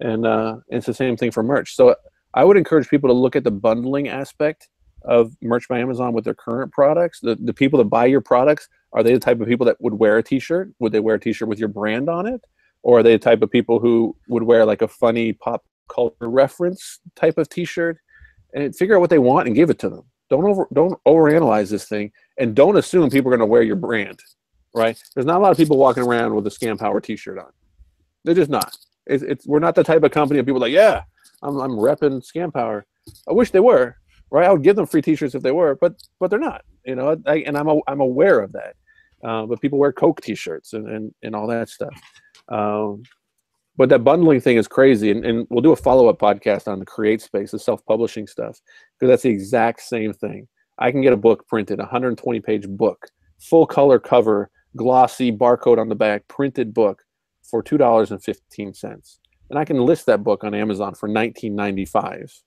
And 0.00 0.26
uh, 0.26 0.58
it's 0.68 0.86
the 0.86 0.94
same 0.94 1.16
thing 1.16 1.30
for 1.30 1.42
merch. 1.42 1.74
So 1.74 1.94
I 2.34 2.44
would 2.44 2.56
encourage 2.56 2.88
people 2.88 3.08
to 3.08 3.14
look 3.14 3.36
at 3.36 3.44
the 3.44 3.50
bundling 3.50 4.08
aspect 4.08 4.68
of 5.02 5.34
merch 5.40 5.68
by 5.68 5.78
Amazon 5.78 6.12
with 6.12 6.24
their 6.24 6.34
current 6.34 6.72
products. 6.72 7.20
The 7.20 7.36
the 7.36 7.54
people 7.54 7.78
that 7.78 7.84
buy 7.84 8.06
your 8.06 8.20
products 8.20 8.68
are 8.92 9.02
they 9.02 9.12
the 9.12 9.20
type 9.20 9.40
of 9.40 9.48
people 9.48 9.66
that 9.66 9.80
would 9.80 9.94
wear 9.94 10.18
a 10.18 10.22
T-shirt? 10.22 10.70
Would 10.78 10.92
they 10.92 11.00
wear 11.00 11.16
a 11.16 11.20
T-shirt 11.20 11.48
with 11.48 11.58
your 11.58 11.68
brand 11.68 12.08
on 12.08 12.26
it, 12.26 12.42
or 12.82 12.98
are 12.98 13.02
they 13.02 13.12
the 13.12 13.18
type 13.18 13.42
of 13.42 13.50
people 13.50 13.78
who 13.78 14.16
would 14.28 14.42
wear 14.42 14.64
like 14.64 14.82
a 14.82 14.88
funny 14.88 15.32
pop 15.32 15.64
culture 15.88 16.28
reference 16.28 17.00
type 17.14 17.38
of 17.38 17.48
T-shirt? 17.48 17.98
And 18.54 18.74
figure 18.74 18.96
out 18.96 19.00
what 19.00 19.10
they 19.10 19.18
want 19.18 19.48
and 19.48 19.56
give 19.56 19.68
it 19.70 19.78
to 19.80 19.90
them. 19.90 20.04
Don't 20.30 20.44
over 20.44 20.66
don't 20.72 20.98
overanalyze 21.04 21.70
this 21.70 21.86
thing, 21.86 22.12
and 22.38 22.54
don't 22.54 22.76
assume 22.76 23.10
people 23.10 23.30
are 23.30 23.36
going 23.36 23.46
to 23.46 23.52
wear 23.52 23.62
your 23.62 23.76
brand. 23.76 24.20
Right? 24.74 25.00
There's 25.14 25.26
not 25.26 25.38
a 25.38 25.42
lot 25.42 25.52
of 25.52 25.56
people 25.56 25.78
walking 25.78 26.02
around 26.02 26.34
with 26.34 26.46
a 26.46 26.50
Scanpower 26.50 27.02
T-shirt 27.02 27.38
on. 27.38 27.50
They're 28.24 28.34
just 28.34 28.50
not. 28.50 28.76
It's, 29.06 29.22
it's 29.22 29.46
we're 29.46 29.58
not 29.58 29.74
the 29.74 29.84
type 29.84 30.02
of 30.02 30.10
company 30.10 30.40
of 30.40 30.46
people 30.46 30.60
like 30.60 30.72
yeah, 30.72 31.02
I'm 31.42 31.58
I'm 31.58 31.72
repping 31.72 32.24
Scanpower. 32.24 32.82
I 33.28 33.32
wish 33.32 33.50
they 33.50 33.60
were. 33.60 33.96
Right? 34.30 34.46
I 34.46 34.52
would 34.52 34.62
give 34.62 34.76
them 34.76 34.86
free 34.86 35.02
T-shirts 35.02 35.34
if 35.34 35.42
they 35.42 35.52
were, 35.52 35.76
but 35.76 35.94
but 36.18 36.30
they're 36.30 36.38
not. 36.38 36.64
You 36.84 36.96
know, 36.96 37.20
I, 37.26 37.38
and 37.38 37.56
I'm 37.56 37.68
a, 37.68 37.78
I'm 37.86 38.00
aware 38.00 38.40
of 38.40 38.52
that. 38.52 38.74
Uh, 39.24 39.46
but 39.46 39.60
people 39.60 39.78
wear 39.78 39.92
Coke 39.92 40.20
T-shirts 40.20 40.72
and, 40.72 40.88
and, 40.88 41.14
and 41.22 41.34
all 41.34 41.46
that 41.46 41.68
stuff. 41.68 41.94
Um, 42.48 43.02
but 43.76 43.88
that 43.90 44.04
bundling 44.04 44.40
thing 44.40 44.56
is 44.56 44.68
crazy, 44.68 45.10
and, 45.10 45.24
and 45.24 45.46
we'll 45.50 45.62
do 45.62 45.72
a 45.72 45.76
follow-up 45.76 46.18
podcast 46.18 46.66
on 46.66 46.78
the 46.78 46.86
CreateSpace, 46.86 47.50
the 47.50 47.58
self-publishing 47.58 48.26
stuff, 48.26 48.60
because 48.98 49.10
that's 49.10 49.22
the 49.22 49.30
exact 49.30 49.80
same 49.82 50.12
thing. 50.12 50.48
I 50.78 50.90
can 50.90 51.02
get 51.02 51.12
a 51.12 51.16
book 51.16 51.46
printed, 51.46 51.78
120-page 51.78 52.68
book, 52.68 53.08
full 53.38 53.66
color 53.66 53.98
cover, 53.98 54.50
glossy 54.76 55.30
barcode 55.30 55.78
on 55.78 55.88
the 55.88 55.94
back, 55.94 56.26
printed 56.28 56.72
book 56.72 57.02
for 57.42 57.62
two 57.62 57.78
dollars 57.78 58.10
and 58.10 58.22
fifteen 58.22 58.74
cents, 58.74 59.18
and 59.50 59.58
I 59.58 59.64
can 59.64 59.78
list 59.78 60.06
that 60.06 60.24
book 60.24 60.42
on 60.42 60.54
Amazon 60.54 60.94
for 60.94 61.08
19.95, 61.08 62.42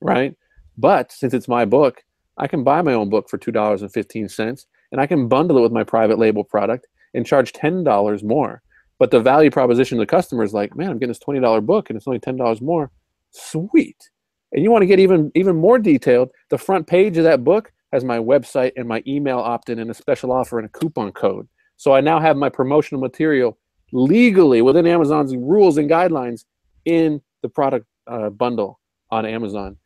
right? 0.00 0.36
But 0.78 1.12
since 1.12 1.34
it's 1.34 1.48
my 1.48 1.64
book, 1.64 2.02
I 2.38 2.46
can 2.46 2.64
buy 2.64 2.82
my 2.82 2.94
own 2.94 3.10
book 3.10 3.28
for 3.28 3.38
two 3.38 3.52
dollars 3.52 3.82
and 3.82 3.92
fifteen 3.92 4.28
cents 4.28 4.66
and 4.92 5.00
I 5.00 5.06
can 5.06 5.26
bundle 5.26 5.58
it 5.58 5.62
with 5.62 5.72
my 5.72 5.82
private 5.82 6.18
label 6.18 6.44
product 6.44 6.86
and 7.14 7.26
charge 7.26 7.52
$10 7.52 8.22
more. 8.22 8.62
But 8.98 9.10
the 9.10 9.20
value 9.20 9.50
proposition 9.50 9.98
to 9.98 10.02
the 10.02 10.06
customer 10.06 10.44
is 10.44 10.54
like, 10.54 10.76
man, 10.76 10.90
I'm 10.90 10.98
getting 10.98 11.08
this 11.08 11.18
$20 11.18 11.66
book 11.66 11.90
and 11.90 11.96
it's 11.96 12.06
only 12.06 12.20
$10 12.20 12.60
more. 12.62 12.90
Sweet. 13.30 14.10
And 14.52 14.62
you 14.62 14.70
want 14.70 14.82
to 14.82 14.86
get 14.86 15.00
even 15.00 15.32
even 15.34 15.56
more 15.56 15.78
detailed, 15.78 16.30
the 16.50 16.58
front 16.58 16.86
page 16.86 17.16
of 17.16 17.24
that 17.24 17.42
book 17.42 17.72
has 17.90 18.04
my 18.04 18.18
website 18.18 18.72
and 18.76 18.86
my 18.86 19.02
email 19.06 19.38
opt-in 19.38 19.78
and 19.78 19.90
a 19.90 19.94
special 19.94 20.30
offer 20.30 20.58
and 20.58 20.66
a 20.66 20.78
coupon 20.78 21.10
code. 21.12 21.48
So 21.78 21.94
I 21.94 22.02
now 22.02 22.20
have 22.20 22.36
my 22.36 22.50
promotional 22.50 23.00
material 23.00 23.58
legally 23.92 24.60
within 24.60 24.86
Amazon's 24.86 25.34
rules 25.34 25.78
and 25.78 25.90
guidelines 25.90 26.44
in 26.84 27.20
the 27.40 27.48
product 27.48 27.86
uh, 28.06 28.28
bundle 28.28 28.78
on 29.10 29.24
Amazon. 29.24 29.78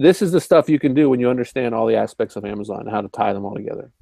This 0.00 0.22
is 0.22 0.32
the 0.32 0.40
stuff 0.40 0.70
you 0.70 0.78
can 0.78 0.94
do 0.94 1.10
when 1.10 1.20
you 1.20 1.28
understand 1.28 1.74
all 1.74 1.86
the 1.86 1.96
aspects 1.96 2.34
of 2.34 2.46
Amazon 2.46 2.80
and 2.80 2.90
how 2.90 3.02
to 3.02 3.08
tie 3.08 3.34
them 3.34 3.44
all 3.44 3.54
together. 3.54 3.92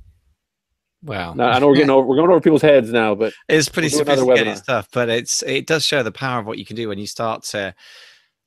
Wow. 1.02 1.34
Now, 1.34 1.48
I 1.48 1.58
know 1.58 1.66
we're 1.66 1.74
getting 1.74 1.90
over, 1.90 2.06
we're 2.06 2.14
going 2.14 2.30
over 2.30 2.40
people's 2.40 2.62
heads 2.62 2.92
now, 2.92 3.16
but 3.16 3.32
it's 3.48 3.68
pretty 3.68 3.88
we'll 3.88 4.04
sophisticated 4.04 4.58
stuff. 4.58 4.86
But 4.92 5.08
it's 5.08 5.42
it 5.42 5.66
does 5.66 5.84
show 5.84 6.04
the 6.04 6.12
power 6.12 6.38
of 6.38 6.46
what 6.46 6.56
you 6.56 6.64
can 6.64 6.76
do 6.76 6.88
when 6.88 6.98
you 6.98 7.06
start 7.08 7.42
to 7.46 7.74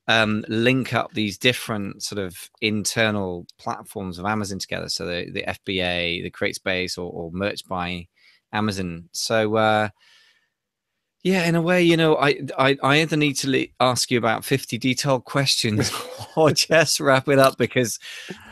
um, 0.08 0.46
link 0.48 0.94
up 0.94 1.12
these 1.12 1.36
different 1.36 2.02
sort 2.02 2.18
of 2.18 2.34
internal 2.62 3.46
platforms 3.58 4.18
of 4.18 4.24
Amazon 4.24 4.58
together. 4.58 4.88
So 4.88 5.04
the 5.04 5.30
the 5.30 5.42
FBA, 5.42 6.22
the 6.22 6.30
CreateSpace, 6.30 6.96
or, 6.96 7.10
or 7.12 7.30
Merch 7.32 7.68
by 7.68 8.08
Amazon. 8.50 9.10
So 9.12 9.56
uh, 9.56 9.90
yeah, 11.22 11.46
in 11.46 11.54
a 11.54 11.62
way, 11.62 11.82
you 11.82 11.96
know, 11.96 12.16
I 12.16 12.40
I, 12.58 12.76
I 12.82 13.00
either 13.00 13.16
need 13.16 13.34
to 13.34 13.68
ask 13.78 14.10
you 14.10 14.18
about 14.18 14.44
fifty 14.44 14.76
detailed 14.76 15.24
questions 15.24 15.92
or 16.36 16.50
just 16.50 16.98
wrap 16.98 17.28
it 17.28 17.38
up 17.38 17.58
because, 17.58 18.00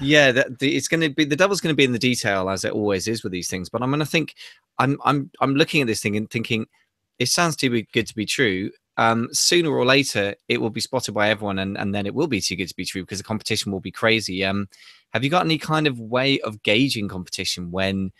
yeah, 0.00 0.30
that 0.30 0.60
the, 0.60 0.76
it's 0.76 0.86
going 0.86 1.00
to 1.00 1.10
be 1.10 1.24
the 1.24 1.34
devil's 1.36 1.60
going 1.60 1.72
to 1.72 1.76
be 1.76 1.84
in 1.84 1.92
the 1.92 1.98
detail 1.98 2.48
as 2.48 2.64
it 2.64 2.72
always 2.72 3.08
is 3.08 3.24
with 3.24 3.32
these 3.32 3.50
things. 3.50 3.68
But 3.68 3.82
I'm 3.82 3.90
going 3.90 3.98
to 3.98 4.06
think, 4.06 4.36
I'm 4.78 4.98
I'm 5.04 5.30
I'm 5.40 5.56
looking 5.56 5.80
at 5.80 5.88
this 5.88 6.00
thing 6.00 6.16
and 6.16 6.30
thinking, 6.30 6.66
it 7.18 7.26
sounds 7.26 7.56
too 7.56 7.82
good 7.92 8.06
to 8.06 8.14
be 8.14 8.26
true. 8.26 8.70
Um, 8.96 9.28
sooner 9.32 9.70
or 9.70 9.84
later, 9.84 10.36
it 10.48 10.60
will 10.60 10.70
be 10.70 10.80
spotted 10.80 11.12
by 11.12 11.30
everyone, 11.30 11.58
and 11.58 11.76
and 11.76 11.92
then 11.92 12.06
it 12.06 12.14
will 12.14 12.28
be 12.28 12.40
too 12.40 12.54
good 12.54 12.68
to 12.68 12.76
be 12.76 12.84
true 12.84 13.02
because 13.02 13.18
the 13.18 13.24
competition 13.24 13.72
will 13.72 13.80
be 13.80 13.90
crazy. 13.90 14.44
Um, 14.44 14.68
have 15.12 15.24
you 15.24 15.30
got 15.30 15.44
any 15.44 15.58
kind 15.58 15.88
of 15.88 15.98
way 15.98 16.38
of 16.40 16.62
gauging 16.62 17.08
competition 17.08 17.72
when? 17.72 18.12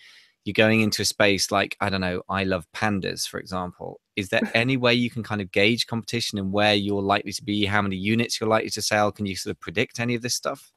You're 0.44 0.54
going 0.54 0.80
into 0.80 1.02
a 1.02 1.04
space 1.04 1.50
like 1.50 1.76
i 1.80 1.90
don't 1.90 2.00
know 2.00 2.22
i 2.28 2.44
love 2.44 2.66
pandas 2.74 3.28
for 3.28 3.38
example. 3.38 4.00
Is 4.16 4.28
there 4.28 4.40
any 4.54 4.76
way 4.76 4.94
you 4.94 5.10
can 5.10 5.22
kind 5.22 5.40
of 5.40 5.50
gauge 5.50 5.86
competition 5.86 6.38
and 6.38 6.52
where 6.52 6.74
you're 6.74 7.02
likely 7.02 7.32
to 7.32 7.44
be 7.44 7.64
how 7.64 7.82
many 7.82 7.96
units 7.96 8.40
you're 8.40 8.50
likely 8.50 8.70
to 8.70 8.82
sell? 8.82 9.10
Can 9.10 9.26
you 9.26 9.36
sort 9.36 9.52
of 9.56 9.60
predict 9.60 9.98
any 9.98 10.14
of 10.14 10.22
this 10.22 10.34
stuff? 10.34 10.72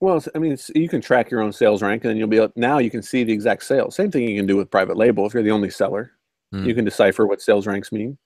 Well 0.00 0.22
i 0.34 0.38
mean 0.38 0.56
you 0.74 0.88
can 0.88 1.00
track 1.00 1.30
your 1.30 1.40
own 1.40 1.52
sales 1.52 1.80
rank 1.82 2.04
and 2.04 2.10
then 2.10 2.16
you'll 2.16 2.28
be 2.28 2.44
now 2.56 2.78
you 2.78 2.90
can 2.90 3.02
see 3.02 3.22
the 3.22 3.32
exact 3.32 3.62
sales 3.62 3.94
same 3.94 4.10
thing 4.10 4.28
you 4.28 4.36
can 4.36 4.46
do 4.46 4.56
with 4.56 4.70
private 4.70 4.96
label 4.96 5.26
if 5.26 5.34
you're 5.34 5.44
the 5.44 5.50
only 5.52 5.70
seller. 5.70 6.12
Mm. 6.52 6.66
you 6.66 6.74
can 6.74 6.84
decipher 6.84 7.26
what 7.26 7.40
sales 7.40 7.66
ranks 7.66 7.92
mean 7.92 8.18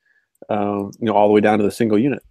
um, 0.49 0.91
you 0.99 1.07
know 1.07 1.13
all 1.13 1.29
the 1.29 1.35
way 1.35 1.41
down 1.41 1.59
to 1.59 1.65
the 1.65 1.71
single 1.71 1.99
unit 1.99 2.23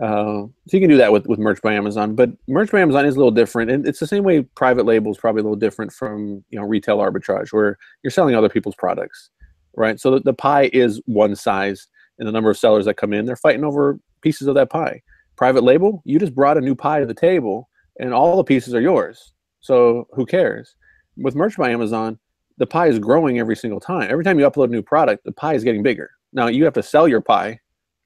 uh, 0.00 0.46
so 0.46 0.52
you 0.72 0.80
can 0.80 0.88
do 0.88 0.96
that 0.96 1.12
with, 1.12 1.26
with 1.26 1.38
merch 1.38 1.60
by 1.60 1.74
Amazon, 1.74 2.14
but 2.14 2.30
merch 2.48 2.70
by 2.70 2.80
Amazon 2.80 3.04
is 3.04 3.14
a 3.14 3.18
little 3.18 3.30
different, 3.30 3.70
and 3.70 3.86
it's 3.86 4.00
the 4.00 4.06
same 4.06 4.24
way 4.24 4.42
private 4.42 4.86
label 4.86 5.10
is 5.10 5.18
probably 5.18 5.40
a 5.40 5.42
little 5.42 5.56
different 5.56 5.92
from 5.92 6.42
you 6.48 6.58
know 6.58 6.66
retail 6.66 6.98
arbitrage, 6.98 7.52
where 7.52 7.76
you're 8.02 8.10
selling 8.10 8.34
other 8.34 8.48
people's 8.48 8.74
products, 8.76 9.30
right? 9.76 10.00
So 10.00 10.12
the, 10.12 10.20
the 10.20 10.32
pie 10.32 10.70
is 10.72 11.02
one 11.04 11.36
size, 11.36 11.88
and 12.18 12.26
the 12.26 12.32
number 12.32 12.50
of 12.50 12.56
sellers 12.56 12.86
that 12.86 12.94
come 12.94 13.12
in, 13.12 13.26
they're 13.26 13.36
fighting 13.36 13.64
over 13.64 13.98
pieces 14.22 14.48
of 14.48 14.54
that 14.54 14.70
pie. 14.70 15.02
Private 15.36 15.62
label, 15.62 16.02
you 16.06 16.18
just 16.18 16.34
brought 16.34 16.56
a 16.56 16.62
new 16.62 16.74
pie 16.74 17.00
to 17.00 17.06
the 17.06 17.14
table, 17.14 17.68
and 17.98 18.14
all 18.14 18.36
the 18.36 18.44
pieces 18.44 18.74
are 18.74 18.80
yours. 18.80 19.32
So 19.60 20.08
who 20.12 20.24
cares? 20.24 20.74
With 21.18 21.34
merch 21.34 21.58
by 21.58 21.70
Amazon, 21.70 22.18
the 22.56 22.66
pie 22.66 22.86
is 22.86 22.98
growing 22.98 23.38
every 23.38 23.56
single 23.56 23.80
time. 23.80 24.08
Every 24.10 24.24
time 24.24 24.38
you 24.38 24.48
upload 24.48 24.66
a 24.66 24.68
new 24.68 24.82
product, 24.82 25.24
the 25.24 25.32
pie 25.32 25.54
is 25.54 25.64
getting 25.64 25.82
bigger. 25.82 26.10
Now 26.32 26.46
you 26.46 26.64
have 26.64 26.74
to 26.74 26.82
sell 26.82 27.06
your 27.06 27.20
pie, 27.20 27.60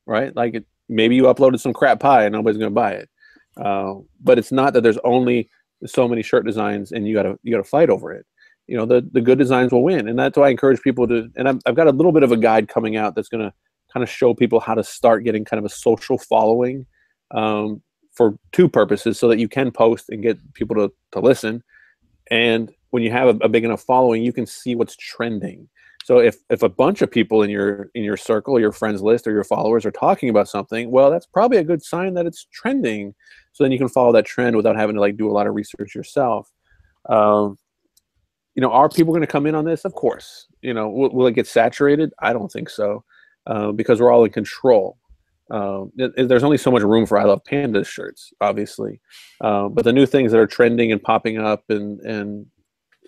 right? 0.07 0.34
Like 0.34 0.55
it, 0.55 0.66
maybe 0.89 1.16
you 1.16 1.24
uploaded 1.24 1.61
some 1.61 1.72
crap 1.72 2.01
pie 2.01 2.24
and 2.24 2.32
nobody's 2.32 2.59
going 2.59 2.70
to 2.70 2.74
buy 2.74 2.93
it. 2.93 3.09
Uh, 3.57 3.95
but 4.22 4.39
it's 4.39 4.53
not 4.53 4.72
that 4.72 4.82
there's 4.82 4.99
only 5.05 5.51
so 5.84 6.09
many 6.09 6.22
shirt 6.22 6.45
designs 6.47 6.93
and 6.93 7.07
you 7.07 7.14
got 7.14 7.24
to 7.24 7.39
you 7.43 7.53
got 7.53 7.62
to 7.62 7.64
fight 7.64 7.91
over 7.91 8.12
it. 8.12 8.26
you 8.66 8.76
know 8.76 8.87
the 8.87 9.09
the 9.12 9.20
good 9.20 9.39
designs 9.39 9.72
will 9.72 9.84
win, 9.84 10.09
and 10.09 10.18
that's 10.18 10.37
why 10.37 10.49
I 10.49 10.51
encourage 10.51 10.80
people 10.82 11.07
to. 11.09 11.30
And 11.37 11.49
I've, 11.49 11.59
I've 11.66 11.76
got 11.76 11.87
a 11.87 11.93
little 11.93 12.12
bit 12.12 12.22
of 12.22 12.32
a 12.32 12.37
guide 12.37 12.68
coming 12.68 12.97
out 12.97 13.14
that's 13.14 13.28
going 13.28 13.45
to 13.45 13.53
kind 13.93 14.03
of 14.03 14.11
show 14.11 14.34
people 14.34 14.61
how 14.61 14.74
to 14.74 14.84
start 14.84 15.24
getting 15.24 15.45
kind 15.45 15.59
of 15.59 15.64
a 15.64 15.74
social 15.74 16.18
following 16.18 16.87
um, 17.30 17.82
for 18.12 18.37
two 18.53 18.68
purposes, 18.68 19.18
so 19.18 19.28
that 19.28 19.39
you 19.39 19.49
can 19.49 19.70
post 19.70 20.09
and 20.09 20.22
get 20.22 20.39
people 20.55 20.76
to 20.76 20.93
to 21.12 21.20
listen, 21.20 21.62
and 22.30 22.72
when 22.91 23.03
you 23.03 23.11
have 23.11 23.28
a, 23.28 23.45
a 23.45 23.49
big 23.49 23.64
enough 23.64 23.82
following, 23.82 24.22
you 24.22 24.32
can 24.32 24.47
see 24.47 24.74
what's 24.74 24.97
trending. 24.97 25.68
So 26.07 26.20
if 26.20 26.36
if 26.50 26.62
a 26.62 26.68
bunch 26.68 27.02
of 27.02 27.11
people 27.11 27.42
in 27.42 27.50
your 27.50 27.90
in 27.96 28.04
your 28.04 28.16
circle, 28.16 28.61
your 28.61 28.70
friends 28.70 29.02
list, 29.02 29.26
or 29.26 29.32
your 29.32 29.42
followers 29.42 29.84
are 29.84 29.90
talking 29.90 30.28
about 30.28 30.46
something, 30.46 30.88
well, 30.88 31.11
that's 31.11 31.26
probably 31.26 31.59
a 31.59 31.64
good 31.64 31.82
sign 31.82 32.14
that 32.14 32.26
it's 32.26 32.46
trending. 32.52 33.12
So 33.50 33.64
then 33.64 33.72
you 33.72 33.78
can 33.78 33.88
follow 33.88 34.12
that 34.12 34.24
trend 34.24 34.54
without 34.54 34.76
having 34.76 34.94
to 34.94 35.00
like 35.00 35.16
do 35.16 35.28
a 35.28 35.32
lot 35.32 35.48
of 35.48 35.57
research 35.57 35.96
yourself. 35.96 36.48
Um, 37.09 37.59
you 38.54 38.62
know, 38.62 38.70
are 38.70 38.88
people 38.88 39.12
going 39.12 39.26
to 39.26 39.26
come 39.26 39.46
in 39.46 39.57
on 39.57 39.64
this? 39.64 39.84
Of 39.84 39.94
course. 39.94 40.46
You 40.62 40.74
know, 40.74 40.88
will, 40.88 41.11
will 41.11 41.26
it 41.26 41.34
get 41.34 41.48
saturated? 41.48 42.12
I 42.20 42.32
don't 42.32 42.52
think 42.52 42.70
so, 42.70 43.02
uh, 43.48 43.72
because 43.72 44.00
we're 44.00 44.12
all 44.12 44.24
in 44.24 44.30
control. 44.30 44.98
Um, 45.50 45.90
there's 45.96 46.44
only 46.44 46.59
so 46.59 46.70
much 46.70 46.84
room 46.84 47.07
for 47.07 47.18
I 47.18 47.24
love 47.24 47.42
pandas 47.42 47.88
shirts, 47.88 48.32
obviously, 48.40 49.00
uh, 49.40 49.68
but 49.70 49.84
the 49.84 49.92
new 49.92 50.07
things 50.07 50.30
that 50.30 50.38
are 50.38 50.46
trending 50.46 50.92
and 50.92 51.02
popping 51.02 51.38
up, 51.38 51.64
and 51.68 51.98
and 52.02 52.46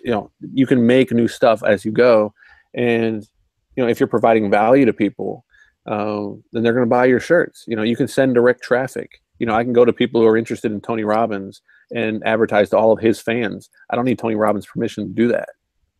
you 0.03 0.11
know, 0.11 0.31
you 0.53 0.67
can 0.67 0.85
make 0.85 1.13
new 1.13 1.29
stuff 1.29 1.63
as 1.63 1.85
you 1.85 1.93
go, 1.93 2.33
and 2.73 3.27
you 3.75 3.83
know, 3.83 3.89
if 3.89 3.99
you're 3.99 4.07
providing 4.07 4.49
value 4.49 4.85
to 4.85 4.93
people, 4.93 5.45
uh, 5.85 6.29
then 6.51 6.63
they're 6.63 6.73
going 6.73 6.85
to 6.85 6.89
buy 6.89 7.05
your 7.05 7.19
shirts. 7.19 7.63
You 7.67 7.75
know, 7.75 7.83
you 7.83 7.95
can 7.95 8.07
send 8.07 8.35
direct 8.35 8.61
traffic. 8.61 9.21
You 9.39 9.45
know, 9.45 9.55
I 9.55 9.63
can 9.63 9.73
go 9.73 9.85
to 9.85 9.93
people 9.93 10.19
who 10.19 10.27
are 10.27 10.37
interested 10.37 10.71
in 10.71 10.81
Tony 10.81 11.03
Robbins 11.03 11.61
and 11.95 12.21
advertise 12.25 12.69
to 12.71 12.77
all 12.77 12.91
of 12.91 12.99
his 12.99 13.21
fans. 13.21 13.69
I 13.89 13.95
don't 13.95 14.05
need 14.05 14.19
Tony 14.19 14.35
Robbins' 14.35 14.65
permission 14.65 15.07
to 15.07 15.13
do 15.13 15.27
that, 15.29 15.49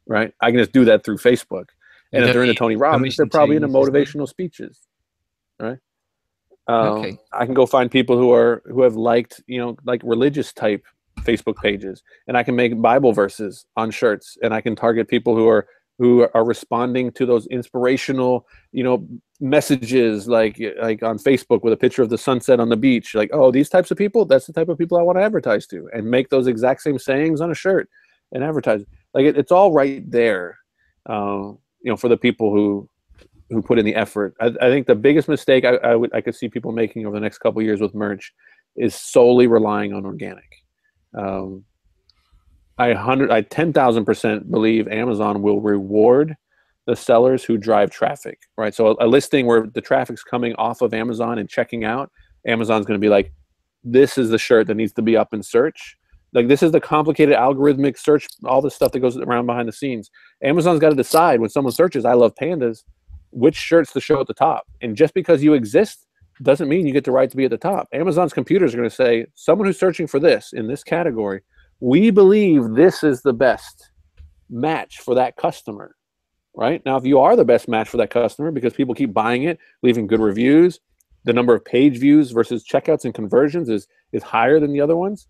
right? 0.07 0.33
I 0.41 0.51
can 0.51 0.59
just 0.59 0.73
do 0.73 0.85
that 0.85 1.03
through 1.03 1.17
Facebook. 1.17 1.65
And 2.11 2.25
if 2.25 2.33
they're 2.33 2.43
into 2.43 2.55
Tony 2.55 2.75
Robbins, 2.75 3.15
they're 3.15 3.27
probably 3.27 3.55
into 3.55 3.67
motivational 3.67 4.27
speeches, 4.27 4.79
right? 5.59 5.77
Um, 6.67 6.87
okay. 6.99 7.17
I 7.31 7.45
can 7.45 7.53
go 7.53 7.65
find 7.65 7.89
people 7.89 8.17
who 8.17 8.31
are 8.31 8.61
who 8.65 8.81
have 8.81 8.95
liked, 8.95 9.41
you 9.47 9.59
know, 9.59 9.77
like 9.85 10.01
religious 10.03 10.51
type 10.53 10.85
Facebook 11.21 11.55
pages, 11.57 12.03
and 12.27 12.37
I 12.37 12.43
can 12.43 12.55
make 12.55 12.79
Bible 12.81 13.13
verses 13.13 13.65
on 13.77 13.89
shirts, 13.91 14.37
and 14.43 14.53
I 14.53 14.61
can 14.61 14.75
target 14.75 15.07
people 15.07 15.35
who 15.35 15.47
are 15.47 15.67
who 15.99 16.25
are 16.33 16.45
responding 16.45 17.11
to 17.11 17.25
those 17.25 17.45
inspirational, 17.47 18.47
you 18.71 18.83
know, 18.83 19.05
messages 19.41 20.27
like 20.27 20.59
like 20.81 21.03
on 21.03 21.19
Facebook 21.19 21.61
with 21.61 21.73
a 21.73 21.77
picture 21.77 22.01
of 22.01 22.09
the 22.09 22.17
sunset 22.17 22.61
on 22.61 22.69
the 22.69 22.77
beach. 22.77 23.13
Like, 23.13 23.29
oh, 23.33 23.51
these 23.51 23.69
types 23.69 23.91
of 23.91 23.97
people, 23.97 24.25
that's 24.25 24.47
the 24.47 24.53
type 24.53 24.69
of 24.69 24.77
people 24.77 24.97
I 24.97 25.01
want 25.03 25.17
to 25.17 25.23
advertise 25.23 25.67
to, 25.67 25.89
and 25.93 26.09
make 26.09 26.29
those 26.29 26.47
exact 26.47 26.81
same 26.81 26.97
sayings 26.97 27.41
on 27.41 27.51
a 27.51 27.55
shirt 27.55 27.89
and 28.31 28.43
advertise. 28.43 28.83
Like, 29.13 29.25
it, 29.25 29.37
it's 29.37 29.51
all 29.51 29.73
right 29.73 30.09
there, 30.09 30.57
uh, 31.09 31.51
you 31.81 31.91
know, 31.91 31.97
for 31.97 32.07
the 32.07 32.17
people 32.17 32.53
who 32.53 32.89
who 33.49 33.61
put 33.61 33.77
in 33.77 33.85
the 33.85 33.95
effort. 33.95 34.35
I, 34.39 34.47
I 34.61 34.69
think 34.69 34.87
the 34.87 34.95
biggest 34.95 35.27
mistake 35.27 35.65
I, 35.65 35.75
I 35.75 35.95
would 35.95 36.15
I 36.15 36.21
could 36.21 36.35
see 36.35 36.47
people 36.47 36.71
making 36.71 37.05
over 37.05 37.15
the 37.15 37.21
next 37.21 37.39
couple 37.39 37.61
years 37.61 37.81
with 37.81 37.93
merch 37.93 38.33
is 38.77 38.95
solely 38.95 39.47
relying 39.47 39.91
on 39.93 40.05
organic. 40.05 40.49
Um, 41.13 41.65
I 42.79 42.93
hundred, 42.93 43.29
I 43.29 43.41
ten 43.41 43.73
thousand 43.73 44.05
percent 44.05 44.49
believe 44.49 44.87
Amazon 44.87 45.41
will 45.41 45.59
reward 45.59 46.35
the 46.87 46.95
sellers 46.95 47.43
who 47.43 47.57
drive 47.57 47.91
traffic, 47.91 48.39
right? 48.57 48.73
So 48.73 48.87
a, 48.99 49.05
a 49.05 49.07
listing 49.07 49.45
where 49.45 49.67
the 49.67 49.81
traffic's 49.81 50.23
coming 50.23 50.55
off 50.55 50.81
of 50.81 50.93
Amazon 50.93 51.37
and 51.37 51.47
checking 51.47 51.83
out, 51.83 52.09
Amazon's 52.47 52.85
going 52.85 52.99
to 52.99 53.05
be 53.05 53.09
like, 53.09 53.33
"This 53.83 54.17
is 54.17 54.29
the 54.29 54.37
shirt 54.37 54.67
that 54.67 54.75
needs 54.75 54.93
to 54.93 55.01
be 55.01 55.17
up 55.17 55.33
in 55.33 55.43
search." 55.43 55.97
Like 56.31 56.47
this 56.47 56.63
is 56.63 56.71
the 56.71 56.79
complicated 56.79 57.35
algorithmic 57.35 57.97
search, 57.97 58.27
all 58.45 58.61
the 58.61 58.71
stuff 58.71 58.93
that 58.93 59.01
goes 59.01 59.17
around 59.17 59.45
behind 59.45 59.67
the 59.67 59.73
scenes. 59.73 60.09
Amazon's 60.41 60.79
got 60.79 60.91
to 60.91 60.95
decide 60.95 61.41
when 61.41 61.49
someone 61.49 61.73
searches, 61.73 62.05
"I 62.05 62.13
love 62.13 62.33
pandas," 62.35 62.83
which 63.31 63.55
shirts 63.57 63.91
to 63.91 63.99
show 63.99 64.21
at 64.21 64.27
the 64.27 64.33
top. 64.33 64.63
And 64.81 64.95
just 64.95 65.13
because 65.13 65.43
you 65.43 65.53
exist 65.53 66.07
doesn't 66.41 66.69
mean 66.69 66.87
you 66.87 66.93
get 66.93 67.03
the 67.03 67.11
right 67.11 67.29
to 67.29 67.35
be 67.35 67.43
at 67.43 67.51
the 67.51 67.57
top. 67.57 67.89
Amazon's 67.91 68.31
computers 68.31 68.73
are 68.73 68.77
going 68.77 68.89
to 68.89 68.95
say, 68.95 69.25
"Someone 69.35 69.67
who's 69.67 69.77
searching 69.77 70.07
for 70.07 70.19
this 70.19 70.53
in 70.53 70.67
this 70.67 70.81
category." 70.81 71.41
We 71.79 72.11
believe 72.11 72.71
this 72.71 73.03
is 73.03 73.21
the 73.21 73.33
best 73.33 73.91
match 74.49 74.99
for 74.99 75.15
that 75.15 75.35
customer 75.35 75.95
right? 76.55 76.83
Now 76.85 76.97
if 76.97 77.05
you 77.05 77.19
are 77.19 77.35
the 77.35 77.45
best 77.45 77.67
match 77.67 77.87
for 77.87 77.97
that 77.97 78.09
customer 78.09 78.51
because 78.51 78.73
people 78.73 78.95
keep 78.95 79.13
buying 79.13 79.43
it 79.43 79.59
leaving 79.83 80.07
good 80.07 80.19
reviews 80.19 80.79
the 81.25 81.33
number 81.33 81.53
of 81.53 81.63
page 81.65 81.97
views 81.97 82.31
versus 82.31 82.65
checkouts 82.67 83.05
and 83.05 83.13
conversions 83.13 83.69
is 83.69 83.87
is 84.13 84.23
higher 84.23 84.59
than 84.59 84.73
the 84.73 84.81
other 84.81 84.95
ones 84.95 85.27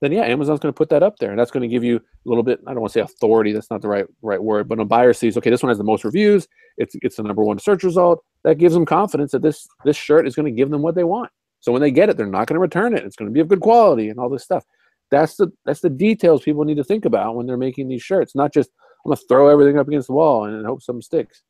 then 0.00 0.12
yeah 0.12 0.22
amazon's 0.22 0.60
going 0.60 0.72
to 0.72 0.76
put 0.76 0.88
that 0.88 1.02
up 1.02 1.16
there. 1.18 1.30
And 1.30 1.38
that's 1.38 1.50
going 1.50 1.62
to 1.62 1.68
give 1.68 1.84
you 1.84 1.96
a 1.96 2.28
little 2.28 2.42
bit 2.42 2.60
i 2.66 2.72
don't 2.72 2.80
want 2.80 2.92
to 2.92 2.98
say 2.98 3.02
authority 3.02 3.52
that's 3.52 3.70
not 3.70 3.82
the 3.82 3.88
right 3.88 4.06
right 4.22 4.42
word 4.42 4.68
but 4.68 4.78
a 4.78 4.84
buyer 4.84 5.12
sees 5.12 5.36
okay 5.36 5.50
this 5.50 5.62
one 5.62 5.70
has 5.70 5.78
the 5.78 5.84
most 5.84 6.04
reviews 6.04 6.46
it's 6.76 6.94
it's 7.02 7.16
the 7.16 7.22
number 7.22 7.44
one 7.44 7.58
search 7.58 7.82
result 7.82 8.24
that 8.44 8.58
gives 8.58 8.74
them 8.74 8.86
confidence 8.86 9.32
that 9.32 9.42
this 9.42 9.66
this 9.84 9.96
shirt 9.96 10.26
is 10.26 10.34
going 10.34 10.46
to 10.46 10.52
give 10.52 10.70
them 10.70 10.82
what 10.82 10.94
they 10.94 11.04
want. 11.04 11.30
So 11.60 11.72
when 11.72 11.82
they 11.82 11.90
get 11.90 12.08
it 12.08 12.16
they're 12.16 12.26
not 12.26 12.46
going 12.46 12.54
to 12.54 12.60
return 12.60 12.96
it. 12.96 13.04
It's 13.04 13.16
going 13.16 13.28
to 13.28 13.34
be 13.34 13.40
of 13.40 13.48
good 13.48 13.60
quality 13.60 14.08
and 14.08 14.18
all 14.18 14.30
this 14.30 14.44
stuff 14.44 14.64
that's 15.10 15.36
the 15.36 15.50
that's 15.64 15.80
the 15.80 15.90
details 15.90 16.42
people 16.42 16.64
need 16.64 16.76
to 16.76 16.84
think 16.84 17.04
about 17.04 17.34
when 17.34 17.46
they're 17.46 17.56
making 17.56 17.88
these 17.88 18.02
shirts 18.02 18.34
not 18.34 18.52
just 18.52 18.70
i'm 19.04 19.10
gonna 19.10 19.20
throw 19.28 19.48
everything 19.48 19.78
up 19.78 19.88
against 19.88 20.08
the 20.08 20.12
wall 20.12 20.44
and 20.44 20.66
hope 20.66 20.82
something 20.82 21.02
sticks. 21.02 21.42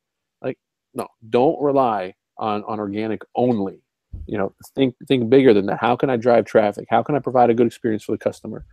Like 0.42 0.58
no 0.94 1.06
don't 1.28 1.60
rely 1.60 2.14
on 2.38 2.64
on 2.64 2.78
organic 2.78 3.22
only. 3.34 3.82
You 4.26 4.38
know 4.38 4.54
think 4.74 4.94
think 5.08 5.28
bigger 5.28 5.54
than 5.54 5.66
that. 5.66 5.78
How 5.80 5.96
can 5.96 6.10
i 6.10 6.16
drive 6.16 6.44
traffic? 6.44 6.86
How 6.90 7.02
can 7.02 7.14
i 7.14 7.18
provide 7.18 7.50
a 7.50 7.54
good 7.54 7.66
experience 7.66 8.04
for 8.04 8.12
the 8.12 8.18
customer? 8.18 8.64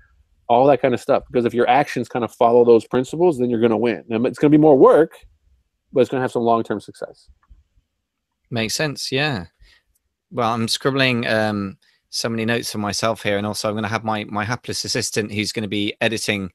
All 0.50 0.66
that 0.68 0.82
kind 0.82 0.94
of 0.94 1.02
stuff 1.02 1.24
because 1.28 1.46
if 1.46 1.54
your 1.54 1.70
actions 1.70 2.08
kind 2.08 2.24
of 2.24 2.34
follow 2.34 2.64
those 2.64 2.88
principles 2.88 3.38
then 3.38 3.50
you're 3.50 3.60
to 3.72 3.78
win. 3.78 4.04
Now, 4.08 4.24
it's 4.24 4.40
to 4.52 4.58
be 4.58 4.62
more 4.62 4.78
work 4.78 5.14
but 5.94 6.02
it's 6.02 6.10
to 6.20 6.20
have 6.20 6.32
some 6.32 6.44
long-term 6.44 6.82
success. 6.82 7.30
Makes 8.50 8.76
sense 8.76 9.12
yeah. 9.12 9.46
Well 10.32 10.54
i'm 10.54 10.68
scribbling 10.68 11.26
um 11.28 11.78
so 12.10 12.30
many 12.30 12.46
notes 12.46 12.72
for 12.72 12.78
myself 12.78 13.24
here, 13.24 13.38
and 13.38 13.46
also 13.46 13.68
I'm 13.68 13.74
going 13.74 13.84
to 13.84 13.90
have 13.90 14.04
my 14.04 14.24
my 14.26 14.46
hapless 14.46 14.86
assistant 14.86 15.32
who's 15.32 15.52
going 15.52 15.64
to 15.64 15.70
be 15.70 15.96
editing 16.02 16.52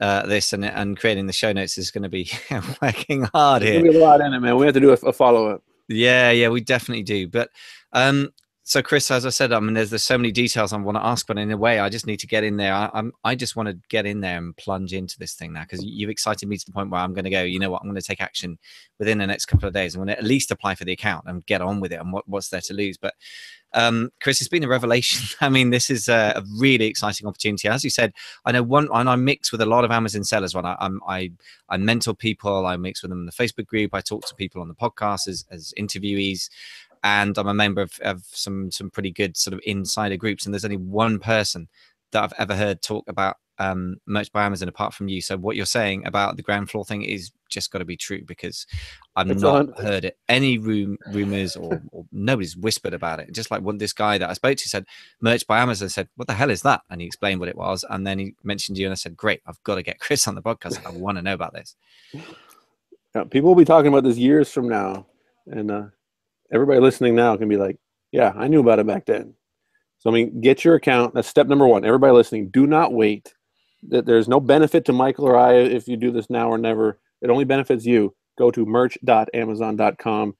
uh, 0.00 0.26
this 0.26 0.52
and 0.52 0.64
and 0.64 0.98
creating 0.98 1.26
the 1.26 1.32
show 1.32 1.52
notes 1.52 1.78
is 1.78 1.90
going 1.90 2.02
to 2.02 2.08
be 2.08 2.30
working 2.82 3.24
hard 3.34 3.62
here. 3.62 3.82
There's 3.82 3.96
a 3.96 3.98
lot 3.98 4.20
in 4.20 4.32
it, 4.32 4.40
man. 4.40 4.56
We 4.56 4.66
have 4.66 4.74
to 4.74 4.80
do 4.80 4.90
a, 4.90 5.08
a 5.08 5.12
follow 5.12 5.48
up. 5.48 5.62
Yeah, 5.88 6.30
yeah, 6.30 6.48
we 6.48 6.60
definitely 6.60 7.02
do. 7.02 7.28
But 7.28 7.50
um, 7.92 8.30
so 8.68 8.82
Chris, 8.82 9.10
as 9.10 9.24
I 9.24 9.30
said, 9.30 9.50
I 9.50 9.60
mean, 9.60 9.72
there's 9.72 9.88
there's 9.88 10.02
so 10.02 10.18
many 10.18 10.30
details 10.30 10.74
I 10.74 10.76
want 10.76 10.98
to 10.98 11.02
ask, 11.02 11.26
but 11.26 11.38
in 11.38 11.50
a 11.50 11.56
way, 11.56 11.78
I 11.78 11.88
just 11.88 12.06
need 12.06 12.20
to 12.20 12.26
get 12.26 12.44
in 12.44 12.58
there. 12.58 12.74
I, 12.74 12.90
am 12.92 13.12
I 13.24 13.34
just 13.34 13.56
want 13.56 13.70
to 13.70 13.78
get 13.88 14.04
in 14.04 14.20
there 14.20 14.36
and 14.36 14.54
plunge 14.58 14.92
into 14.92 15.18
this 15.18 15.32
thing 15.32 15.54
now 15.54 15.62
because 15.62 15.82
you've 15.82 16.10
excited 16.10 16.46
me 16.46 16.58
to 16.58 16.66
the 16.66 16.72
point 16.72 16.90
where 16.90 17.00
I'm 17.00 17.14
going 17.14 17.24
to 17.24 17.30
go. 17.30 17.42
You 17.42 17.60
know 17.60 17.70
what? 17.70 17.80
I'm 17.80 17.88
going 17.88 17.98
to 17.98 18.06
take 18.06 18.20
action 18.20 18.58
within 18.98 19.16
the 19.16 19.26
next 19.26 19.46
couple 19.46 19.66
of 19.66 19.72
days. 19.72 19.94
I'm 19.94 20.00
going 20.00 20.08
to 20.08 20.18
at 20.18 20.24
least 20.24 20.50
apply 20.50 20.74
for 20.74 20.84
the 20.84 20.92
account 20.92 21.24
and 21.26 21.46
get 21.46 21.62
on 21.62 21.80
with 21.80 21.94
it. 21.94 22.00
And 22.00 22.12
what, 22.12 22.28
what's 22.28 22.50
there 22.50 22.60
to 22.60 22.74
lose? 22.74 22.98
But 22.98 23.14
um, 23.72 24.10
Chris, 24.20 24.42
it's 24.42 24.50
been 24.50 24.64
a 24.64 24.68
revelation. 24.68 25.34
I 25.40 25.48
mean, 25.48 25.70
this 25.70 25.88
is 25.88 26.08
a, 26.08 26.34
a, 26.36 26.42
really 26.58 26.86
exciting 26.86 27.26
opportunity. 27.26 27.68
As 27.68 27.84
you 27.84 27.90
said, 27.90 28.12
I 28.44 28.52
know 28.52 28.62
one, 28.62 28.88
and 28.92 29.08
I 29.08 29.16
mix 29.16 29.50
with 29.50 29.62
a 29.62 29.66
lot 29.66 29.86
of 29.86 29.90
Amazon 29.90 30.24
sellers. 30.24 30.54
When 30.54 30.66
I, 30.66 30.76
I'm, 30.78 31.00
I, 31.08 31.32
I 31.70 31.78
mentor 31.78 32.14
people, 32.14 32.66
I 32.66 32.76
mix 32.76 33.02
with 33.02 33.10
them 33.10 33.20
in 33.20 33.26
the 33.26 33.32
Facebook 33.32 33.66
group. 33.66 33.94
I 33.94 34.02
talk 34.02 34.26
to 34.26 34.34
people 34.34 34.60
on 34.60 34.68
the 34.68 34.74
podcast 34.74 35.26
as, 35.26 35.46
as 35.50 35.72
interviewees 35.78 36.50
and 37.02 37.36
I'm 37.38 37.48
a 37.48 37.54
member 37.54 37.82
of, 37.82 37.98
of 38.02 38.22
some 38.24 38.70
some 38.70 38.90
pretty 38.90 39.10
good 39.10 39.36
sort 39.36 39.54
of 39.54 39.60
insider 39.64 40.16
groups. 40.16 40.44
And 40.44 40.54
there's 40.54 40.64
only 40.64 40.76
one 40.76 41.18
person 41.18 41.68
that 42.12 42.22
I've 42.22 42.32
ever 42.38 42.54
heard 42.54 42.82
talk 42.82 43.04
about 43.08 43.36
um, 43.58 43.96
merch 44.06 44.30
by 44.32 44.44
Amazon 44.44 44.68
apart 44.68 44.94
from 44.94 45.08
you. 45.08 45.20
So 45.20 45.36
what 45.36 45.56
you're 45.56 45.66
saying 45.66 46.06
about 46.06 46.36
the 46.36 46.42
ground 46.42 46.70
floor 46.70 46.84
thing 46.84 47.02
is 47.02 47.32
just 47.48 47.72
got 47.72 47.78
to 47.78 47.84
be 47.84 47.96
true 47.96 48.24
because 48.24 48.66
I've 49.16 49.30
it's 49.30 49.42
not 49.42 49.78
heard 49.78 50.04
it. 50.04 50.16
Any 50.28 50.58
room 50.58 50.96
rumors 51.12 51.56
or, 51.56 51.82
or, 51.90 52.04
nobody's 52.12 52.56
whispered 52.56 52.94
about 52.94 53.20
it. 53.20 53.32
Just 53.32 53.50
like 53.50 53.62
one 53.62 53.78
this 53.78 53.92
guy 53.92 54.18
that 54.18 54.30
I 54.30 54.34
spoke 54.34 54.56
to 54.58 54.68
said 54.68 54.86
merch 55.20 55.46
by 55.46 55.58
Amazon 55.58 55.88
said, 55.88 56.08
"What 56.16 56.28
the 56.28 56.34
hell 56.34 56.50
is 56.50 56.62
that?" 56.62 56.82
And 56.88 57.00
he 57.00 57.06
explained 57.06 57.40
what 57.40 57.48
it 57.48 57.56
was, 57.56 57.84
and 57.88 58.06
then 58.06 58.18
he 58.18 58.34
mentioned 58.44 58.78
you, 58.78 58.86
and 58.86 58.92
I 58.92 58.96
said, 58.96 59.16
"Great, 59.16 59.40
I've 59.46 59.62
got 59.64 59.76
to 59.76 59.82
get 59.82 59.98
Chris 60.00 60.28
on 60.28 60.34
the 60.34 60.42
podcast. 60.42 60.84
I 60.86 60.90
want 60.90 61.18
to 61.18 61.22
know 61.22 61.34
about 61.34 61.54
this." 61.54 61.74
Yeah, 63.14 63.24
people 63.24 63.48
will 63.48 63.56
be 63.56 63.64
talking 63.64 63.88
about 63.88 64.04
this 64.04 64.18
years 64.18 64.52
from 64.52 64.68
now, 64.68 65.06
and 65.46 65.70
uh, 65.70 65.86
everybody 66.52 66.80
listening 66.80 67.14
now 67.14 67.36
can 67.36 67.48
be 67.48 67.56
like, 67.56 67.76
yeah, 68.12 68.32
I 68.36 68.48
knew 68.48 68.60
about 68.60 68.78
it 68.78 68.86
back 68.86 69.06
then. 69.06 69.34
So 69.98 70.10
I 70.10 70.12
mean, 70.12 70.40
get 70.40 70.64
your 70.64 70.76
account. 70.76 71.14
That's 71.14 71.28
step 71.28 71.46
number 71.46 71.66
one. 71.66 71.84
Everybody 71.84 72.12
listening, 72.12 72.50
do 72.50 72.66
not 72.66 72.92
wait. 72.92 73.34
There's 73.82 74.28
no 74.28 74.40
benefit 74.40 74.84
to 74.86 74.92
Michael 74.92 75.26
or 75.26 75.36
I 75.36 75.54
if 75.54 75.86
you 75.86 75.96
do 75.96 76.10
this 76.10 76.30
now 76.30 76.48
or 76.48 76.58
never. 76.58 76.98
It 77.20 77.30
only 77.30 77.44
benefits 77.44 77.84
you. 77.84 78.14
Go 78.36 78.50
to 78.50 78.64
merch.amazon.com. 78.64 80.36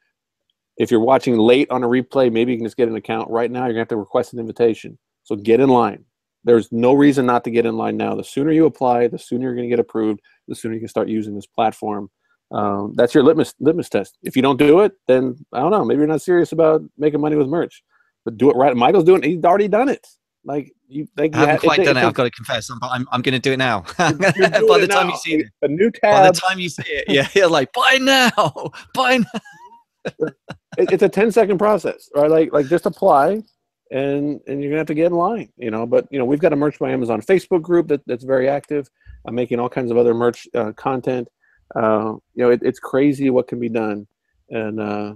If 0.77 0.91
you're 0.93 1.01
watching 1.01 1.37
late 1.37 1.69
on 1.71 1.83
a 1.83 1.89
replay, 1.89 2.33
maybe 2.33 2.53
you 2.53 2.59
can 2.59 2.67
just 2.67 2.77
get 2.77 2.89
an 2.89 2.97
account 2.97 3.31
right 3.31 3.51
now. 3.51 3.65
You're 3.65 3.73
gonna 3.73 3.81
have 3.81 3.89
to 3.89 3.97
request 3.97 4.33
an 4.33 4.39
invitation. 4.39 4.97
So 5.25 5.35
get 5.35 5.61
in 5.61 5.69
line. 5.69 6.05
There's 6.45 6.71
no 6.71 6.95
reason 6.95 7.27
not 7.27 7.43
to 7.45 7.51
get 7.51 7.67
in 7.67 7.77
line 7.77 7.97
now. 7.97 8.15
The 8.15 8.25
sooner 8.25 8.53
you 8.53 8.67
apply, 8.67 9.09
the 9.09 9.19
sooner 9.19 9.45
you're 9.45 9.57
gonna 9.57 9.69
get 9.69 9.81
approved. 9.81 10.21
The 10.47 10.55
sooner 10.55 10.75
you 10.75 10.81
can 10.81 10.89
start 10.89 11.09
using 11.09 11.35
this 11.35 11.47
platform 11.47 12.11
um, 12.51 12.95
that's 12.97 13.15
your 13.15 13.23
litmus 13.23 13.55
litmus 13.61 13.89
test. 13.89 14.19
If 14.23 14.35
you 14.37 14.43
don't 14.43 14.59
do 14.59 14.81
it, 14.81 14.93
then 15.07 15.37
I 15.53 15.61
don't 15.61 15.71
know. 15.71 15.85
Maybe 15.85 15.99
you're 15.99 16.07
not 16.07 16.23
serious 16.23 16.53
about 16.53 16.83
making 16.97 17.21
money 17.21 17.37
with 17.37 17.49
merch. 17.49 17.83
But 18.25 18.39
do 18.39 18.51
it 18.51 18.57
right. 18.57 18.77
Michael's 18.77 19.05
doing. 19.05 19.23
He's 19.23 19.45
already 19.45 19.69
done 19.69 19.89
it. 19.89 20.07
Like 20.45 20.73
you, 20.89 21.07
like 21.17 21.35
I 21.35 21.41
haven't 21.41 21.61
quite 21.61 21.81
it, 21.81 21.85
done 21.85 21.97
it. 21.97 22.01
it. 22.01 22.07
I've 22.07 22.15
got 22.15 22.25
to 22.25 22.31
confess, 22.31 22.71
but 22.81 22.89
I'm 22.89 23.07
I'm 23.13 23.23
going 23.23 23.35
to 23.35 23.39
do 23.39 23.53
it 23.53 23.59
now. 23.59 23.81
By 23.99 24.13
the 24.13 24.89
time 24.91 25.09
now. 25.09 25.13
you 25.13 25.19
see 25.19 25.35
it, 25.35 25.47
a 25.63 25.69
new 25.69 25.91
tab. 25.91 26.03
By 26.03 26.31
the 26.31 26.41
time 26.41 26.59
you 26.59 26.69
see 26.69 26.85
it, 26.87 27.05
yeah, 27.09 27.29
you're 27.35 27.51
like 27.51 27.73
buy 27.73 27.99
now, 28.01 28.71
buy 28.95 29.19
now. 29.19 29.41
it, 30.79 30.93
it's 30.93 31.03
a 31.03 31.09
10 31.09 31.33
second 31.33 31.59
process, 31.59 32.09
right? 32.15 32.31
Like 32.31 32.53
like 32.53 32.67
just 32.67 32.87
apply, 32.87 33.43
and 33.91 34.41
and 34.47 34.63
you're 34.63 34.71
gonna 34.71 34.79
have 34.79 34.87
to 34.87 34.95
get 34.95 35.07
in 35.07 35.13
line, 35.13 35.51
you 35.59 35.71
know. 35.71 35.87
But 35.87 36.07
you 36.11 36.19
know, 36.19 36.25
we've 36.25 36.41
got 36.41 36.55
a 36.55 36.57
merch 36.57 36.79
by 36.79 36.91
Amazon 36.91 37.21
Facebook 37.21 37.63
group 37.63 37.89
that, 37.89 38.01
that's 38.07 38.25
very 38.25 38.49
active. 38.49 38.89
I'm 39.27 39.35
making 39.35 39.61
all 39.61 39.69
kinds 39.69 39.91
of 39.91 39.99
other 39.99 40.15
merch 40.15 40.49
uh, 40.55 40.73
content. 40.73 41.29
Uh, 41.75 42.15
you 42.35 42.45
know, 42.45 42.51
it, 42.51 42.61
it's 42.63 42.79
crazy 42.79 43.31
what 43.31 43.49
can 43.49 43.61
be 43.61 43.69
done, 43.69 44.07
and 44.51 44.81
uh, 44.81 45.15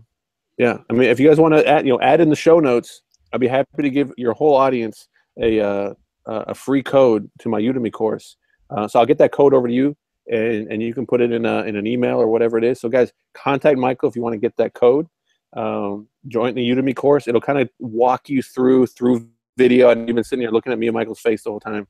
yeah, 0.58 0.78
I 0.88 0.92
mean, 0.92 1.08
if 1.08 1.18
you 1.18 1.28
guys 1.28 1.40
want 1.40 1.54
to 1.54 1.66
add, 1.66 1.86
you 1.86 1.92
know, 1.92 2.00
add 2.00 2.20
in 2.20 2.28
the 2.28 2.36
show 2.36 2.60
notes, 2.60 3.02
I'd 3.32 3.40
be 3.40 3.48
happy 3.48 3.82
to 3.82 3.90
give 3.90 4.12
your 4.16 4.34
whole 4.34 4.54
audience 4.54 5.08
a 5.40 5.60
uh, 5.60 5.94
a 6.26 6.54
free 6.54 6.82
code 6.82 7.30
to 7.40 7.48
my 7.48 7.60
Udemy 7.60 7.92
course. 7.92 8.36
Uh, 8.70 8.86
so 8.86 8.98
I'll 8.98 9.06
get 9.06 9.18
that 9.18 9.32
code 9.32 9.54
over 9.54 9.66
to 9.66 9.74
you, 9.74 9.96
and, 10.30 10.70
and 10.70 10.82
you 10.82 10.94
can 10.94 11.06
put 11.06 11.20
it 11.20 11.32
in 11.32 11.44
a, 11.44 11.62
in 11.62 11.76
an 11.76 11.86
email 11.86 12.18
or 12.18 12.28
whatever 12.28 12.58
it 12.58 12.64
is. 12.64 12.80
So 12.80 12.88
guys, 12.88 13.12
contact 13.34 13.78
Michael 13.78 14.08
if 14.08 14.16
you 14.16 14.22
want 14.22 14.34
to 14.34 14.38
get 14.38 14.56
that 14.56 14.74
code. 14.74 15.06
Um, 15.54 16.08
join 16.28 16.54
the 16.54 16.68
Udemy 16.68 16.94
course. 16.94 17.28
It'll 17.28 17.40
kind 17.40 17.58
of 17.58 17.68
walk 17.78 18.28
you 18.28 18.42
through 18.42 18.86
through 18.86 19.28
video. 19.56 19.90
And 19.90 20.08
you've 20.08 20.14
been 20.14 20.24
sitting 20.24 20.42
here 20.42 20.50
looking 20.50 20.72
at 20.72 20.78
me 20.78 20.86
and 20.88 20.94
Michael's 20.94 21.20
face 21.20 21.42
the 21.42 21.50
whole 21.50 21.60
time. 21.60 21.86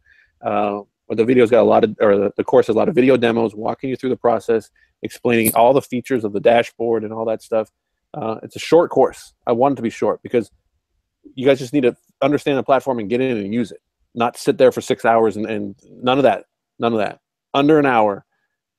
But 1.13 1.19
the 1.19 1.27
video's 1.27 1.51
got 1.51 1.61
a 1.61 1.69
lot 1.69 1.85
of, 1.85 1.95
or 2.01 2.17
the, 2.17 2.33
the 2.39 2.43
course 2.43 2.69
has 2.69 2.75
a 2.75 2.79
lot 2.79 2.89
of 2.89 2.95
video 2.95 3.19
demos 3.19 3.55
walking 3.55 3.91
you 3.91 3.97
through 3.97 4.09
the 4.09 4.17
process, 4.17 4.71
explaining 5.03 5.55
all 5.55 5.75
the 5.75 5.83
features 5.83 6.25
of 6.25 6.33
the 6.33 6.41
dashboard 6.41 7.05
and 7.05 7.13
all 7.13 7.27
that 7.27 7.43
stuff. 7.43 7.69
Uh, 8.15 8.37
it's 8.43 8.57
a 8.57 8.59
short 8.59 8.91
course. 8.91 9.35
I 9.47 9.53
want 9.53 9.73
it 9.73 9.77
to 9.77 9.83
be 9.83 9.91
short 9.91 10.23
because 10.23 10.51
you 11.35 11.45
guys 11.45 11.59
just 11.59 11.75
need 11.75 11.83
to 11.83 11.95
understand 12.23 12.57
the 12.57 12.63
platform 12.63 12.99
and 12.99 13.11
get 13.11 13.21
in 13.21 13.37
and 13.37 13.53
use 13.53 13.73
it, 13.73 13.81
not 14.15 14.39
sit 14.39 14.57
there 14.57 14.73
for 14.73 14.81
six 14.81 15.05
hours 15.05 15.37
and, 15.37 15.45
and 15.45 15.77
none 15.91 16.17
of 16.17 16.23
that. 16.23 16.47
None 16.79 16.95
of 16.95 16.99
that. 16.99 17.21
Under 17.53 17.79
an 17.79 17.85
hour, 17.85 18.25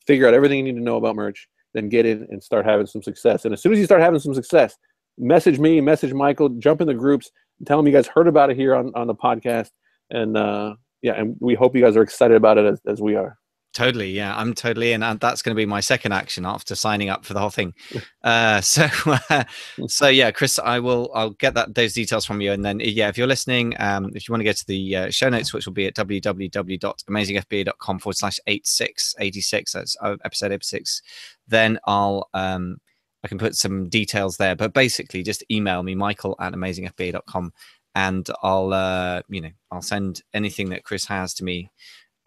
figure 0.07 0.27
out 0.27 0.34
everything 0.34 0.57
you 0.57 0.63
need 0.63 0.79
to 0.79 0.84
know 0.84 0.97
about 0.97 1.15
merch, 1.15 1.47
then 1.75 1.88
get 1.88 2.07
in 2.07 2.25
and 2.31 2.41
start 2.41 2.65
having 2.65 2.88
some 2.88 3.03
success. 3.03 3.45
And 3.45 3.53
as 3.53 3.61
soon 3.61 3.73
as 3.73 3.77
you 3.77 3.86
start 3.86 4.01
having 4.01 4.19
some 4.19 4.34
success, 4.34 4.75
message 5.19 5.59
me, 5.59 5.81
message 5.81 6.13
Michael, 6.13 6.49
jump 6.49 6.81
in 6.81 6.88
the 6.88 6.95
groups, 6.95 7.29
tell 7.67 7.77
them 7.77 7.86
you 7.86 7.93
guys 7.93 8.07
heard 8.07 8.27
about 8.27 8.49
it 8.49 8.57
here 8.57 8.73
on, 8.73 8.91
on 8.95 9.05
the 9.05 9.13
podcast. 9.13 9.69
And 10.09 10.36
uh, 10.36 10.77
yeah, 11.04 11.14
and 11.14 11.36
we 11.39 11.54
hope 11.54 11.76
you 11.76 11.84
guys 11.84 11.95
are 11.95 12.01
excited 12.01 12.36
about 12.36 12.58
it 12.58 12.66
as, 12.66 12.82
as 12.88 13.01
we 13.01 13.16
are. 13.16 13.38
Totally, 13.74 14.12
yeah, 14.12 14.38
I'm 14.38 14.54
totally, 14.54 14.93
and 14.93 15.01
that's 15.20 15.41
going 15.41 15.56
to 15.56 15.60
be 15.60 15.66
my 15.66 15.80
second 15.80 16.12
action 16.12 16.45
after 16.45 16.76
signing 16.76 17.10
up 17.10 17.26
for 17.26 17.34
the 17.34 17.39
whole 17.39 17.49
thing. 17.49 17.74
Uh, 18.24 18.62
so, 18.62 18.88
uh, 19.06 19.43
so 19.88 20.08
yeah, 20.08 20.32
Chris, 20.32 20.58
I 20.58 20.80
will, 20.80 21.12
I'll 21.14 21.32
get 21.32 21.56
that 21.56 21.76
those 21.76 21.91
details 21.91 22.24
from 22.24 22.39
you, 22.39 22.54
and 22.54 22.64
then 22.64 22.80
yeah, 22.80 23.10
if 23.10 23.18
you're 23.18 23.28
listening, 23.28 23.76
um, 23.80 24.12
if 24.16 24.26
you 24.26 24.32
want 24.32 24.39
to 24.39 24.45
go 24.45 24.54
to 24.54 24.66
the 24.66 24.95
uh, 24.95 25.10
show 25.10 25.28
notes, 25.28 25.54
which 25.54 25.66
will 25.66 25.74
be 25.74 25.88
at 25.88 25.95
www.amazingfba.com 25.95 27.99
forward 27.99 28.16
slash 28.16 28.39
eight 28.47 28.66
six 28.66 29.14
eighty 29.20 29.41
six, 29.41 29.74
that's 29.74 29.97
uh, 30.01 30.16
episode 30.24 30.54
eighty 30.54 30.64
six, 30.64 31.01
then 31.49 31.80
I'll 31.86 32.30
um, 32.34 32.78
I 33.26 33.28
can 33.28 33.38
put 33.38 33.56
some 33.56 33.89
details 33.89 34.38
there. 34.38 34.56
But 34.56 34.74
basically, 34.74 35.22
just 35.22 35.43
email 35.51 35.84
me, 35.84 35.93
Michael 35.93 36.38
at 36.39 36.54
amazingfba.com, 36.54 37.51
and 37.96 38.28
I'll 38.41 38.74
uh, 38.74 39.22
you 39.30 39.41
know 39.41 39.52
I'll 39.72 39.82
send 39.82 40.22
anything 40.34 40.70
that 40.70 40.84
Chris 40.84 41.06
has 41.06 41.34
to 41.36 41.44
me 41.44 41.72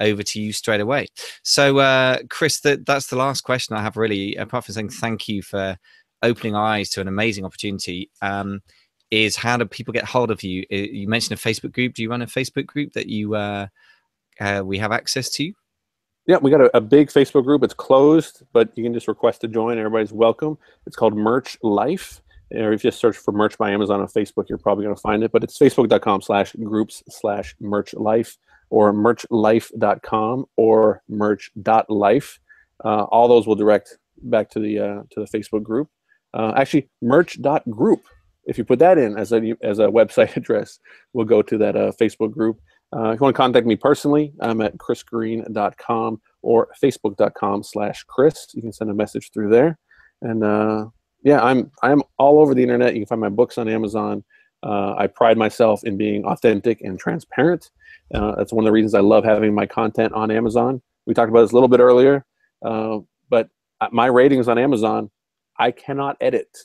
over 0.01 0.23
to 0.23 0.41
you 0.41 0.53
straight 0.53 0.81
away. 0.81 1.07
So, 1.43 1.79
uh, 1.79 2.19
Chris, 2.29 2.61
the, 2.61 2.83
that's 2.87 3.07
the 3.07 3.17
last 3.17 3.43
question 3.43 3.77
I 3.77 3.83
have 3.83 3.97
really, 3.97 4.37
apart 4.37 4.65
from 4.65 4.75
saying 4.75 4.91
thank 4.91 5.29
you 5.29 5.43
for 5.43 5.79
opening 6.23 6.55
eyes 6.55 6.91
to 6.91 7.01
an 7.01 7.09
amazing 7.09 7.45
opportunity. 7.45 8.11
Um, 8.23 8.61
is 9.11 9.37
how 9.37 9.57
do 9.57 9.65
people 9.65 9.93
get 9.93 10.05
hold 10.05 10.31
of 10.31 10.43
you? 10.43 10.65
You 10.69 11.09
mentioned 11.09 11.39
a 11.39 11.43
Facebook 11.43 11.73
group. 11.73 11.95
Do 11.95 12.03
you 12.03 12.11
run 12.11 12.23
a 12.23 12.27
Facebook 12.27 12.67
group 12.67 12.93
that 12.95 13.07
you 13.07 13.37
uh, 13.37 13.69
uh, 14.41 14.63
we 14.65 14.79
have 14.79 14.91
access 14.91 15.31
to? 15.31 15.53
Yeah, 16.27 16.39
we 16.39 16.51
got 16.51 16.61
a, 16.61 16.77
a, 16.77 16.81
big 16.81 17.09
Facebook 17.09 17.45
group. 17.45 17.63
It's 17.63 17.73
closed, 17.73 18.43
but 18.53 18.77
you 18.77 18.83
can 18.83 18.93
just 18.93 19.07
request 19.07 19.43
to 19.43 19.49
join. 19.49 19.79
Everybody's 19.79 20.13
welcome. 20.13 20.59
It's 20.85 20.97
called 20.97 21.17
Merch 21.17 21.57
Life. 21.63 22.21
Or 22.53 22.73
if 22.73 22.85
you 22.85 22.91
just 22.91 23.01
search 23.01 23.17
for 23.17 23.33
merch 23.33 23.59
by 23.59 23.71
Amazon 23.71 24.01
on 24.01 24.07
Facebook, 24.09 24.49
you're 24.49 24.59
probably 24.59 24.85
going 24.85 24.95
to 24.95 25.01
find 25.01 25.25
it. 25.25 25.33
But 25.33 25.43
it's 25.45 25.59
facebook.com 25.59 26.23
slash 26.23 26.53
groups 26.63 27.03
slash 27.09 27.57
merch 27.61 27.95
life 27.95 28.37
or 28.71 28.93
merchlife.com 28.93 30.47
or 30.57 31.03
merch.life. 31.09 32.41
Uh, 32.85 33.05
all 33.05 33.29
those 33.29 33.47
will 33.47 33.55
direct 33.55 33.99
back 34.23 34.51
to 34.51 34.61
the 34.61 34.79
uh, 34.79 35.03
to 35.11 35.25
the 35.25 35.27
Facebook 35.27 35.63
group. 35.63 35.89
Uh, 36.35 36.53
actually, 36.57 36.89
merch.group. 37.03 38.03
If 38.45 38.59
you 38.59 38.65
put 38.65 38.79
that 38.79 38.99
in 38.99 39.19
as 39.19 39.33
a 39.33 39.55
as 39.63 39.79
a 39.79 39.87
website 39.87 40.37
address, 40.37 40.79
we'll 41.13 41.25
go 41.25 41.43
to 41.43 41.59
that 41.59 41.77
uh, 41.77 41.93
Facebook 42.01 42.33
group. 42.33 42.61
Uh, 42.95 43.11
if 43.11 43.21
you 43.21 43.25
want 43.25 43.35
to 43.35 43.43
contact 43.43 43.67
me 43.67 43.75
personally, 43.75 44.33
I'm 44.41 44.61
at 44.61 44.79
chrisgreen.com 44.79 46.21
or 46.43 46.69
facebook.com 46.83 47.63
slash 47.65 48.05
chris. 48.05 48.47
You 48.55 48.63
can 48.63 48.73
send 48.73 48.91
a 48.91 48.95
message 48.95 49.31
through 49.33 49.51
there. 49.51 49.79
And 50.23 50.45
uh, 50.45 50.87
yeah, 51.27 51.43
I'm 51.43 51.73
I'm 51.83 52.03
all 52.19 52.41
over 52.41 52.55
the 52.55 52.63
internet. 52.63 52.95
You 52.95 53.01
can 53.01 53.09
find 53.09 53.21
my 53.21 53.29
books 53.29 53.59
on 53.59 53.69
Amazon. 53.69 54.23
I 54.63 55.09
pride 55.09 55.37
myself 55.37 55.83
in 55.83 55.97
being 55.97 56.25
authentic 56.25 56.81
and 56.83 56.99
transparent. 56.99 57.71
Uh, 58.15 58.37
that's 58.37 58.53
one 58.53 58.65
of 58.65 58.69
the 58.69 58.73
reasons 58.73 58.95
I 58.95 59.01
love 59.01 59.25
having 59.25 59.53
my 59.53 59.67
content 59.67 60.13
on 60.13 60.31
Amazon. 60.31 60.81
We 61.05 61.15
talked 61.15 61.29
about 61.29 61.43
this 61.43 61.51
a 61.51 61.55
little 61.55 61.69
bit 61.69 61.81
earlier, 61.81 62.25
uh, 62.65 62.99
but 63.29 63.49
my 63.91 64.07
ratings 64.07 64.47
on 64.47 64.57
Amazon, 64.57 65.11
I 65.59 65.73
cannot 65.73 66.17
edit. 66.21 66.57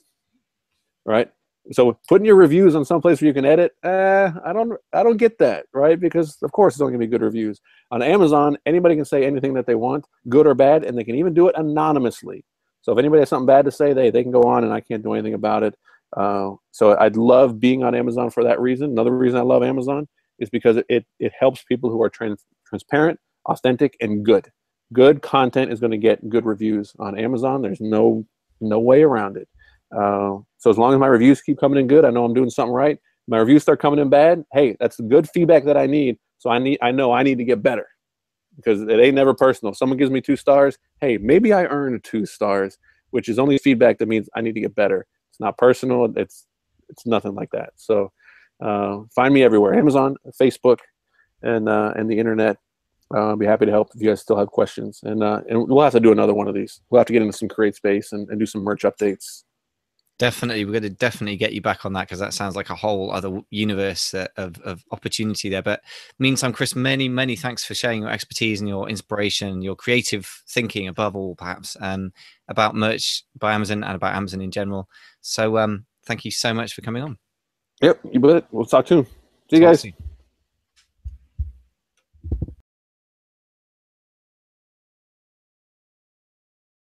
Right. 1.05 1.31
So 1.71 1.97
putting 2.07 2.25
your 2.25 2.35
reviews 2.35 2.75
on 2.75 2.85
some 2.85 3.01
place 3.01 3.19
where 3.19 3.27
you 3.27 3.33
can 3.33 3.45
edit, 3.45 3.71
eh, 3.83 4.31
I 4.45 4.53
don't, 4.53 4.73
I 4.93 5.01
don't 5.01 5.17
get 5.17 5.39
that, 5.39 5.65
right? 5.73 5.99
Because 5.99 6.37
of 6.43 6.51
course 6.51 6.75
it's 6.75 6.81
only 6.81 6.93
gonna 6.93 7.05
be 7.05 7.07
good 7.07 7.23
reviews. 7.23 7.59
On 7.89 8.03
Amazon, 8.03 8.57
anybody 8.67 8.95
can 8.95 9.05
say 9.05 9.25
anything 9.25 9.55
that 9.55 9.65
they 9.65 9.75
want, 9.75 10.05
good 10.29 10.45
or 10.45 10.53
bad, 10.53 10.83
and 10.85 10.95
they 10.95 11.03
can 11.03 11.15
even 11.15 11.33
do 11.33 11.47
it 11.47 11.55
anonymously. 11.57 12.45
So 12.81 12.91
if 12.91 12.97
anybody 12.97 13.21
has 13.21 13.29
something 13.29 13.45
bad 13.45 13.65
to 13.65 13.71
say, 13.71 13.93
they 13.93 14.09
they 14.09 14.23
can 14.23 14.31
go 14.31 14.43
on, 14.43 14.63
and 14.63 14.73
I 14.73 14.81
can't 14.81 15.03
do 15.03 15.13
anything 15.13 15.33
about 15.33 15.63
it. 15.63 15.75
Uh, 16.15 16.51
so 16.71 16.97
I'd 16.97 17.15
love 17.15 17.59
being 17.59 17.83
on 17.83 17.95
Amazon 17.95 18.29
for 18.29 18.43
that 18.43 18.59
reason. 18.59 18.91
Another 18.91 19.15
reason 19.15 19.39
I 19.39 19.43
love 19.43 19.63
Amazon 19.63 20.07
is 20.39 20.49
because 20.49 20.77
it, 20.89 21.05
it 21.19 21.31
helps 21.39 21.63
people 21.63 21.89
who 21.89 22.01
are 22.01 22.09
trans, 22.09 22.43
transparent, 22.67 23.19
authentic, 23.45 23.95
and 24.01 24.25
good. 24.25 24.49
Good 24.91 25.21
content 25.21 25.71
is 25.71 25.79
going 25.79 25.91
to 25.91 25.97
get 25.97 26.27
good 26.27 26.45
reviews 26.45 26.93
on 26.99 27.17
Amazon. 27.17 27.61
There's 27.61 27.79
no 27.79 28.25
no 28.59 28.79
way 28.79 29.03
around 29.03 29.37
it. 29.37 29.47
Uh, 29.95 30.39
so 30.57 30.69
as 30.69 30.77
long 30.77 30.93
as 30.93 30.99
my 30.99 31.07
reviews 31.07 31.41
keep 31.41 31.59
coming 31.59 31.79
in 31.79 31.87
good, 31.87 32.05
I 32.05 32.09
know 32.09 32.25
I'm 32.25 32.33
doing 32.33 32.49
something 32.49 32.73
right. 32.73 32.97
My 33.27 33.37
reviews 33.37 33.61
start 33.61 33.79
coming 33.79 33.99
in 33.99 34.09
bad. 34.09 34.43
Hey, 34.51 34.75
that's 34.79 34.99
good 34.99 35.29
feedback 35.29 35.65
that 35.65 35.77
I 35.77 35.85
need. 35.85 36.17
So 36.39 36.49
I 36.49 36.59
need 36.59 36.79
I 36.81 36.91
know 36.91 37.11
I 37.11 37.23
need 37.23 37.37
to 37.37 37.45
get 37.45 37.61
better 37.61 37.87
because 38.55 38.81
it 38.81 38.99
ain't 38.99 39.15
never 39.15 39.33
personal. 39.33 39.73
Someone 39.73 39.97
gives 39.97 40.11
me 40.11 40.21
two 40.21 40.35
stars. 40.35 40.77
Hey, 40.99 41.17
maybe 41.17 41.53
I 41.53 41.65
earned 41.65 42.03
two 42.03 42.25
stars, 42.25 42.77
which 43.11 43.29
is 43.29 43.39
only 43.39 43.57
feedback 43.57 43.97
that 43.99 44.07
means 44.07 44.29
I 44.35 44.41
need 44.41 44.55
to 44.55 44.61
get 44.61 44.75
better. 44.75 45.05
It's 45.29 45.39
not 45.39 45.57
personal. 45.57 46.11
It's 46.15 46.47
it's 46.89 47.05
nothing 47.05 47.33
like 47.33 47.49
that. 47.51 47.71
So 47.77 48.11
uh, 48.61 48.99
find 49.15 49.33
me 49.33 49.43
everywhere 49.43 49.73
Amazon, 49.73 50.17
Facebook, 50.39 50.79
and, 51.41 51.67
uh, 51.67 51.93
and 51.95 52.09
the 52.09 52.19
internet. 52.19 52.57
Uh, 53.13 53.29
I'll 53.29 53.35
be 53.35 53.45
happy 53.45 53.65
to 53.65 53.71
help 53.71 53.89
if 53.95 54.01
you 54.01 54.07
guys 54.07 54.21
still 54.21 54.37
have 54.37 54.47
questions. 54.47 55.01
And, 55.03 55.23
uh, 55.23 55.41
and 55.49 55.67
we'll 55.67 55.83
have 55.83 55.93
to 55.93 55.99
do 55.99 56.11
another 56.11 56.33
one 56.33 56.47
of 56.47 56.53
these. 56.53 56.81
We'll 56.89 56.99
have 56.99 57.07
to 57.07 57.13
get 57.13 57.21
into 57.21 57.37
some 57.37 57.49
CreateSpace 57.49 58.13
and, 58.13 58.29
and 58.29 58.39
do 58.39 58.45
some 58.45 58.61
merch 58.61 58.83
updates. 58.83 59.43
Definitely, 60.19 60.65
we're 60.65 60.71
going 60.71 60.83
to 60.83 60.89
definitely 60.89 61.35
get 61.35 61.53
you 61.53 61.61
back 61.61 61.83
on 61.83 61.93
that 61.93 62.01
because 62.01 62.19
that 62.19 62.33
sounds 62.33 62.55
like 62.55 62.69
a 62.69 62.75
whole 62.75 63.11
other 63.11 63.41
universe 63.49 64.13
of, 64.13 64.59
of 64.61 64.83
opportunity 64.91 65.49
there. 65.49 65.63
But 65.63 65.81
meantime, 66.19 66.53
Chris, 66.53 66.75
many, 66.75 67.09
many 67.09 67.35
thanks 67.35 67.65
for 67.65 67.73
sharing 67.73 68.01
your 68.01 68.11
expertise 68.11 68.59
and 68.59 68.69
your 68.69 68.87
inspiration, 68.87 69.63
your 69.63 69.75
creative 69.75 70.43
thinking 70.47 70.87
above 70.87 71.15
all, 71.15 71.35
perhaps, 71.35 71.75
um, 71.81 72.13
about 72.49 72.75
merch 72.75 73.23
by 73.39 73.53
Amazon 73.53 73.83
and 73.83 73.95
about 73.95 74.15
Amazon 74.15 74.41
in 74.41 74.51
general. 74.51 74.87
So, 75.21 75.57
um, 75.57 75.85
thank 76.05 76.23
you 76.23 76.31
so 76.31 76.53
much 76.53 76.73
for 76.73 76.81
coming 76.81 77.01
on. 77.01 77.17
Yep, 77.81 77.99
you 78.11 78.19
bet. 78.19 78.45
We'll 78.51 78.65
talk 78.65 78.87
soon. 78.87 79.05
See 79.49 79.57
you 79.57 79.61
guys. 79.61 79.85